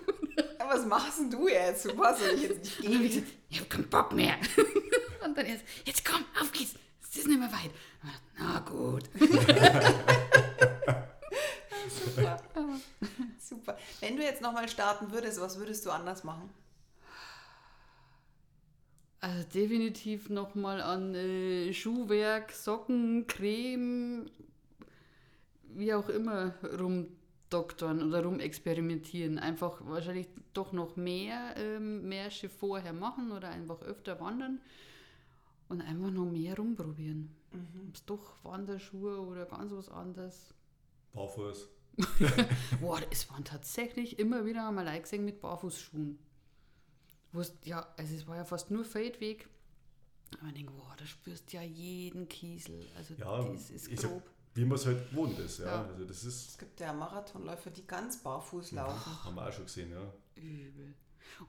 Aber 0.60 0.74
was 0.74 0.86
machst 0.86 1.20
denn 1.20 1.30
du 1.32 1.48
jetzt? 1.48 1.86
Du 1.86 1.90
soll 1.96 2.16
ich 2.36 2.42
jetzt 2.44 2.60
nicht 2.64 2.80
Und 2.80 2.86
dann 2.86 2.94
hab 2.96 3.02
ich 3.04 3.12
gehen? 3.12 3.22
gesagt, 3.22 3.38
ich 3.50 3.60
hab 3.62 3.70
keinen 3.70 3.90
Bock 3.90 4.12
mehr. 4.14 4.36
Und 5.26 5.38
dann 5.38 5.46
erst, 5.46 5.64
jetzt 5.86 6.04
komm, 6.06 6.24
auf 6.42 6.52
geht's. 6.52 6.74
Es 7.10 7.18
ist 7.18 7.28
nicht 7.28 7.40
mehr 7.40 7.52
weit. 7.52 7.72
Na 8.38 8.60
gut. 8.60 9.04
Super. 11.90 12.44
Super. 13.40 13.78
Wenn 14.02 14.18
du 14.18 14.24
jetzt 14.24 14.42
nochmal 14.42 14.68
starten 14.70 15.12
würdest, 15.12 15.40
was 15.40 15.58
würdest 15.58 15.86
du 15.86 15.92
anders 15.92 16.24
machen? 16.24 16.50
Also 19.20 19.44
definitiv 19.52 20.30
nochmal 20.30 20.80
an 20.82 21.16
äh, 21.16 21.74
Schuhwerk, 21.74 22.52
Socken, 22.52 23.26
Creme, 23.26 24.30
wie 25.74 25.94
auch 25.94 26.08
immer 26.10 26.54
rumdoktern 26.80 28.04
oder 28.04 28.24
rumexperimentieren. 28.24 29.40
Einfach 29.40 29.82
wahrscheinlich 29.86 30.28
doch 30.54 30.72
noch 30.72 30.96
mehr 30.98 31.56
ähm, 31.58 32.08
Märsche 32.08 32.48
vorher 32.48 32.94
machen 32.94 33.32
oder 33.32 33.50
einfach 33.50 33.82
öfter 33.82 34.20
wandern 34.20 34.62
und 35.68 35.82
einfach 35.82 36.12
noch 36.12 36.26
mehr 36.26 36.56
rumprobieren. 36.56 37.36
Ob 37.88 37.96
es 37.96 38.06
doch 38.06 38.44
Wanderschuhe 38.44 39.20
oder 39.20 39.46
ganz 39.46 39.72
was 39.72 39.90
anderes. 39.90 40.54
Barfuß. 41.14 41.70
Boah, 42.82 43.02
es 43.10 43.30
waren 43.32 43.44
tatsächlich 43.44 44.20
immer 44.20 44.46
wieder 44.46 44.68
einmal 44.68 45.02
gesehen 45.02 45.26
mit 45.26 45.42
Barfußschuhen. 45.42 46.20
Wo's, 47.38 47.54
ja, 47.64 47.88
also 47.98 48.16
es 48.16 48.28
war 48.28 48.36
ja 48.38 48.46
fast 48.46 48.72
nur 48.72 48.84
Feldweg. 48.86 49.48
Aber 50.40 50.48
ich 50.50 50.56
denke, 50.56 50.74
boah, 50.74 50.94
da 50.98 51.06
spürst 51.06 51.52
du 51.54 51.58
ja 51.58 51.64
jeden 51.64 52.28
Kiesel. 52.28 52.86
Also 52.98 53.14
Ja, 53.16 53.42
das 53.44 53.70
ist 53.70 53.88
ich 53.88 54.00
sag, 54.02 54.12
grob. 54.12 54.24
wie 54.56 54.66
man 54.66 54.78
es 54.78 54.86
halt 54.86 55.10
gewohnt 55.10 55.40
ist. 55.40 55.60
Ja. 55.60 55.66
Ja. 55.66 55.86
Also 55.86 56.04
das 56.06 56.24
ist, 56.26 56.50
Es 56.52 56.58
gibt 56.58 56.80
ja 56.82 56.92
Marathonläufer, 56.92 57.70
die 57.70 57.88
ganz 57.88 58.18
barfuß 58.22 58.74
laufen. 58.74 59.24
haben 59.24 59.36
wir 59.36 59.48
auch 59.48 59.54
schon 59.54 59.66
gesehen. 59.66 59.92
Ja. 59.92 60.14
Übel. 60.36 60.94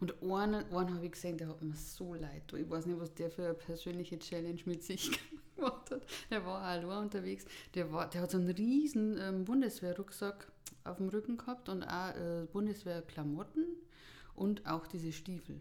Und 0.00 0.22
einen, 0.22 0.54
einen 0.72 0.94
habe 0.94 1.06
ich 1.06 1.12
gesehen, 1.12 1.38
der 1.38 1.48
hat 1.48 1.62
mir 1.62 1.74
so 1.74 2.14
leid. 2.14 2.52
Ich 2.52 2.68
weiß 2.70 2.86
nicht, 2.86 3.00
was 3.00 3.14
der 3.14 3.30
für 3.30 3.44
eine 3.46 3.54
persönliche 3.54 4.18
Challenge 4.18 4.60
mit 4.66 4.82
sich 4.84 5.10
gemacht 5.56 5.90
hat. 5.90 6.02
Der 6.30 6.44
war 6.44 6.60
auch 6.60 6.64
allein 6.66 6.98
unterwegs. 7.04 7.46
Der, 7.74 7.90
war, 7.92 8.08
der 8.10 8.22
hat 8.22 8.30
so 8.30 8.38
einen 8.38 8.50
riesen 8.50 9.18
ähm, 9.20 9.44
Bundeswehrrucksack 9.44 10.50
auf 10.84 10.98
dem 10.98 11.08
Rücken 11.08 11.36
gehabt 11.38 11.68
und 11.68 11.82
auch 11.84 12.14
äh, 12.14 12.46
Bundeswehrklamotten 12.52 13.64
und 14.34 14.66
auch 14.66 14.86
diese 14.86 15.12
Stiefel. 15.12 15.60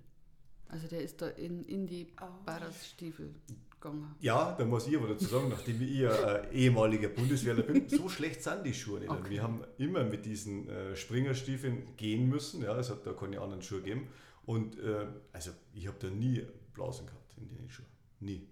Also 0.69 0.87
der 0.87 1.01
ist 1.01 1.21
da 1.21 1.27
in, 1.29 1.63
in 1.63 1.87
die 1.87 2.07
Oh. 2.21 2.25
Barras-Stiefel 2.45 3.33
gegangen. 3.71 4.15
Ja, 4.19 4.55
da 4.57 4.65
muss 4.65 4.87
ich 4.87 4.97
aber 4.97 5.07
dazu 5.09 5.25
sagen, 5.25 5.49
nachdem 5.49 5.81
ich 5.81 5.91
ja 5.91 6.11
äh, 6.11 6.53
ehemaliger 6.53 7.09
Bundeswehrler 7.09 7.63
bin, 7.63 7.87
so 7.87 8.09
schlecht 8.09 8.43
sind 8.43 8.65
die 8.65 8.73
Schuhe 8.73 8.99
nicht. 8.99 9.09
Okay. 9.09 9.29
Wir 9.29 9.43
haben 9.43 9.63
immer 9.77 10.03
mit 10.03 10.25
diesen 10.25 10.67
äh, 10.69 10.95
Springerstiefeln 10.95 11.95
gehen 11.95 12.27
müssen. 12.27 12.61
Ja, 12.63 12.77
es 12.77 12.89
hat 12.89 13.05
da 13.05 13.13
keine 13.13 13.39
anderen 13.39 13.61
Schuhe 13.61 13.81
gegeben. 13.81 14.07
Und 14.45 14.79
äh, 14.79 15.07
also 15.33 15.51
ich 15.73 15.87
habe 15.87 15.97
da 15.99 16.07
nie 16.09 16.45
Blasen 16.73 17.05
gehabt 17.05 17.35
in 17.37 17.47
den 17.49 17.69
Schuhen. 17.69 17.87
Nie. 18.19 18.47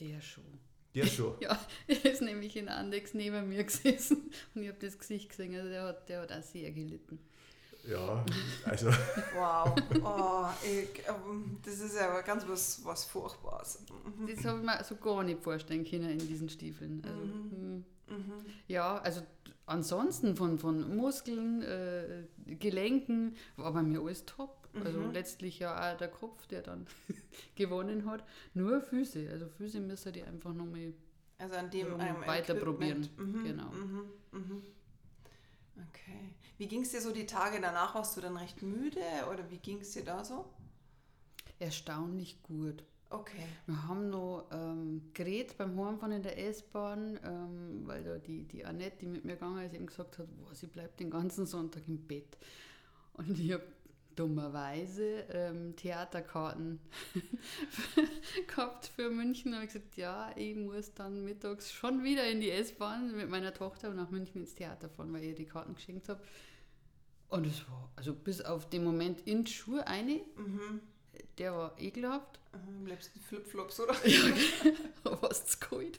Der 0.00 0.20
schon. 0.20 0.44
Der 0.94 1.06
schon. 1.06 1.34
Ja, 1.40 1.58
er 1.86 2.04
ist 2.12 2.22
nämlich 2.22 2.56
in 2.56 2.68
Andex 2.68 3.14
neben 3.14 3.48
mir 3.48 3.64
gesessen 3.64 4.30
und 4.54 4.62
ich 4.62 4.68
habe 4.68 4.78
das 4.80 4.98
Gesicht 4.98 5.28
gesehen. 5.28 5.54
Also 5.54 5.68
der 5.68 5.82
hat, 5.82 6.08
der 6.08 6.20
hat 6.22 6.32
auch 6.32 6.42
sehr 6.42 6.70
gelitten. 6.72 7.18
Ja, 7.86 8.24
also 8.64 8.88
Wow. 9.34 9.74
Oh, 10.02 10.46
ich, 10.64 11.02
ähm, 11.08 11.58
das 11.62 11.80
ist 11.80 11.96
ja 11.96 12.20
ganz 12.22 12.46
was, 12.48 12.84
was 12.84 13.04
Furchtbares. 13.04 13.80
Mhm. 14.04 14.26
Das 14.26 14.44
habe 14.44 14.58
ich 14.60 14.64
mir 14.64 14.84
so 14.84 14.96
gar 14.96 15.22
nicht 15.22 15.42
vorstellen 15.42 15.84
können 15.84 16.10
in 16.10 16.18
diesen 16.18 16.48
Stiefeln. 16.48 17.02
Also, 17.04 17.22
hm. 17.22 17.84
Ja, 18.68 18.98
also 18.98 19.22
ansonsten 19.66 20.36
von, 20.36 20.58
von 20.58 20.96
Muskeln, 20.96 21.62
äh, 21.62 22.24
Gelenken 22.56 23.36
war 23.56 23.72
bei 23.72 23.82
mir 23.82 24.00
alles 24.00 24.24
top. 24.26 24.68
Also 24.84 25.00
letztlich 25.12 25.60
ja 25.60 25.92
auch 25.92 25.96
der 25.96 26.08
Kopf, 26.08 26.48
der 26.48 26.60
dann 26.62 26.86
gewonnen 27.54 28.10
hat. 28.10 28.24
Nur 28.54 28.80
Füße. 28.80 29.28
Also 29.30 29.46
Füße 29.46 29.78
müssen 29.78 30.12
die 30.12 30.22
einfach 30.24 30.52
nochmal 30.52 30.92
Also 31.38 31.54
an 31.54 31.70
dem 31.70 31.96
weiter 32.26 32.54
probieren. 32.54 33.08
Mhm, 33.16 33.44
Genau. 33.44 33.70
Okay. 35.76 36.34
Wie 36.58 36.68
ging 36.68 36.82
es 36.82 36.90
dir 36.90 37.00
so 37.00 37.12
die 37.12 37.26
Tage 37.26 37.60
danach? 37.60 37.94
Warst 37.94 38.16
du 38.16 38.20
dann 38.20 38.36
recht 38.36 38.62
müde 38.62 39.00
oder 39.32 39.50
wie 39.50 39.58
ging 39.58 39.80
es 39.80 39.92
dir 39.92 40.04
da 40.04 40.24
so? 40.24 40.44
erstaunlich 41.58 42.42
gut. 42.42 42.84
Okay. 43.10 43.44
Wir 43.66 43.86
haben 43.86 44.10
noch 44.10 44.48
ähm, 44.50 45.02
geredet 45.14 45.56
beim 45.56 45.78
Heimfahren 45.78 46.12
in 46.12 46.22
der 46.22 46.38
S-Bahn, 46.38 47.18
ähm, 47.24 47.82
weil 47.86 48.02
da 48.02 48.18
die, 48.18 48.44
die 48.44 48.64
Annette, 48.64 48.98
die 49.00 49.06
mit 49.06 49.24
mir 49.24 49.34
gegangen 49.34 49.64
ist, 49.64 49.74
eben 49.74 49.86
gesagt 49.86 50.18
hat, 50.18 50.26
boah, 50.36 50.54
sie 50.54 50.66
bleibt 50.66 50.98
den 50.98 51.10
ganzen 51.10 51.46
Sonntag 51.46 51.82
im 51.86 51.98
Bett. 52.06 52.36
Und 53.12 53.38
ich 53.38 53.52
habe 53.52 53.64
dummerweise 54.16 55.24
ähm, 55.30 55.76
Theaterkarten 55.76 56.80
gehabt 58.46 58.86
für 58.86 59.10
München. 59.10 59.52
Und 59.52 59.56
habe 59.56 59.66
gesagt, 59.66 59.96
ja, 59.96 60.30
ich 60.36 60.56
muss 60.56 60.94
dann 60.94 61.24
mittags 61.24 61.72
schon 61.72 62.04
wieder 62.04 62.28
in 62.28 62.40
die 62.40 62.50
S-Bahn 62.50 63.16
mit 63.16 63.28
meiner 63.28 63.54
Tochter 63.54 63.90
und 63.90 63.96
nach 63.96 64.10
München 64.10 64.42
ins 64.42 64.54
Theater 64.54 64.88
fahren, 64.88 65.12
weil 65.12 65.22
ich 65.22 65.28
ihr 65.30 65.34
die 65.34 65.46
Karten 65.46 65.74
geschenkt 65.74 66.08
habe. 66.08 66.20
Und 67.28 67.46
es 67.46 67.68
war, 67.68 67.90
also 67.96 68.14
bis 68.14 68.40
auf 68.40 68.68
den 68.68 68.84
Moment 68.84 69.20
in 69.22 69.44
die 69.44 69.52
Schuhe 69.52 69.86
eine, 69.86 70.20
der 71.38 71.54
war 71.54 71.74
ekelhaft. 71.80 72.38
Mhm, 72.52 72.78
Am 72.80 72.86
liebsten 72.86 73.20
Flipflops, 73.20 73.80
oder? 73.80 73.94
Was 75.20 75.46
zu 75.46 75.58
kalt. 75.58 75.98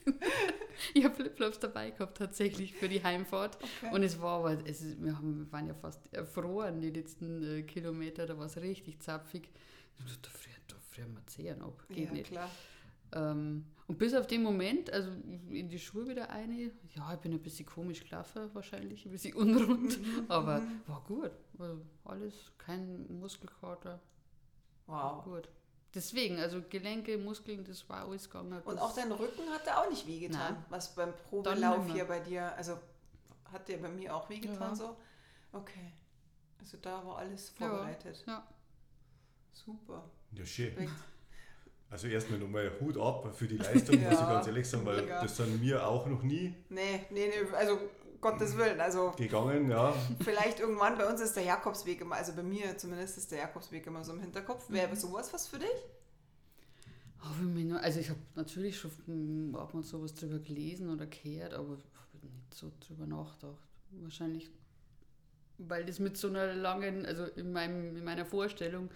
ich 0.93 1.03
habe 1.03 1.15
Flipflops 1.15 1.59
dabei 1.59 1.91
gehabt, 1.91 2.17
tatsächlich 2.17 2.73
für 2.73 2.87
die 2.89 3.03
Heimfahrt. 3.03 3.57
Okay. 3.81 3.93
Und 3.93 4.03
es 4.03 4.21
war 4.21 4.39
aber, 4.39 4.53
es 4.67 4.81
ist, 4.81 5.03
wir, 5.03 5.15
haben, 5.17 5.39
wir 5.45 5.51
waren 5.51 5.67
ja 5.67 5.73
fast 5.73 6.01
erfroren 6.13 6.81
die 6.81 6.91
letzten 6.91 7.43
äh, 7.43 7.61
Kilometer, 7.63 8.25
da 8.25 8.37
war 8.37 8.45
es 8.45 8.57
richtig 8.57 8.99
zapfig. 9.01 9.49
Da 9.97 10.29
frieren, 10.29 10.61
da 10.67 10.75
frieren 10.91 11.13
wir 11.13 11.25
Zehen 11.27 11.61
ab, 11.61 11.83
geht 11.89 12.07
ja, 12.07 12.11
nicht. 12.13 12.27
klar. 12.31 12.49
Ähm, 13.13 13.65
und 13.87 13.97
bis 13.97 14.13
auf 14.13 14.27
den 14.27 14.41
Moment, 14.43 14.91
also 14.91 15.09
in 15.49 15.69
die 15.69 15.79
Schuhe 15.79 16.07
wieder 16.07 16.29
eine, 16.31 16.71
ja, 16.95 17.13
ich 17.13 17.19
bin 17.19 17.31
ein 17.33 17.39
bisschen 17.41 17.65
komisch 17.65 18.03
gelaufen 18.03 18.49
wahrscheinlich, 18.53 19.05
ein 19.05 19.11
bisschen 19.11 19.35
unrund, 19.35 19.99
Mhm, 20.01 20.25
aber 20.27 20.61
war 20.87 21.03
gut. 21.07 21.31
Also 21.59 21.81
alles, 22.03 22.33
kein 22.57 23.05
Muskelkater, 23.19 24.01
Wow. 24.87 25.23
gut. 25.23 25.49
Deswegen, 25.93 26.39
also 26.39 26.61
Gelenke, 26.69 27.17
Muskeln, 27.17 27.63
das 27.63 27.87
war 27.87 28.05
alles 28.07 28.25
gegangen. 28.29 28.61
Und 28.63 28.75
Das- 28.75 28.83
auch 28.83 28.93
dein 28.95 29.11
Rücken 29.11 29.49
hat 29.49 29.65
er 29.65 29.81
auch 29.81 29.89
nicht 29.89 30.05
wehgetan, 30.05 30.53
Nein. 30.55 30.65
was 30.69 30.93
beim 30.93 31.13
Probelauf 31.29 31.85
hier 31.91 32.05
bei 32.05 32.19
dir, 32.19 32.53
also 32.57 32.77
hat 33.51 33.67
der 33.69 33.77
bei 33.77 33.87
mir 33.89 34.13
auch 34.15 34.29
wehgetan 34.29 34.59
Ja. 34.71 34.75
so? 34.75 34.97
Okay. 35.53 35.93
Also 36.59 36.77
da 36.81 37.05
war 37.05 37.17
alles 37.19 37.53
Ja. 37.59 37.67
vorbereitet. 37.69 38.23
Ja. 38.27 38.45
Super. 39.53 40.03
Ja, 40.33 40.45
schön. 40.45 40.89
Also 41.89 42.07
erstmal 42.07 42.39
nochmal 42.39 42.69
Hut 42.81 42.97
ab 42.97 43.33
für 43.33 43.47
die 43.47 43.57
Leistung, 43.57 43.95
muss 44.03 44.13
ich 44.13 44.19
Ja, 44.19 44.33
ganz 44.33 44.47
ehrlich 44.47 44.67
sagen, 44.67 44.85
weil 44.85 45.01
mega. 45.01 45.21
das 45.21 45.37
sind 45.37 45.61
mir 45.61 45.87
auch 45.87 46.05
noch 46.07 46.23
nie 46.23 46.53
Nee, 46.69 47.05
nee, 47.09 47.27
nee, 47.29 47.55
also 47.55 47.79
Gottes 48.31 48.57
Willen, 48.57 48.79
also 48.81 49.11
gegangen, 49.17 49.69
ja. 49.69 49.93
vielleicht 50.23 50.59
irgendwann 50.59 50.97
bei 50.97 51.07
uns 51.07 51.21
ist 51.21 51.35
der 51.35 51.43
Jakobsweg 51.43 52.01
immer, 52.01 52.15
also 52.15 52.33
bei 52.33 52.43
mir 52.43 52.77
zumindest 52.77 53.17
ist 53.17 53.31
der 53.31 53.39
Jakobsweg 53.39 53.85
immer 53.87 54.03
so 54.03 54.13
im 54.13 54.19
Hinterkopf. 54.19 54.69
Wäre 54.69 54.89
Mhm. 54.91 54.95
sowas 54.95 55.31
was 55.33 55.47
für 55.47 55.59
dich? 55.59 55.69
Also 57.81 57.99
ich 57.99 58.09
habe 58.09 58.19
natürlich 58.35 58.77
schon 58.79 59.55
ab 59.57 59.73
und 59.73 59.83
zu 59.83 60.01
was 60.03 60.13
drüber 60.13 60.39
gelesen 60.39 60.89
oder 60.91 61.07
gehört, 61.07 61.53
aber 61.53 61.77
nicht 62.21 62.53
so 62.53 62.71
drüber 62.85 63.07
nachgedacht. 63.07 63.57
Wahrscheinlich, 64.01 64.51
weil 65.57 65.85
das 65.85 65.99
mit 65.99 66.17
so 66.17 66.27
einer 66.27 66.53
langen, 66.53 67.05
also 67.05 67.25
in, 67.25 67.51
meinem, 67.51 67.95
in 67.95 68.03
meiner 68.03 68.25
Vorstellung, 68.25 68.89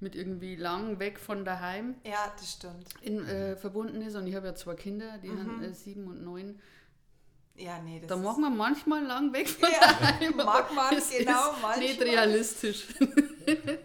mit 0.00 0.14
irgendwie 0.14 0.56
lang 0.56 0.98
weg 0.98 1.18
von 1.18 1.44
daheim 1.44 1.94
Ja, 2.04 2.32
das 2.36 2.52
stimmt. 2.52 2.86
in, 3.02 3.24
äh, 3.26 3.56
verbunden 3.56 4.02
ist. 4.02 4.14
Und 4.16 4.26
ich 4.26 4.34
habe 4.34 4.46
ja 4.48 4.54
zwei 4.54 4.74
Kinder, 4.74 5.18
die 5.22 5.28
Mhm. 5.28 5.38
haben 5.38 5.62
äh, 5.62 5.72
sieben 5.72 6.06
und 6.08 6.22
neun. 6.22 6.58
Ja, 7.58 7.78
nee, 7.80 8.00
das 8.00 8.08
Da 8.08 8.16
mag 8.16 8.36
man 8.38 8.56
manchmal 8.56 9.04
lang 9.04 9.32
weg 9.32 9.48
von 9.48 9.68
Ja, 9.70 9.78
daheim. 9.80 10.36
mag 10.36 10.72
man, 10.74 10.94
es 10.96 11.10
genau, 11.10 11.52
ist 11.52 11.62
manchmal. 11.62 11.78
Nicht 11.78 12.02
realistisch. 12.02 12.86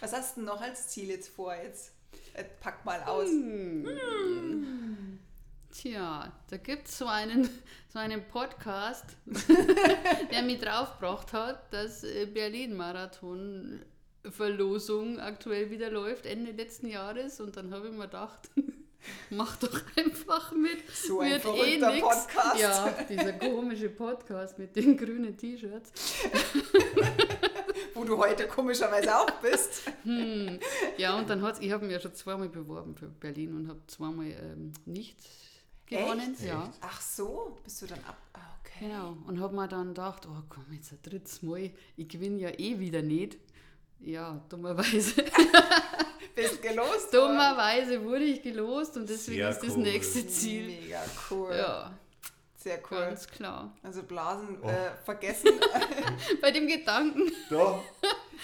Was 0.00 0.12
hast 0.12 0.36
du 0.36 0.42
noch 0.42 0.60
als 0.60 0.88
Ziel 0.88 1.08
jetzt 1.08 1.28
vor? 1.30 1.54
Jetzt 1.54 1.92
äh, 2.34 2.44
pack 2.60 2.84
mal 2.84 3.02
aus. 3.02 3.28
Hm. 3.28 5.18
Tja, 5.72 6.32
da 6.48 6.56
gibt 6.56 6.88
es 6.88 6.98
so 6.98 7.06
einen, 7.06 7.48
so 7.92 7.98
einen 7.98 8.26
Podcast, 8.28 9.04
der 10.30 10.42
mich 10.42 10.60
draufgebracht 10.60 11.32
hat, 11.32 11.72
dass 11.72 12.04
äh, 12.04 12.26
Berlin-Marathon-Verlosung 12.26 15.18
aktuell 15.20 15.70
wieder 15.70 15.90
läuft, 15.90 16.26
Ende 16.26 16.52
letzten 16.52 16.86
Jahres. 16.88 17.40
Und 17.40 17.56
dann 17.56 17.72
habe 17.74 17.86
ich 17.88 17.92
mir 17.92 18.04
gedacht, 18.04 18.48
mach 19.30 19.56
doch 19.56 19.80
einfach 19.96 20.52
mit. 20.52 20.88
So 20.92 21.20
ein 21.20 21.32
Wird 21.32 21.44
eh 21.44 21.78
nix. 21.78 22.00
Podcast. 22.00 22.60
Ja, 22.60 22.94
dieser 23.08 23.32
komische 23.34 23.88
Podcast 23.88 24.58
mit 24.58 24.74
den 24.76 24.96
grünen 24.96 25.36
T-Shirts. 25.36 25.92
Wo 27.94 28.04
du 28.04 28.18
heute 28.18 28.46
komischerweise 28.46 29.16
auch 29.16 29.30
bist. 29.40 29.82
Hm. 30.02 30.58
Ja, 30.96 31.18
und 31.18 31.28
dann 31.28 31.42
hat 31.42 31.62
ich 31.62 31.72
habe 31.72 31.84
mich 31.84 31.94
ja 31.94 32.00
schon 32.00 32.14
zweimal 32.14 32.48
beworben 32.48 32.94
für 32.94 33.08
Berlin 33.08 33.54
und 33.56 33.68
habe 33.68 33.80
zweimal 33.86 34.26
ähm, 34.26 34.72
nicht 34.84 35.16
gewonnen. 35.86 36.34
Echt? 36.34 36.44
Ja. 36.44 36.70
Ach 36.80 37.00
so, 37.00 37.56
bist 37.64 37.82
du 37.82 37.86
dann 37.86 38.00
ab. 38.00 38.16
Ah, 38.32 38.40
okay. 38.60 38.86
Genau. 38.86 39.16
Und 39.26 39.40
habe 39.40 39.54
mir 39.54 39.68
dann 39.68 39.88
gedacht, 39.88 40.26
oh 40.26 40.42
komm, 40.48 40.64
jetzt 40.72 40.92
ein 40.92 40.98
drittes 41.02 41.42
Mal, 41.42 41.70
ich 41.96 42.08
gewinne 42.08 42.38
ja 42.38 42.50
eh 42.58 42.78
wieder 42.78 43.02
nicht. 43.02 43.38
Ja, 44.00 44.40
dummerweise. 44.48 45.24
Bist 46.36 46.62
gelost? 46.62 47.12
dummerweise 47.12 48.04
wurde 48.04 48.24
ich 48.24 48.42
gelost 48.42 48.96
und 48.96 49.08
deswegen 49.08 49.38
Sehr 49.38 49.50
ist 49.50 49.60
das 49.62 49.70
cool. 49.76 49.82
nächste 49.82 50.26
Ziel. 50.28 50.66
Mega 50.66 51.00
cool. 51.30 51.54
Ja, 51.56 51.92
Sehr 52.56 52.78
cool. 52.90 52.98
ganz 52.98 53.26
klar. 53.26 53.72
Also 53.82 54.02
Blasen 54.04 54.58
Oh. 54.62 54.68
äh, 54.68 54.90
vergessen. 55.04 55.50
Bei 56.42 56.50
dem 56.50 56.66
Gedanken, 56.68 57.32
Da, 57.50 57.80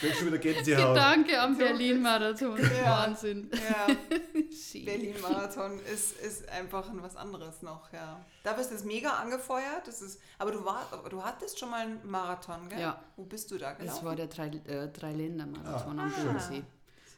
bin 0.00 0.12
schon 0.14 0.26
wieder 0.28 0.38
Gänsehaut. 0.38 0.94
Gedanke 0.94 1.38
am 1.40 1.56
Berlin-Marathon. 1.58 2.58
Ja. 2.58 3.04
Wahnsinn. 3.04 3.50
ja. 3.52 3.94
Berlin-Marathon 4.84 5.78
ist, 5.92 6.18
ist 6.20 6.48
einfach 6.48 6.88
ein 6.88 7.02
was 7.02 7.14
anderes 7.16 7.62
noch, 7.62 7.92
ja. 7.92 8.24
Da 8.42 8.52
bist 8.54 8.70
du 8.70 8.74
jetzt 8.74 8.84
mega 8.86 9.10
angefeuert. 9.10 9.86
Das 9.86 10.00
ist, 10.02 10.20
aber 10.38 10.50
du, 10.52 10.64
war, 10.64 10.86
aber 10.90 11.08
du 11.08 11.22
hattest 11.22 11.58
schon 11.58 11.70
mal 11.70 11.80
einen 11.82 12.00
Marathon, 12.10 12.68
gell? 12.68 12.80
Ja. 12.80 13.02
Wo 13.16 13.24
bist 13.24 13.50
du 13.50 13.58
da 13.58 13.72
gelaufen? 13.72 13.94
Das 13.96 14.04
war 14.04 14.16
der 14.16 14.26
Drei, 14.28 14.46
äh, 14.66 14.88
Drei-Länder-Marathon 14.88 15.98
am 15.98 16.12
Ah. 16.16 16.50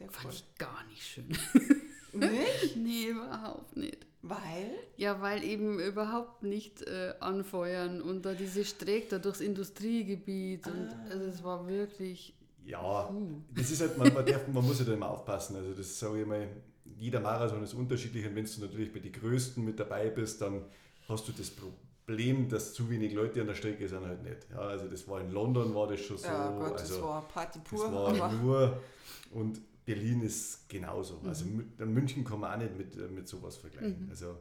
Sehr 0.05 0.21
Fand 0.21 0.25
cool. 0.27 0.33
ich 0.33 0.59
gar 0.59 0.85
nicht 0.89 1.03
schön. 1.03 1.29
Nicht? 2.13 2.77
nee, 2.77 3.07
überhaupt 3.09 3.77
nicht. 3.77 3.99
Weil? 4.23 4.71
Ja, 4.97 5.21
weil 5.21 5.45
eben 5.45 5.79
überhaupt 5.81 6.43
nicht 6.43 6.81
äh, 6.83 7.13
anfeuern 7.21 8.01
und 8.01 8.23
da 8.25 8.33
diese 8.33 8.65
Strecke 8.65 9.07
da 9.11 9.19
durchs 9.19 9.41
Industriegebiet 9.41 10.67
und 10.67 10.89
Ah. 10.91 11.07
also 11.11 11.25
es 11.27 11.45
war 11.45 11.67
wirklich. 11.69 12.35
Ja, 12.65 13.11
Uh. 13.11 13.43
das 13.55 13.71
ist 13.71 13.83
halt, 13.83 13.99
man, 13.99 14.13
man, 14.15 14.25
darf, 14.25 14.49
man 14.49 14.65
muss 14.65 14.79
ja 14.79 14.87
da 14.87 14.95
immer 14.95 15.11
aufpassen. 15.11 15.57
Also 15.57 15.73
das 15.75 15.99
sage 15.99 16.23
ich 16.23 16.27
mal, 16.27 16.49
jeder 16.97 17.21
Marathon 17.21 17.63
ist 17.63 17.75
unterschiedlich 17.75 18.25
und 18.27 18.35
wenn 18.35 18.47
du 18.47 18.61
natürlich 18.61 18.93
bei 18.93 19.01
den 19.01 19.13
Größten 19.13 19.63
mit 19.63 19.79
dabei 19.79 20.09
bist, 20.09 20.41
dann 20.41 20.65
hast 21.07 21.29
du 21.29 21.33
das 21.33 21.51
Problem, 21.51 22.49
dass 22.49 22.73
zu 22.73 22.89
wenig 22.89 23.13
Leute 23.13 23.43
an 23.43 23.49
der 23.49 23.55
Strecke 23.55 23.87
sind 23.87 24.07
halt 24.07 24.23
nicht. 24.23 24.47
Ja, 24.51 24.59
also 24.61 24.87
das 24.89 25.07
war 25.07 25.21
in 25.21 25.31
London 25.33 25.75
war 25.75 25.89
das 25.89 26.01
schon 26.01 26.17
so. 26.17 26.27
ja, 26.29 26.51
Gott, 26.59 26.81
also 26.81 26.95
das 26.95 27.03
war 27.03 27.29
Party 27.29 27.59
das 27.63 27.69
pur. 27.69 27.93
war 27.93 28.09
aber 28.25 28.33
nur 28.37 28.81
und 29.33 29.61
Berlin 29.85 30.23
ist 30.23 30.69
genauso. 30.69 31.19
Mhm. 31.23 31.29
Also 31.29 31.45
Mü- 31.45 31.85
München 31.85 32.25
kann 32.25 32.41
man 32.41 32.53
auch 32.55 32.57
nicht 32.63 32.77
mit, 32.77 32.97
äh, 32.97 33.09
mit 33.09 33.29
sowas 33.29 33.57
vergleichen. 33.57 34.07
Also 34.11 34.37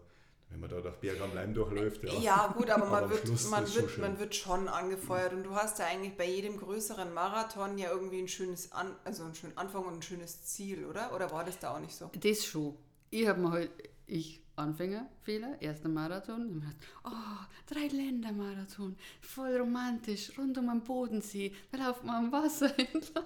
wenn 0.50 0.60
man 0.60 0.70
da 0.70 0.82
durch 0.82 0.96
Berg 0.98 1.20
am 1.20 1.34
Leim 1.34 1.54
durchläuft, 1.54 2.04
ja. 2.04 2.14
Ja, 2.20 2.48
gut, 2.56 2.70
aber, 2.70 2.86
man, 2.86 3.04
am 3.06 3.10
wird, 3.10 3.22
Schluss 3.28 3.50
man, 3.50 3.74
wird, 3.74 3.98
man 3.98 4.20
wird 4.20 4.36
schon 4.36 4.68
angefeuert 4.68 5.34
und 5.34 5.44
du 5.44 5.56
hast 5.56 5.80
ja 5.80 5.86
eigentlich 5.88 6.16
bei 6.16 6.30
jedem 6.30 6.58
größeren 6.58 7.12
Marathon 7.14 7.78
ja 7.80 7.90
irgendwie 7.90 8.20
ein 8.20 8.28
schönes 8.28 8.72
An 8.72 8.96
also 9.04 9.24
einen 9.24 9.34
schönen 9.34 9.58
Anfang 9.58 9.84
und 9.86 9.96
ein 9.96 10.02
schönes 10.04 10.44
Ziel, 10.46 10.86
oder? 10.86 11.14
Oder 11.16 11.32
war 11.32 11.44
das 11.44 11.58
da 11.58 11.74
auch 11.76 11.80
nicht 11.80 11.96
so? 11.96 12.12
Das 12.22 12.46
schon. 12.46 12.76
Ich 13.10 13.28
habe 13.28 13.42
mir 13.42 13.50
halt, 13.52 13.72
ich 14.06 14.42
Anfängerfehler, 14.56 15.60
erster 15.60 15.90
Marathon, 15.90 16.42
und 16.48 16.54
gedacht, 16.62 16.76
oh, 17.06 17.74
Drei-Länder-Marathon, 17.74 18.96
voll 19.22 19.58
romantisch, 19.58 20.32
rund 20.38 20.58
um 20.58 20.68
den 20.68 20.82
Bodensee, 20.84 21.54
da 21.72 21.80
laufen 21.80 22.06
wir 22.06 22.16
am 22.16 22.32
Wasser 22.32 22.78
entlang. 22.94 23.24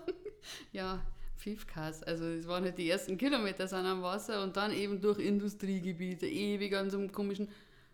Ja, 0.71 1.01
Pfiffkas, 1.37 2.03
also 2.03 2.25
es 2.25 2.47
waren 2.47 2.63
halt 2.63 2.77
die 2.77 2.89
ersten 2.89 3.17
Kilometer 3.17 3.67
sind 3.67 3.85
am 3.85 4.01
Wasser 4.01 4.43
und 4.43 4.57
dann 4.57 4.71
eben 4.71 5.01
durch 5.01 5.19
Industriegebiete, 5.19 6.25
ewig 6.25 6.75
an 6.75 6.89
so 6.89 6.97
einem 6.97 7.11
komischen 7.11 7.47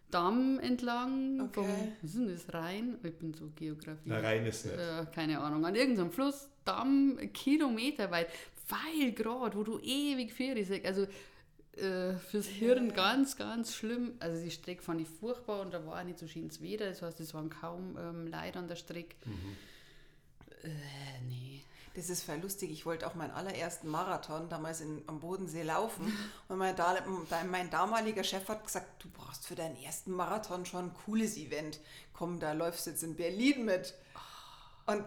Damm 0.09 0.59
entlang. 0.59 1.41
Okay. 1.41 1.53
Vom, 1.53 1.67
was 2.01 2.11
ist 2.11 2.17
denn 2.17 2.27
das, 2.27 2.53
Rhein? 2.53 2.97
Ich 3.03 3.13
bin 3.13 3.33
so 3.33 3.49
Geografie. 3.55 4.01
Na, 4.05 4.19
rein 4.19 4.45
ist 4.45 4.65
nicht. 4.65 4.77
Äh, 4.77 5.05
keine 5.13 5.39
Ahnung, 5.39 5.65
an 5.65 5.75
irgendeinem 5.75 6.11
Fluss, 6.11 6.49
Damm, 6.65 7.17
Kilometer 7.33 8.11
weit, 8.11 8.27
Pfeilgrad, 8.65 9.55
wo 9.55 9.63
du 9.63 9.79
ewig 9.79 10.31
fährst. 10.31 10.71
Also 10.85 11.07
äh, 11.77 12.13
fürs 12.29 12.45
Hirn 12.45 12.93
ganz, 12.93 13.35
ganz 13.37 13.75
schlimm. 13.75 14.13
Also 14.19 14.43
die 14.43 14.51
Strecke 14.51 14.83
fand 14.83 15.01
ich 15.01 15.07
furchtbar 15.07 15.61
und 15.61 15.73
da 15.73 15.83
war 15.85 15.99
auch 15.99 16.05
nicht 16.05 16.19
so 16.19 16.27
schönes 16.27 16.61
Wetter. 16.61 16.85
Das 16.85 17.01
heißt, 17.01 17.19
es 17.19 17.33
waren 17.33 17.49
kaum 17.49 17.97
ähm, 17.97 18.27
Leute 18.27 18.59
an 18.59 18.67
der 18.67 18.75
Strecke. 18.75 19.15
Äh, 20.63 20.69
nee. 21.27 21.63
Das 21.95 22.09
ist 22.09 22.23
voll 22.23 22.37
lustig. 22.37 22.71
Ich 22.71 22.85
wollte 22.85 23.05
auch 23.05 23.13
meinen 23.13 23.31
allerersten 23.31 23.87
Marathon 23.87 24.49
damals 24.49 24.81
in, 24.81 25.03
am 25.05 25.19
Bodensee 25.19 25.61
laufen. 25.63 26.11
Und 26.47 26.57
mein, 26.57 26.75
mein 27.51 27.69
damaliger 27.69 28.23
Chef 28.23 28.47
hat 28.47 28.65
gesagt, 28.65 29.03
du 29.03 29.09
brauchst 29.09 29.45
für 29.45 29.55
deinen 29.55 29.75
ersten 29.77 30.11
Marathon 30.11 30.65
schon 30.65 30.85
ein 30.85 30.93
cooles 31.05 31.37
Event. 31.37 31.79
Komm, 32.13 32.39
da 32.39 32.53
läufst 32.53 32.87
du 32.87 32.91
jetzt 32.91 33.03
in 33.03 33.15
Berlin 33.15 33.65
mit. 33.65 33.93
Und 34.87 35.03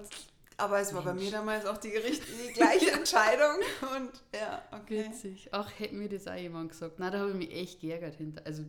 Aber 0.58 0.78
es 0.78 0.94
war 0.94 1.02
bei 1.02 1.12
mir 1.12 1.30
damals 1.30 1.66
auch 1.66 1.78
die, 1.78 1.90
die 1.90 2.52
gleiche 2.54 2.92
Entscheidung. 2.92 3.56
Und 3.96 4.10
ja, 4.32 4.62
okay. 4.70 5.06
Witzig. 5.08 5.52
Auch 5.52 5.68
hätte 5.78 5.94
mir 5.94 6.08
das 6.08 6.28
auch 6.28 6.36
jemand 6.36 6.70
gesagt. 6.70 7.00
Nein, 7.00 7.12
da 7.12 7.18
habe 7.18 7.30
ich 7.30 7.36
mich 7.36 7.52
echt 7.52 7.80
geärgert 7.80 8.14
hinter. 8.14 8.46
Also, 8.46 8.64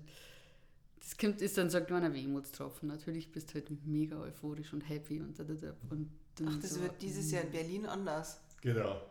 das 0.99 1.17
kommt, 1.17 1.41
ist 1.41 1.57
dann, 1.57 1.69
sagt 1.69 1.91
man, 1.91 2.03
ein 2.03 2.13
Wehmutstropfen. 2.13 2.89
Natürlich 2.89 3.31
bist 3.31 3.51
du 3.51 3.55
halt 3.55 3.69
mega 3.85 4.19
euphorisch 4.19 4.73
und 4.73 4.81
happy 4.81 5.21
und 5.21 5.37
da, 5.37 5.43
da, 5.43 5.53
da. 5.53 5.73
Und 5.89 6.11
Ach, 6.45 6.59
das 6.61 6.71
so, 6.71 6.81
wird 6.81 7.01
dieses 7.01 7.31
Jahr 7.31 7.43
in 7.43 7.51
Berlin 7.51 7.85
anders. 7.85 8.39
Genau. 8.61 9.01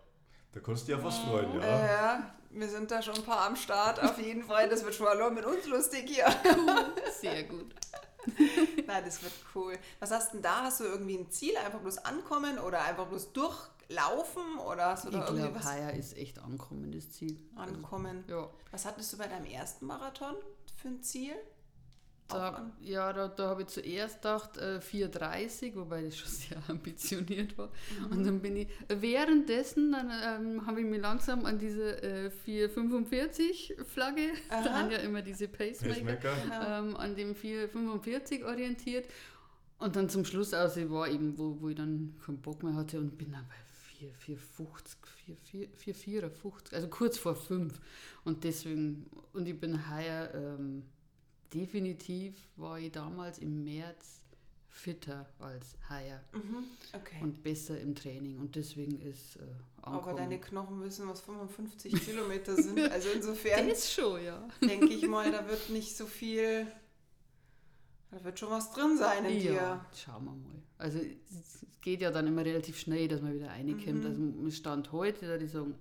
Da 0.52 0.60
kannst 0.60 0.88
du 0.88 0.94
auf 0.96 1.04
was 1.04 1.18
freuen, 1.18 1.52
Ja. 1.60 1.66
ja. 1.66 1.86
ja, 1.86 2.34
wir 2.50 2.68
sind 2.68 2.90
da 2.90 3.02
schon 3.02 3.14
ein 3.16 3.24
paar 3.24 3.46
am 3.46 3.56
Start, 3.56 4.00
auf 4.02 4.18
jeden 4.18 4.42
Fall. 4.42 4.68
Das 4.68 4.84
wird 4.84 4.94
schon 4.94 5.06
mal 5.06 5.30
mit 5.30 5.44
uns 5.44 5.66
lustig 5.66 6.08
hier. 6.08 6.26
Sehr 7.20 7.44
gut. 7.44 7.74
Nein, 8.86 9.04
das 9.04 9.22
wird 9.22 9.32
cool. 9.54 9.78
Was 10.00 10.10
hast 10.10 10.32
denn 10.32 10.42
da? 10.42 10.62
Hast 10.64 10.80
du 10.80 10.84
irgendwie 10.84 11.16
ein 11.18 11.30
Ziel? 11.30 11.56
Einfach 11.58 11.80
bloß 11.80 11.98
ankommen 11.98 12.58
oder 12.58 12.82
einfach 12.84 13.06
bloß 13.06 13.32
durchlaufen? 13.32 14.58
Oder 14.58 14.86
hast 14.86 15.04
du 15.04 15.08
Ich 15.10 15.14
da 15.14 15.26
irgendwie 15.26 15.42
glaube, 15.50 15.64
heuer 15.64 15.90
ist 15.92 16.16
echt 16.16 16.38
ankommen, 16.38 16.90
das 16.90 17.10
Ziel. 17.12 17.38
ankommen? 17.54 18.24
Ja. 18.28 18.48
Was 18.70 18.84
hattest 18.84 19.12
du 19.12 19.18
bei 19.18 19.26
deinem 19.28 19.46
ersten 19.46 19.86
Marathon 19.86 20.34
für 20.80 20.88
ein 20.88 21.02
Ziel? 21.02 21.34
Da, 22.28 22.48
an- 22.50 22.72
ja, 22.80 23.12
da, 23.12 23.28
da 23.28 23.48
habe 23.50 23.62
ich 23.62 23.68
zuerst 23.68 24.16
gedacht 24.16 24.56
äh, 24.58 24.80
4,30, 24.80 25.74
wobei 25.76 26.02
das 26.02 26.16
schon 26.18 26.28
sehr 26.32 26.58
ambitioniert 26.68 27.56
war. 27.56 27.68
Mhm. 28.00 28.06
Und 28.12 28.24
dann 28.24 28.40
bin 28.40 28.56
ich, 28.56 28.68
währenddessen 28.88 29.92
dann, 29.92 30.10
ähm, 30.10 30.66
habe 30.66 30.80
ich 30.80 30.86
mich 30.86 31.00
langsam 31.00 31.46
an 31.46 31.58
diese 31.58 32.02
äh, 32.02 32.30
4,45 32.46 33.84
Flagge, 33.84 34.28
da 34.50 34.64
haben 34.80 34.90
ja 34.90 34.98
immer 34.98 35.22
diese 35.22 35.48
Pacemaker, 35.48 36.16
Pacemaker. 36.30 36.78
ähm, 36.78 36.96
an 36.96 37.14
dem 37.14 37.34
4,45 37.34 38.44
orientiert. 38.44 39.06
Und 39.78 39.94
dann 39.94 40.08
zum 40.08 40.24
Schluss 40.24 40.54
aus, 40.54 40.76
ich 40.78 40.90
war 40.90 41.08
eben, 41.08 41.36
wo, 41.38 41.60
wo 41.60 41.68
ich 41.68 41.76
dann 41.76 42.14
keinen 42.24 42.40
Bock 42.40 42.62
mehr 42.62 42.74
hatte 42.74 42.98
und 42.98 43.16
bin 43.18 43.30
dann 43.32 43.46
bei 43.46 43.54
4,50, 44.26 44.96
4,54, 45.94 46.74
also 46.74 46.88
kurz 46.88 47.18
vor 47.18 47.34
5. 47.36 47.78
Und 48.24 48.44
deswegen, 48.44 49.06
und 49.32 49.46
ich 49.46 49.58
bin 49.58 49.90
heuer, 49.90 50.30
ähm, 50.34 50.82
definitiv 51.54 52.34
war 52.56 52.78
ich 52.78 52.92
damals 52.92 53.38
im 53.38 53.64
März 53.64 54.22
fitter 54.68 55.26
als 55.38 55.74
heuer 55.88 56.20
Mhm. 56.32 56.64
Okay. 56.94 57.16
und 57.22 57.42
besser 57.42 57.80
im 57.80 57.94
Training. 57.94 58.38
Und 58.38 58.56
deswegen 58.56 59.00
ist 59.00 59.36
äh, 59.36 59.40
Aber 59.82 60.12
deine 60.12 60.38
Knochen 60.38 60.82
wissen, 60.82 61.08
was 61.08 61.20
55 61.22 61.94
Kilometer 62.04 62.54
sind. 62.56 62.78
Also 62.92 63.08
insofern 63.14 63.68
das 63.68 63.90
schon, 63.92 64.22
ja. 64.22 64.46
denke 64.60 64.92
ich 64.92 65.06
mal, 65.08 65.30
da 65.32 65.48
wird 65.48 65.70
nicht 65.70 65.96
so 65.96 66.04
viel. 66.06 66.66
Da 68.10 68.22
wird 68.22 68.38
schon 68.38 68.50
was 68.50 68.70
drin 68.72 68.96
sein 68.98 69.24
in 69.24 69.40
dir. 69.40 69.52
Ja, 69.54 69.86
schauen 69.94 70.24
wir 70.26 70.32
mal. 70.32 70.62
Also 70.78 70.98
es 70.98 71.66
geht 71.80 72.00
ja 72.02 72.10
dann 72.10 72.26
immer 72.26 72.44
relativ 72.44 72.78
schnell, 72.78 73.08
dass 73.08 73.22
man 73.22 73.34
wieder 73.34 73.48
reinkommt. 73.48 74.04
Mhm. 74.04 74.34
Also 74.44 74.50
stand 74.50 74.92
heute, 74.92 75.26
da 75.26 75.38
die 75.38 75.48
sagen, 75.48 75.74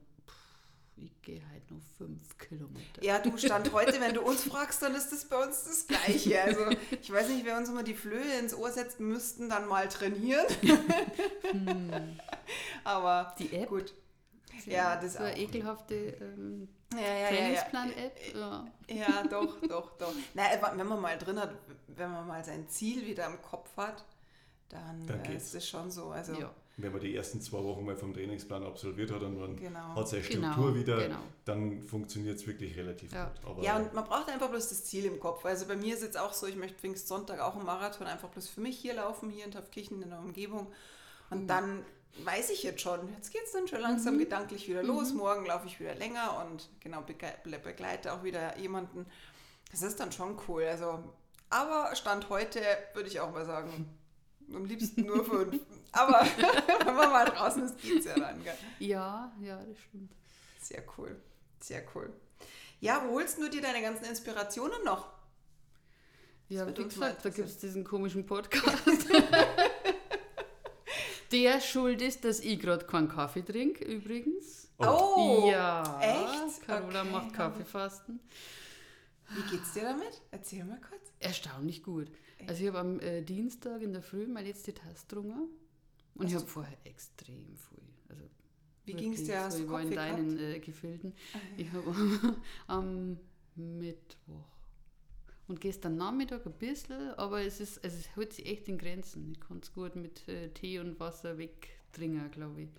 ich 0.98 1.22
gehe 1.22 1.42
halt 1.52 1.70
nur 1.70 1.82
fünf 1.98 2.38
Kilometer. 2.38 3.04
Ja, 3.04 3.20
du 3.20 3.38
stand 3.38 3.72
heute, 3.74 4.00
wenn 4.00 4.14
du 4.14 4.22
uns 4.22 4.44
fragst, 4.44 4.82
dann 4.82 4.96
ist 4.96 5.12
das 5.12 5.26
bei 5.26 5.44
uns 5.44 5.64
das 5.64 5.88
Gleiche. 5.88 6.42
Also 6.42 6.70
ich 7.02 7.12
weiß 7.12 7.30
nicht, 7.30 7.46
wer 7.46 7.58
uns 7.58 7.70
immer 7.70 7.84
die 7.84 7.94
Flöhe 7.94 8.40
ins 8.40 8.54
Ohr 8.54 8.72
setzt, 8.72 9.00
müssten 9.00 9.50
dann 9.50 9.68
mal 9.68 9.88
trainieren. 9.90 10.46
Aber 12.84 13.36
Die 13.40 13.54
App? 13.54 13.70
gut. 13.70 13.94
Ja, 14.66 14.96
das 14.96 15.14
so 15.14 15.20
eine 15.20 15.34
auch. 15.34 15.38
ekelhafte 15.38 15.96
ähm, 15.96 16.70
Ja, 16.94 17.00
ja, 17.02 17.08
ja, 17.08 17.20
ja. 17.20 17.28
Trainingsplan-App. 17.30 18.36
Ja. 18.36 18.68
Ja, 18.88 19.24
doch, 19.24 19.60
doch, 19.62 19.98
doch. 19.98 20.14
Na, 20.34 20.44
wenn 20.76 20.88
man 20.88 21.02
mal 21.02 21.18
drin 21.18 21.40
hat, 21.40 21.54
wenn 21.88 22.12
man 22.12 22.26
mal 22.28 22.44
sein 22.44 22.68
Ziel 22.70 23.06
wieder 23.06 23.26
im 23.28 23.42
Kopf 23.42 23.76
hat, 23.78 24.06
dann, 24.70 25.06
Dann 25.08 25.26
äh, 25.26 25.36
ist 25.36 25.54
es 25.54 25.68
schon 25.68 25.92
so. 25.92 26.10
Also, 26.10 26.34
Ja. 26.34 26.54
Wenn 26.78 26.92
man 26.92 27.00
die 27.00 27.16
ersten 27.16 27.40
zwei 27.42 27.64
Wochen 27.64 27.86
mal 27.86 27.96
vom 27.96 28.14
Trainingsplan 28.14 28.64
absolviert 28.64 29.10
hat 29.12 29.22
und 29.24 29.40
man 29.40 29.56
Genau. 29.56 29.96
hat 29.96 30.10
seine 30.10 30.24
Genau, 30.24 30.52
Struktur 30.52 30.76
wieder, 30.76 30.98
genau. 30.98 31.20
dann 31.46 31.82
funktioniert 31.84 32.38
es 32.38 32.46
wirklich 32.46 32.76
relativ 32.76 33.14
Ja. 33.14 33.26
gut. 33.26 33.46
Aber 33.46 33.64
Ja, 33.64 33.78
und 33.78 33.94
man 33.94 34.04
braucht 34.04 34.28
einfach 34.30 34.50
bloß 34.50 34.68
das 34.70 34.84
Ziel 34.84 35.06
im 35.06 35.20
Kopf. 35.20 35.46
Also 35.46 35.68
bei 35.68 35.78
mir 35.78 35.94
ist 35.94 36.04
jetzt 36.04 36.18
auch 36.20 36.34
so, 36.34 36.48
ich 36.48 36.58
möchte 36.58 36.78
Pfingstsonntag 36.78 37.40
auch 37.40 37.56
einen 37.56 37.66
Marathon 37.66 38.08
einfach 38.08 38.28
bloß 38.30 38.50
für 38.50 38.60
mich 38.60 38.78
hier 38.78 38.94
laufen, 38.96 39.30
hier 39.30 39.46
in 39.46 39.52
Taufkirchen 39.52 40.02
in 40.02 40.10
der 40.10 40.20
Umgebung. 40.20 40.68
Und 41.30 41.44
Mhm. 41.44 41.48
dann 41.48 41.86
weiß 42.26 42.50
ich 42.50 42.64
jetzt 42.64 42.82
schon, 42.82 43.08
jetzt 43.14 43.32
geht 43.32 43.44
es 43.46 43.52
dann 43.54 43.68
schon 43.70 43.80
langsam 43.80 44.18
gedanklich 44.18 44.68
wieder 44.68 44.84
los. 44.84 45.14
Morgen 45.14 45.46
laufe 45.46 45.68
ich 45.68 45.80
wieder 45.80 45.96
länger 45.96 46.46
und 46.46 46.70
genau 46.82 47.02
begleite 47.04 48.12
auch 48.14 48.24
wieder 48.24 48.58
jemanden. 48.58 49.06
Das 49.72 49.82
ist 49.82 50.00
dann 50.00 50.12
schon 50.12 50.38
cool. 50.48 50.64
Also, 50.64 51.00
aber 51.50 51.96
Stand 51.96 52.30
heute 52.30 52.62
würde 52.94 53.08
ich 53.10 53.20
auch 53.22 53.32
mal 53.32 53.46
sagen, 53.46 53.90
am 54.54 54.66
liebsten 54.66 55.06
nur 55.06 55.24
fünf. 55.26 55.60
aber 55.92 56.22
wenn 56.86 56.96
man 56.96 57.12
mal 57.12 57.26
draußen 57.26 57.64
ist, 57.64 57.78
geht 57.80 58.00
es 58.00 58.06
ja 58.06 58.16
dann. 58.16 58.44
Gell? 58.44 58.54
ja, 58.80 59.32
ja, 59.42 59.58
das 59.64 59.78
stimmt. 59.80 60.12
Sehr 60.62 60.84
cool, 60.98 61.16
sehr 61.60 61.84
cool. 61.96 62.12
Ja, 62.80 63.04
wo 63.08 63.14
holst 63.16 63.38
du 63.38 63.50
dir 63.50 63.62
deine 63.62 63.82
ganzen 63.82 64.06
Inspirationen 64.06 64.84
noch? 64.84 65.10
Ja, 66.50 66.68
wie 66.68 66.74
gesagt, 66.84 67.26
da 67.26 67.30
gibt 67.30 67.48
es 67.50 67.58
diesen 67.58 67.84
komischen 67.84 68.26
Podcast. 68.26 68.84
Der 71.32 71.60
schuld 71.60 72.02
ist, 72.02 72.24
dass 72.24 72.40
ich 72.40 72.60
gerade 72.60 72.86
keinen 72.86 73.10
Kaffee 73.10 73.42
trinke, 73.42 73.84
übrigens. 73.84 74.70
Oh, 74.78 75.50
ja, 75.52 76.00
echt? 76.02 76.66
Carola 76.66 77.02
Okay. 77.02 77.12
macht 77.12 77.34
Kaffeefasten. 77.34 78.20
Wie 79.30 79.42
geht's 79.50 79.74
dir 79.74 79.84
damit? 79.84 80.22
Erzähl 80.32 80.64
mal 80.66 80.80
kurz. 80.88 81.02
Erstaunlich 81.20 81.82
gut. 81.82 82.08
Also 82.48 82.62
ich 82.64 82.68
habe 82.68 82.80
am 82.80 83.00
äh, 83.00 83.22
Dienstag 83.22 83.82
in 83.82 83.94
der 83.94 84.02
Früh 84.02 84.28
meine 84.28 84.48
letzte 84.48 84.74
Tasse 84.74 85.06
getrunken 85.08 85.50
und 86.16 86.28
ich 86.28 86.36
habe 86.36 86.46
vorher 86.46 86.78
extrem 86.84 87.56
viel. 87.56 87.84
Also 88.10 88.24
Wie 88.86 88.94
ging's 88.94 89.24
dir? 89.24 89.42
Hast 89.42 89.58
so, 89.58 89.64
ich 89.64 89.70
war 89.70 89.82
in 89.82 89.92
deinen 89.92 90.38
äh, 90.40 90.60
Gefilden. 90.60 91.14
Ich 91.58 91.72
habe 91.72 92.36
am, 92.68 93.18
Mittwoch 93.56 94.50
und 95.48 95.62
gestern 95.62 95.96
Nachmittag 95.96 96.46
ein 96.46 96.54
bisschen, 96.54 97.14
aber 97.14 97.42
es 97.42 97.60
ist, 97.62 97.84
also 97.84 97.98
es 97.98 98.16
hält 98.16 98.34
sich 98.34 98.46
echt 98.48 98.68
in 98.68 98.78
Grenzen. 98.78 99.32
Ich 99.32 99.40
kann 99.40 99.60
es 99.60 99.74
gut 99.74 99.96
mit 99.96 100.28
äh, 100.28 100.50
Tee 100.50 100.80
und 100.80 101.00
Wasser 101.00 101.38
wegtrinken, 101.38 102.30
glaube 102.32 102.64
ich. 102.64 102.70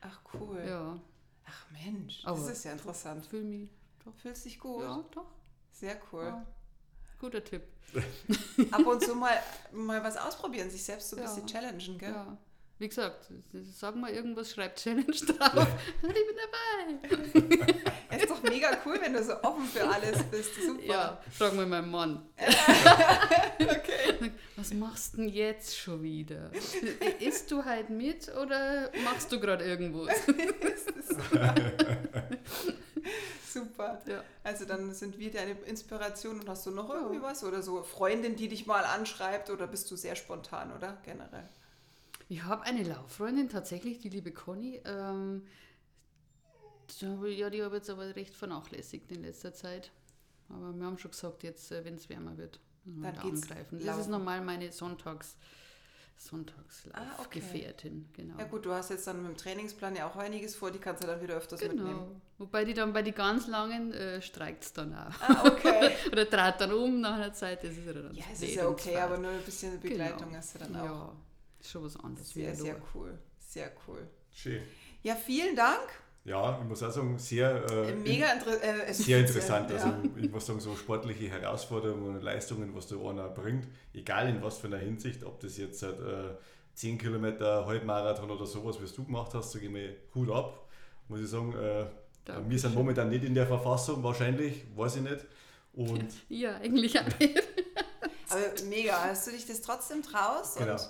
Ach 0.00 0.20
cool. 0.34 0.62
Ja, 0.66 1.00
Ach 1.46 1.66
Mensch, 1.70 2.24
Aber- 2.24 2.38
das 2.38 2.50
ist 2.58 2.64
ja 2.64 2.72
interessant. 2.72 3.24
fühle 3.26 3.44
mich 3.44 3.70
doch. 4.04 4.14
Fühlst 4.16 4.44
dich 4.44 4.58
gut? 4.58 4.82
Ja, 4.82 5.04
doch. 5.10 5.30
Sehr 5.72 6.00
cool. 6.12 6.24
Ja. 6.24 6.46
Guter 7.18 7.42
Tipp. 7.42 7.62
Ab 8.70 8.86
und 8.86 9.02
zu 9.02 9.14
mal, 9.14 9.38
mal 9.72 10.02
was 10.02 10.16
ausprobieren, 10.16 10.70
sich 10.70 10.82
selbst 10.82 11.10
so 11.10 11.16
ein 11.16 11.22
Ja. 11.22 11.28
bisschen 11.28 11.46
challengen, 11.46 11.98
gell? 11.98 12.10
Ja. 12.10 12.36
Wie 12.78 12.88
gesagt, 12.88 13.30
sag 13.72 13.94
mal 13.94 14.10
irgendwas, 14.10 14.50
schreibt 14.50 14.80
Challenge 14.82 15.04
drauf. 15.26 15.68
Ich 16.02 16.08
bin 16.12 16.36
dabei. 16.42 17.78
Es 18.10 18.22
ist 18.22 18.30
doch 18.30 18.42
mega 18.42 18.76
cool, 18.84 18.98
wenn 19.00 19.12
du 19.12 19.22
so 19.22 19.40
offen 19.42 19.64
für 19.66 19.88
alles 19.88 20.22
bist. 20.24 20.50
Super. 20.60 20.82
Ja, 20.84 21.20
frag 21.30 21.54
mal 21.54 21.66
meinen 21.66 21.90
Mann. 21.90 22.26
Okay. 23.60 24.32
Was 24.56 24.74
machst 24.74 25.12
du 25.14 25.18
denn 25.18 25.28
jetzt 25.28 25.76
schon 25.78 26.02
wieder? 26.02 26.50
Isst 27.20 27.50
du 27.52 27.64
halt 27.64 27.90
mit 27.90 28.28
oder 28.34 28.90
machst 29.04 29.30
du 29.30 29.38
gerade 29.38 29.64
irgendwo? 29.64 30.08
Super. 33.54 34.02
Ja. 34.06 34.24
Also 34.42 34.64
dann 34.64 34.92
sind 34.92 35.18
wir 35.18 35.30
deine 35.30 35.52
Inspiration 35.52 36.40
und 36.40 36.48
hast 36.48 36.66
du 36.66 36.72
noch 36.72 36.90
irgendwie 36.90 37.22
was? 37.22 37.44
Oder 37.44 37.62
so 37.62 37.82
Freundin, 37.84 38.34
die 38.34 38.48
dich 38.48 38.66
mal 38.66 38.84
anschreibt 38.84 39.48
oder 39.50 39.66
bist 39.68 39.90
du 39.90 39.96
sehr 39.96 40.16
spontan, 40.16 40.72
oder? 40.72 40.98
Generell. 41.04 41.48
Ich 42.28 42.42
habe 42.42 42.62
eine 42.62 42.82
Lauffreundin, 42.82 43.48
tatsächlich, 43.48 44.00
die 44.00 44.08
liebe 44.08 44.32
Conny. 44.32 44.80
Ähm, 44.84 45.46
ja, 47.00 47.50
die 47.50 47.62
habe 47.62 47.76
ich 47.76 47.80
jetzt 47.82 47.90
aber 47.90 48.16
recht 48.16 48.34
vernachlässigt 48.34 49.12
in 49.12 49.22
letzter 49.22 49.54
Zeit. 49.54 49.92
Aber 50.48 50.72
wir 50.74 50.84
haben 50.86 50.98
schon 50.98 51.12
gesagt, 51.12 51.42
jetzt, 51.42 51.70
wenn 51.70 51.94
es 51.94 52.08
wärmer 52.08 52.36
wird, 52.36 52.60
Dann 52.84 53.14
geht's 53.20 53.42
angreifen. 53.42 53.78
Das 53.78 53.86
laufen. 53.86 54.00
ist 54.00 54.08
normal 54.08 54.40
meine 54.40 54.72
Sonntags, 54.72 55.36
Ah, 56.92 57.20
okay. 57.20 57.42
Genau. 58.12 58.38
Ja 58.38 58.44
gut, 58.44 58.64
du 58.64 58.72
hast 58.72 58.90
jetzt 58.90 59.06
dann 59.06 59.22
mit 59.22 59.30
dem 59.30 59.36
Trainingsplan 59.36 59.96
ja 59.96 60.08
auch 60.08 60.16
einiges 60.16 60.54
vor, 60.56 60.70
die 60.70 60.78
kannst 60.78 61.02
du 61.02 61.06
dann 61.06 61.20
wieder 61.20 61.34
öfters 61.34 61.60
mitnehmen. 61.60 61.88
Genau. 61.88 62.20
Wobei 62.38 62.64
die 62.64 62.74
dann 62.74 62.92
bei 62.92 63.02
den 63.02 63.14
ganz 63.14 63.46
langen 63.46 63.92
äh, 63.92 64.20
streikt 64.22 64.64
es 64.64 64.72
dann 64.72 64.94
auch. 64.94 65.20
Ah, 65.20 65.44
okay. 65.46 65.90
Oder 66.12 66.24
dreht 66.24 66.60
dann 66.60 66.72
um 66.72 67.00
nach 67.00 67.14
einer 67.14 67.32
Zeit. 67.32 67.62
Das 67.62 67.72
ist 67.72 67.86
ja 67.86 67.92
dann 67.92 68.14
ja, 68.14 68.24
es 68.32 68.42
ist 68.42 68.54
ja 68.54 68.68
okay, 68.68 68.96
aber 68.96 69.18
nur 69.18 69.30
ein 69.30 69.42
bisschen 69.42 69.80
Begleitung 69.80 70.28
Genau. 70.28 70.38
hast 70.38 70.54
du 70.54 70.58
dann 70.58 70.76
auch. 70.76 70.84
Ja, 70.84 71.16
ist 71.60 71.70
schon 71.70 71.84
was 71.84 71.96
anderes. 71.96 72.30
Sehr, 72.30 72.54
sehr 72.54 72.76
cool. 72.94 73.18
Sehr 73.38 73.72
cool. 73.86 74.08
schön. 74.32 74.62
Ja, 75.02 75.14
vielen 75.14 75.54
Dank. 75.54 76.03
Ja, 76.24 76.58
ich 76.62 76.66
muss 76.68 76.82
auch 76.82 76.90
sagen, 76.90 77.18
sehr, 77.18 77.64
äh, 77.70 77.94
Mega 77.96 78.32
inter 78.32 78.62
äh, 78.88 78.92
sehr 78.94 79.20
interessant. 79.20 79.70
Also 79.70 79.88
Ja. 79.88 80.02
ich 80.16 80.30
muss 80.30 80.46
sagen, 80.46 80.58
so 80.60 80.74
sportliche 80.74 81.28
Herausforderungen 81.28 82.16
und 82.16 82.22
Leistungen, 82.22 82.74
was 82.74 82.86
da 82.86 82.96
einer 82.96 83.28
bringt, 83.28 83.68
egal 83.92 84.28
in 84.30 84.42
was 84.42 84.56
für 84.56 84.68
einer 84.68 84.78
Hinsicht, 84.78 85.22
ob 85.22 85.38
das 85.40 85.58
jetzt 85.58 85.82
halt, 85.82 86.00
äh, 86.00 86.34
10 86.74 86.96
Kilometer 86.98 87.66
Halbmarathon 87.66 88.30
oder 88.30 88.46
sowas, 88.46 88.80
wie 88.80 88.86
du 88.96 89.04
gemacht 89.04 89.34
hast, 89.34 89.52
sage 89.52 89.66
ich 89.66 89.70
mir 89.70 89.96
Hut 90.14 90.30
ab. 90.30 90.66
Muss 91.08 91.20
ich 91.20 91.28
sagen, 91.28 91.52
äh, 91.54 91.86
Dankeschön. 92.24 92.50
wir 92.50 92.58
sind 92.58 92.74
momentan 92.74 93.10
nicht 93.10 93.24
in 93.24 93.34
der 93.34 93.46
Verfassung, 93.46 94.02
wahrscheinlich, 94.02 94.64
weiß 94.74 94.96
ich 94.96 95.02
nicht. 95.02 95.26
Und 95.74 96.08
Ja, 96.30 96.56
eigentlich 96.56 96.98
auch 96.98 97.18
nicht. 97.18 97.36
Aber 98.30 98.40
mega, 98.68 99.08
dass 99.08 99.26
du 99.26 99.30
dich 99.32 99.44
das 99.46 99.60
trotzdem 99.60 100.02
traust 100.02 100.56
Genau. 100.56 100.72
und 100.72 100.80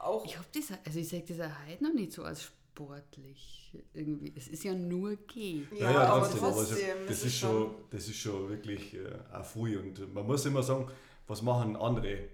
auch. 0.00 0.24
Ich 0.24 0.36
habe 0.38 0.46
das, 0.54 0.64
also 0.86 0.98
ich 1.00 1.08
sage 1.08 1.24
das 1.28 1.40
auch 1.40 1.52
heute 1.68 1.82
noch 1.82 1.92
nicht 1.92 2.12
so 2.12 2.22
als 2.22 2.52
sportlich 2.74 3.72
irgendwie. 3.92 4.32
Es 4.36 4.48
ist 4.48 4.64
ja 4.64 4.74
nur 4.74 5.16
G. 5.16 5.62
Ja, 5.78 5.92
ja, 5.92 6.18
trotzdem, 6.18 6.44
aber 6.44 6.56
also, 6.56 6.74
das, 7.06 7.24
ist 7.24 7.38
schon, 7.38 7.70
das 7.90 8.08
ist 8.08 8.16
schon 8.16 8.48
wirklich 8.48 8.94
äh, 8.94 8.98
auch 9.32 9.44
früh 9.44 9.78
und 9.78 10.12
man 10.12 10.26
muss 10.26 10.44
immer 10.44 10.62
sagen, 10.62 10.88
was 11.26 11.40
machen 11.40 11.76
andere 11.76 12.08
äh, 12.08 12.28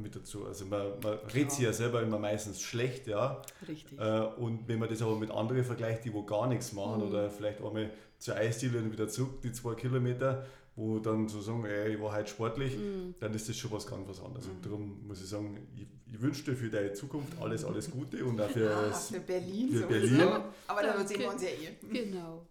mit 0.00 0.14
dazu? 0.14 0.46
Also 0.46 0.66
man, 0.66 1.00
man 1.02 1.18
redet 1.34 1.52
sich 1.52 1.64
ja 1.64 1.72
selber 1.72 2.02
immer 2.02 2.18
meistens 2.18 2.60
schlecht, 2.60 3.06
ja. 3.06 3.42
Richtig. 3.66 3.98
Äh, 3.98 4.20
und 4.36 4.68
wenn 4.68 4.78
man 4.78 4.88
das 4.88 5.02
aber 5.02 5.16
mit 5.16 5.30
anderen 5.30 5.64
vergleicht, 5.64 6.04
die 6.04 6.12
wo 6.12 6.22
gar 6.22 6.46
nichts 6.46 6.72
machen 6.72 7.00
mhm. 7.00 7.08
oder 7.08 7.30
vielleicht 7.30 7.60
einmal 7.60 7.90
zur 8.18 8.36
Eisdiele 8.36 8.78
und 8.78 8.92
wieder 8.92 9.08
zurück, 9.08 9.40
die 9.42 9.52
zwei 9.52 9.74
Kilometer, 9.74 10.46
wo 10.78 11.00
dann 11.00 11.28
so 11.28 11.40
sagen, 11.40 11.64
ey, 11.64 11.94
ich 11.94 12.00
war 12.00 12.14
heute 12.14 12.30
sportlich, 12.30 12.78
mhm. 12.78 13.14
dann 13.18 13.34
ist 13.34 13.48
das 13.48 13.56
schon 13.56 13.72
was 13.72 13.84
ganz 13.84 14.08
was 14.08 14.22
anderes. 14.22 14.46
Mhm. 14.46 14.52
Und 14.52 14.66
darum 14.66 15.06
muss 15.08 15.20
ich 15.20 15.28
sagen, 15.28 15.58
ich, 15.74 15.86
ich 16.12 16.22
wünsche 16.22 16.44
dir 16.44 16.56
für 16.56 16.70
deine 16.70 16.92
Zukunft 16.92 17.32
alles, 17.40 17.64
alles 17.64 17.90
Gute 17.90 18.24
und 18.24 18.40
auch 18.40 18.48
für, 18.48 18.70
ah, 18.74 18.92
für 18.92 19.20
Berlin. 19.20 19.74
Für 19.74 19.86
Berlin. 19.86 20.20
Aber 20.68 20.82
da 20.82 21.04
sehen 21.04 21.20
wir 21.20 21.32
uns 21.32 21.42
ja 21.42 21.48
eh. 21.48 21.76
Genau. 21.92 22.46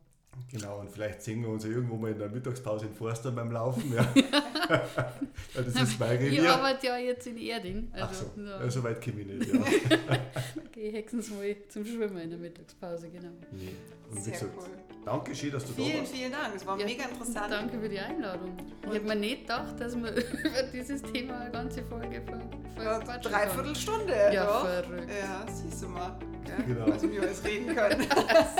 Genau, 0.51 0.79
und 0.79 0.91
vielleicht 0.91 1.23
sehen 1.23 1.41
wir 1.41 1.49
uns 1.49 1.63
ja 1.63 1.71
irgendwo 1.71 1.95
mal 1.95 2.11
in 2.11 2.19
der 2.19 2.29
Mittagspause 2.29 2.85
in 2.85 2.93
Forster 2.93 3.31
beim 3.31 3.51
Laufen. 3.51 3.91
Ja. 3.91 4.13
das 5.55 5.67
ist 5.67 5.99
mein 5.99 6.17
Revier. 6.17 6.43
Ich 6.43 6.49
arbeite 6.49 6.87
ja 6.87 6.97
jetzt 6.97 7.27
in 7.27 7.37
Erding. 7.37 7.89
Also, 7.93 8.05
Ach 8.05 8.35
so, 8.35 8.41
ja. 8.41 8.63
ja, 8.63 8.69
so 8.69 8.83
weit 8.83 9.03
komme 9.03 9.21
ich 9.21 9.27
nicht. 9.27 9.53
Ja. 9.53 9.61
Gehe 10.71 10.91
höchstens 10.91 11.31
mal 11.31 11.55
zum 11.69 11.85
Schwimmen 11.85 12.17
in 12.19 12.29
der 12.29 12.39
Mittagspause, 12.39 13.09
genau. 13.09 13.31
Nee. 13.51 13.69
Und 14.11 14.21
Sehr 14.21 14.27
wie 14.27 14.31
gesagt, 14.31 14.53
cool. 14.57 14.86
Danke 15.07 15.35
schön, 15.35 15.51
dass 15.51 15.65
du 15.65 15.73
vielen, 15.73 15.91
da 15.91 15.99
warst. 15.99 16.11
Vielen, 16.11 16.31
vielen 16.31 16.31
Dank, 16.31 16.55
es 16.55 16.65
war 16.65 16.79
ja, 16.79 16.85
mega 16.85 17.03
interessant. 17.05 17.51
Danke 17.51 17.79
für 17.79 17.89
die 17.89 17.99
Einladung. 17.99 18.51
Und 18.51 18.91
ich 18.91 18.99
habe 18.99 19.07
mir 19.07 19.15
nicht 19.15 19.41
gedacht, 19.41 19.79
dass 19.79 19.95
wir 19.95 20.11
über 20.11 20.63
dieses 20.73 21.01
Thema 21.01 21.39
eine 21.39 21.51
ganze 21.51 21.83
Folge 21.83 22.21
ver 22.21 22.83
ja, 22.83 22.99
Dreiviertel 22.99 23.75
Stunde. 23.75 24.13
Ja, 24.33 24.45
doch. 24.45 24.65
verrückt. 24.67 25.09
Ja, 25.09 25.45
siehst 25.51 25.81
du 25.83 25.87
mal. 25.87 26.17
Ja, 26.47 26.63
genau. 26.67 26.85
Also 26.85 27.11
wir 27.11 27.21
alles 27.21 27.43
reden 27.43 27.75
können. 27.75 28.01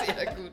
Sehr 0.05 0.25
gut. 0.33 0.51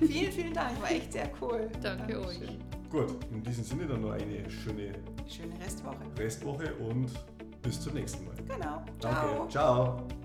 vielen, 0.00 0.32
vielen 0.32 0.54
Dank, 0.54 0.80
war 0.80 0.90
echt 0.90 1.12
sehr 1.12 1.30
cool. 1.40 1.68
Danke 1.82 2.14
Dankeschön. 2.14 2.48
euch. 2.48 2.58
Gut, 2.90 3.24
in 3.30 3.42
diesem 3.42 3.64
Sinne 3.64 3.86
dann 3.86 4.00
noch 4.02 4.12
eine 4.12 4.48
schöne, 4.50 4.92
schöne 5.26 5.54
Restwoche. 5.64 6.04
Restwoche 6.18 6.74
und 6.74 7.10
bis 7.62 7.80
zum 7.80 7.94
nächsten 7.94 8.24
Mal. 8.24 8.34
Genau. 8.36 8.82
Danke. 9.00 9.48
Ciao. 9.48 9.48
Ciao. 9.48 10.23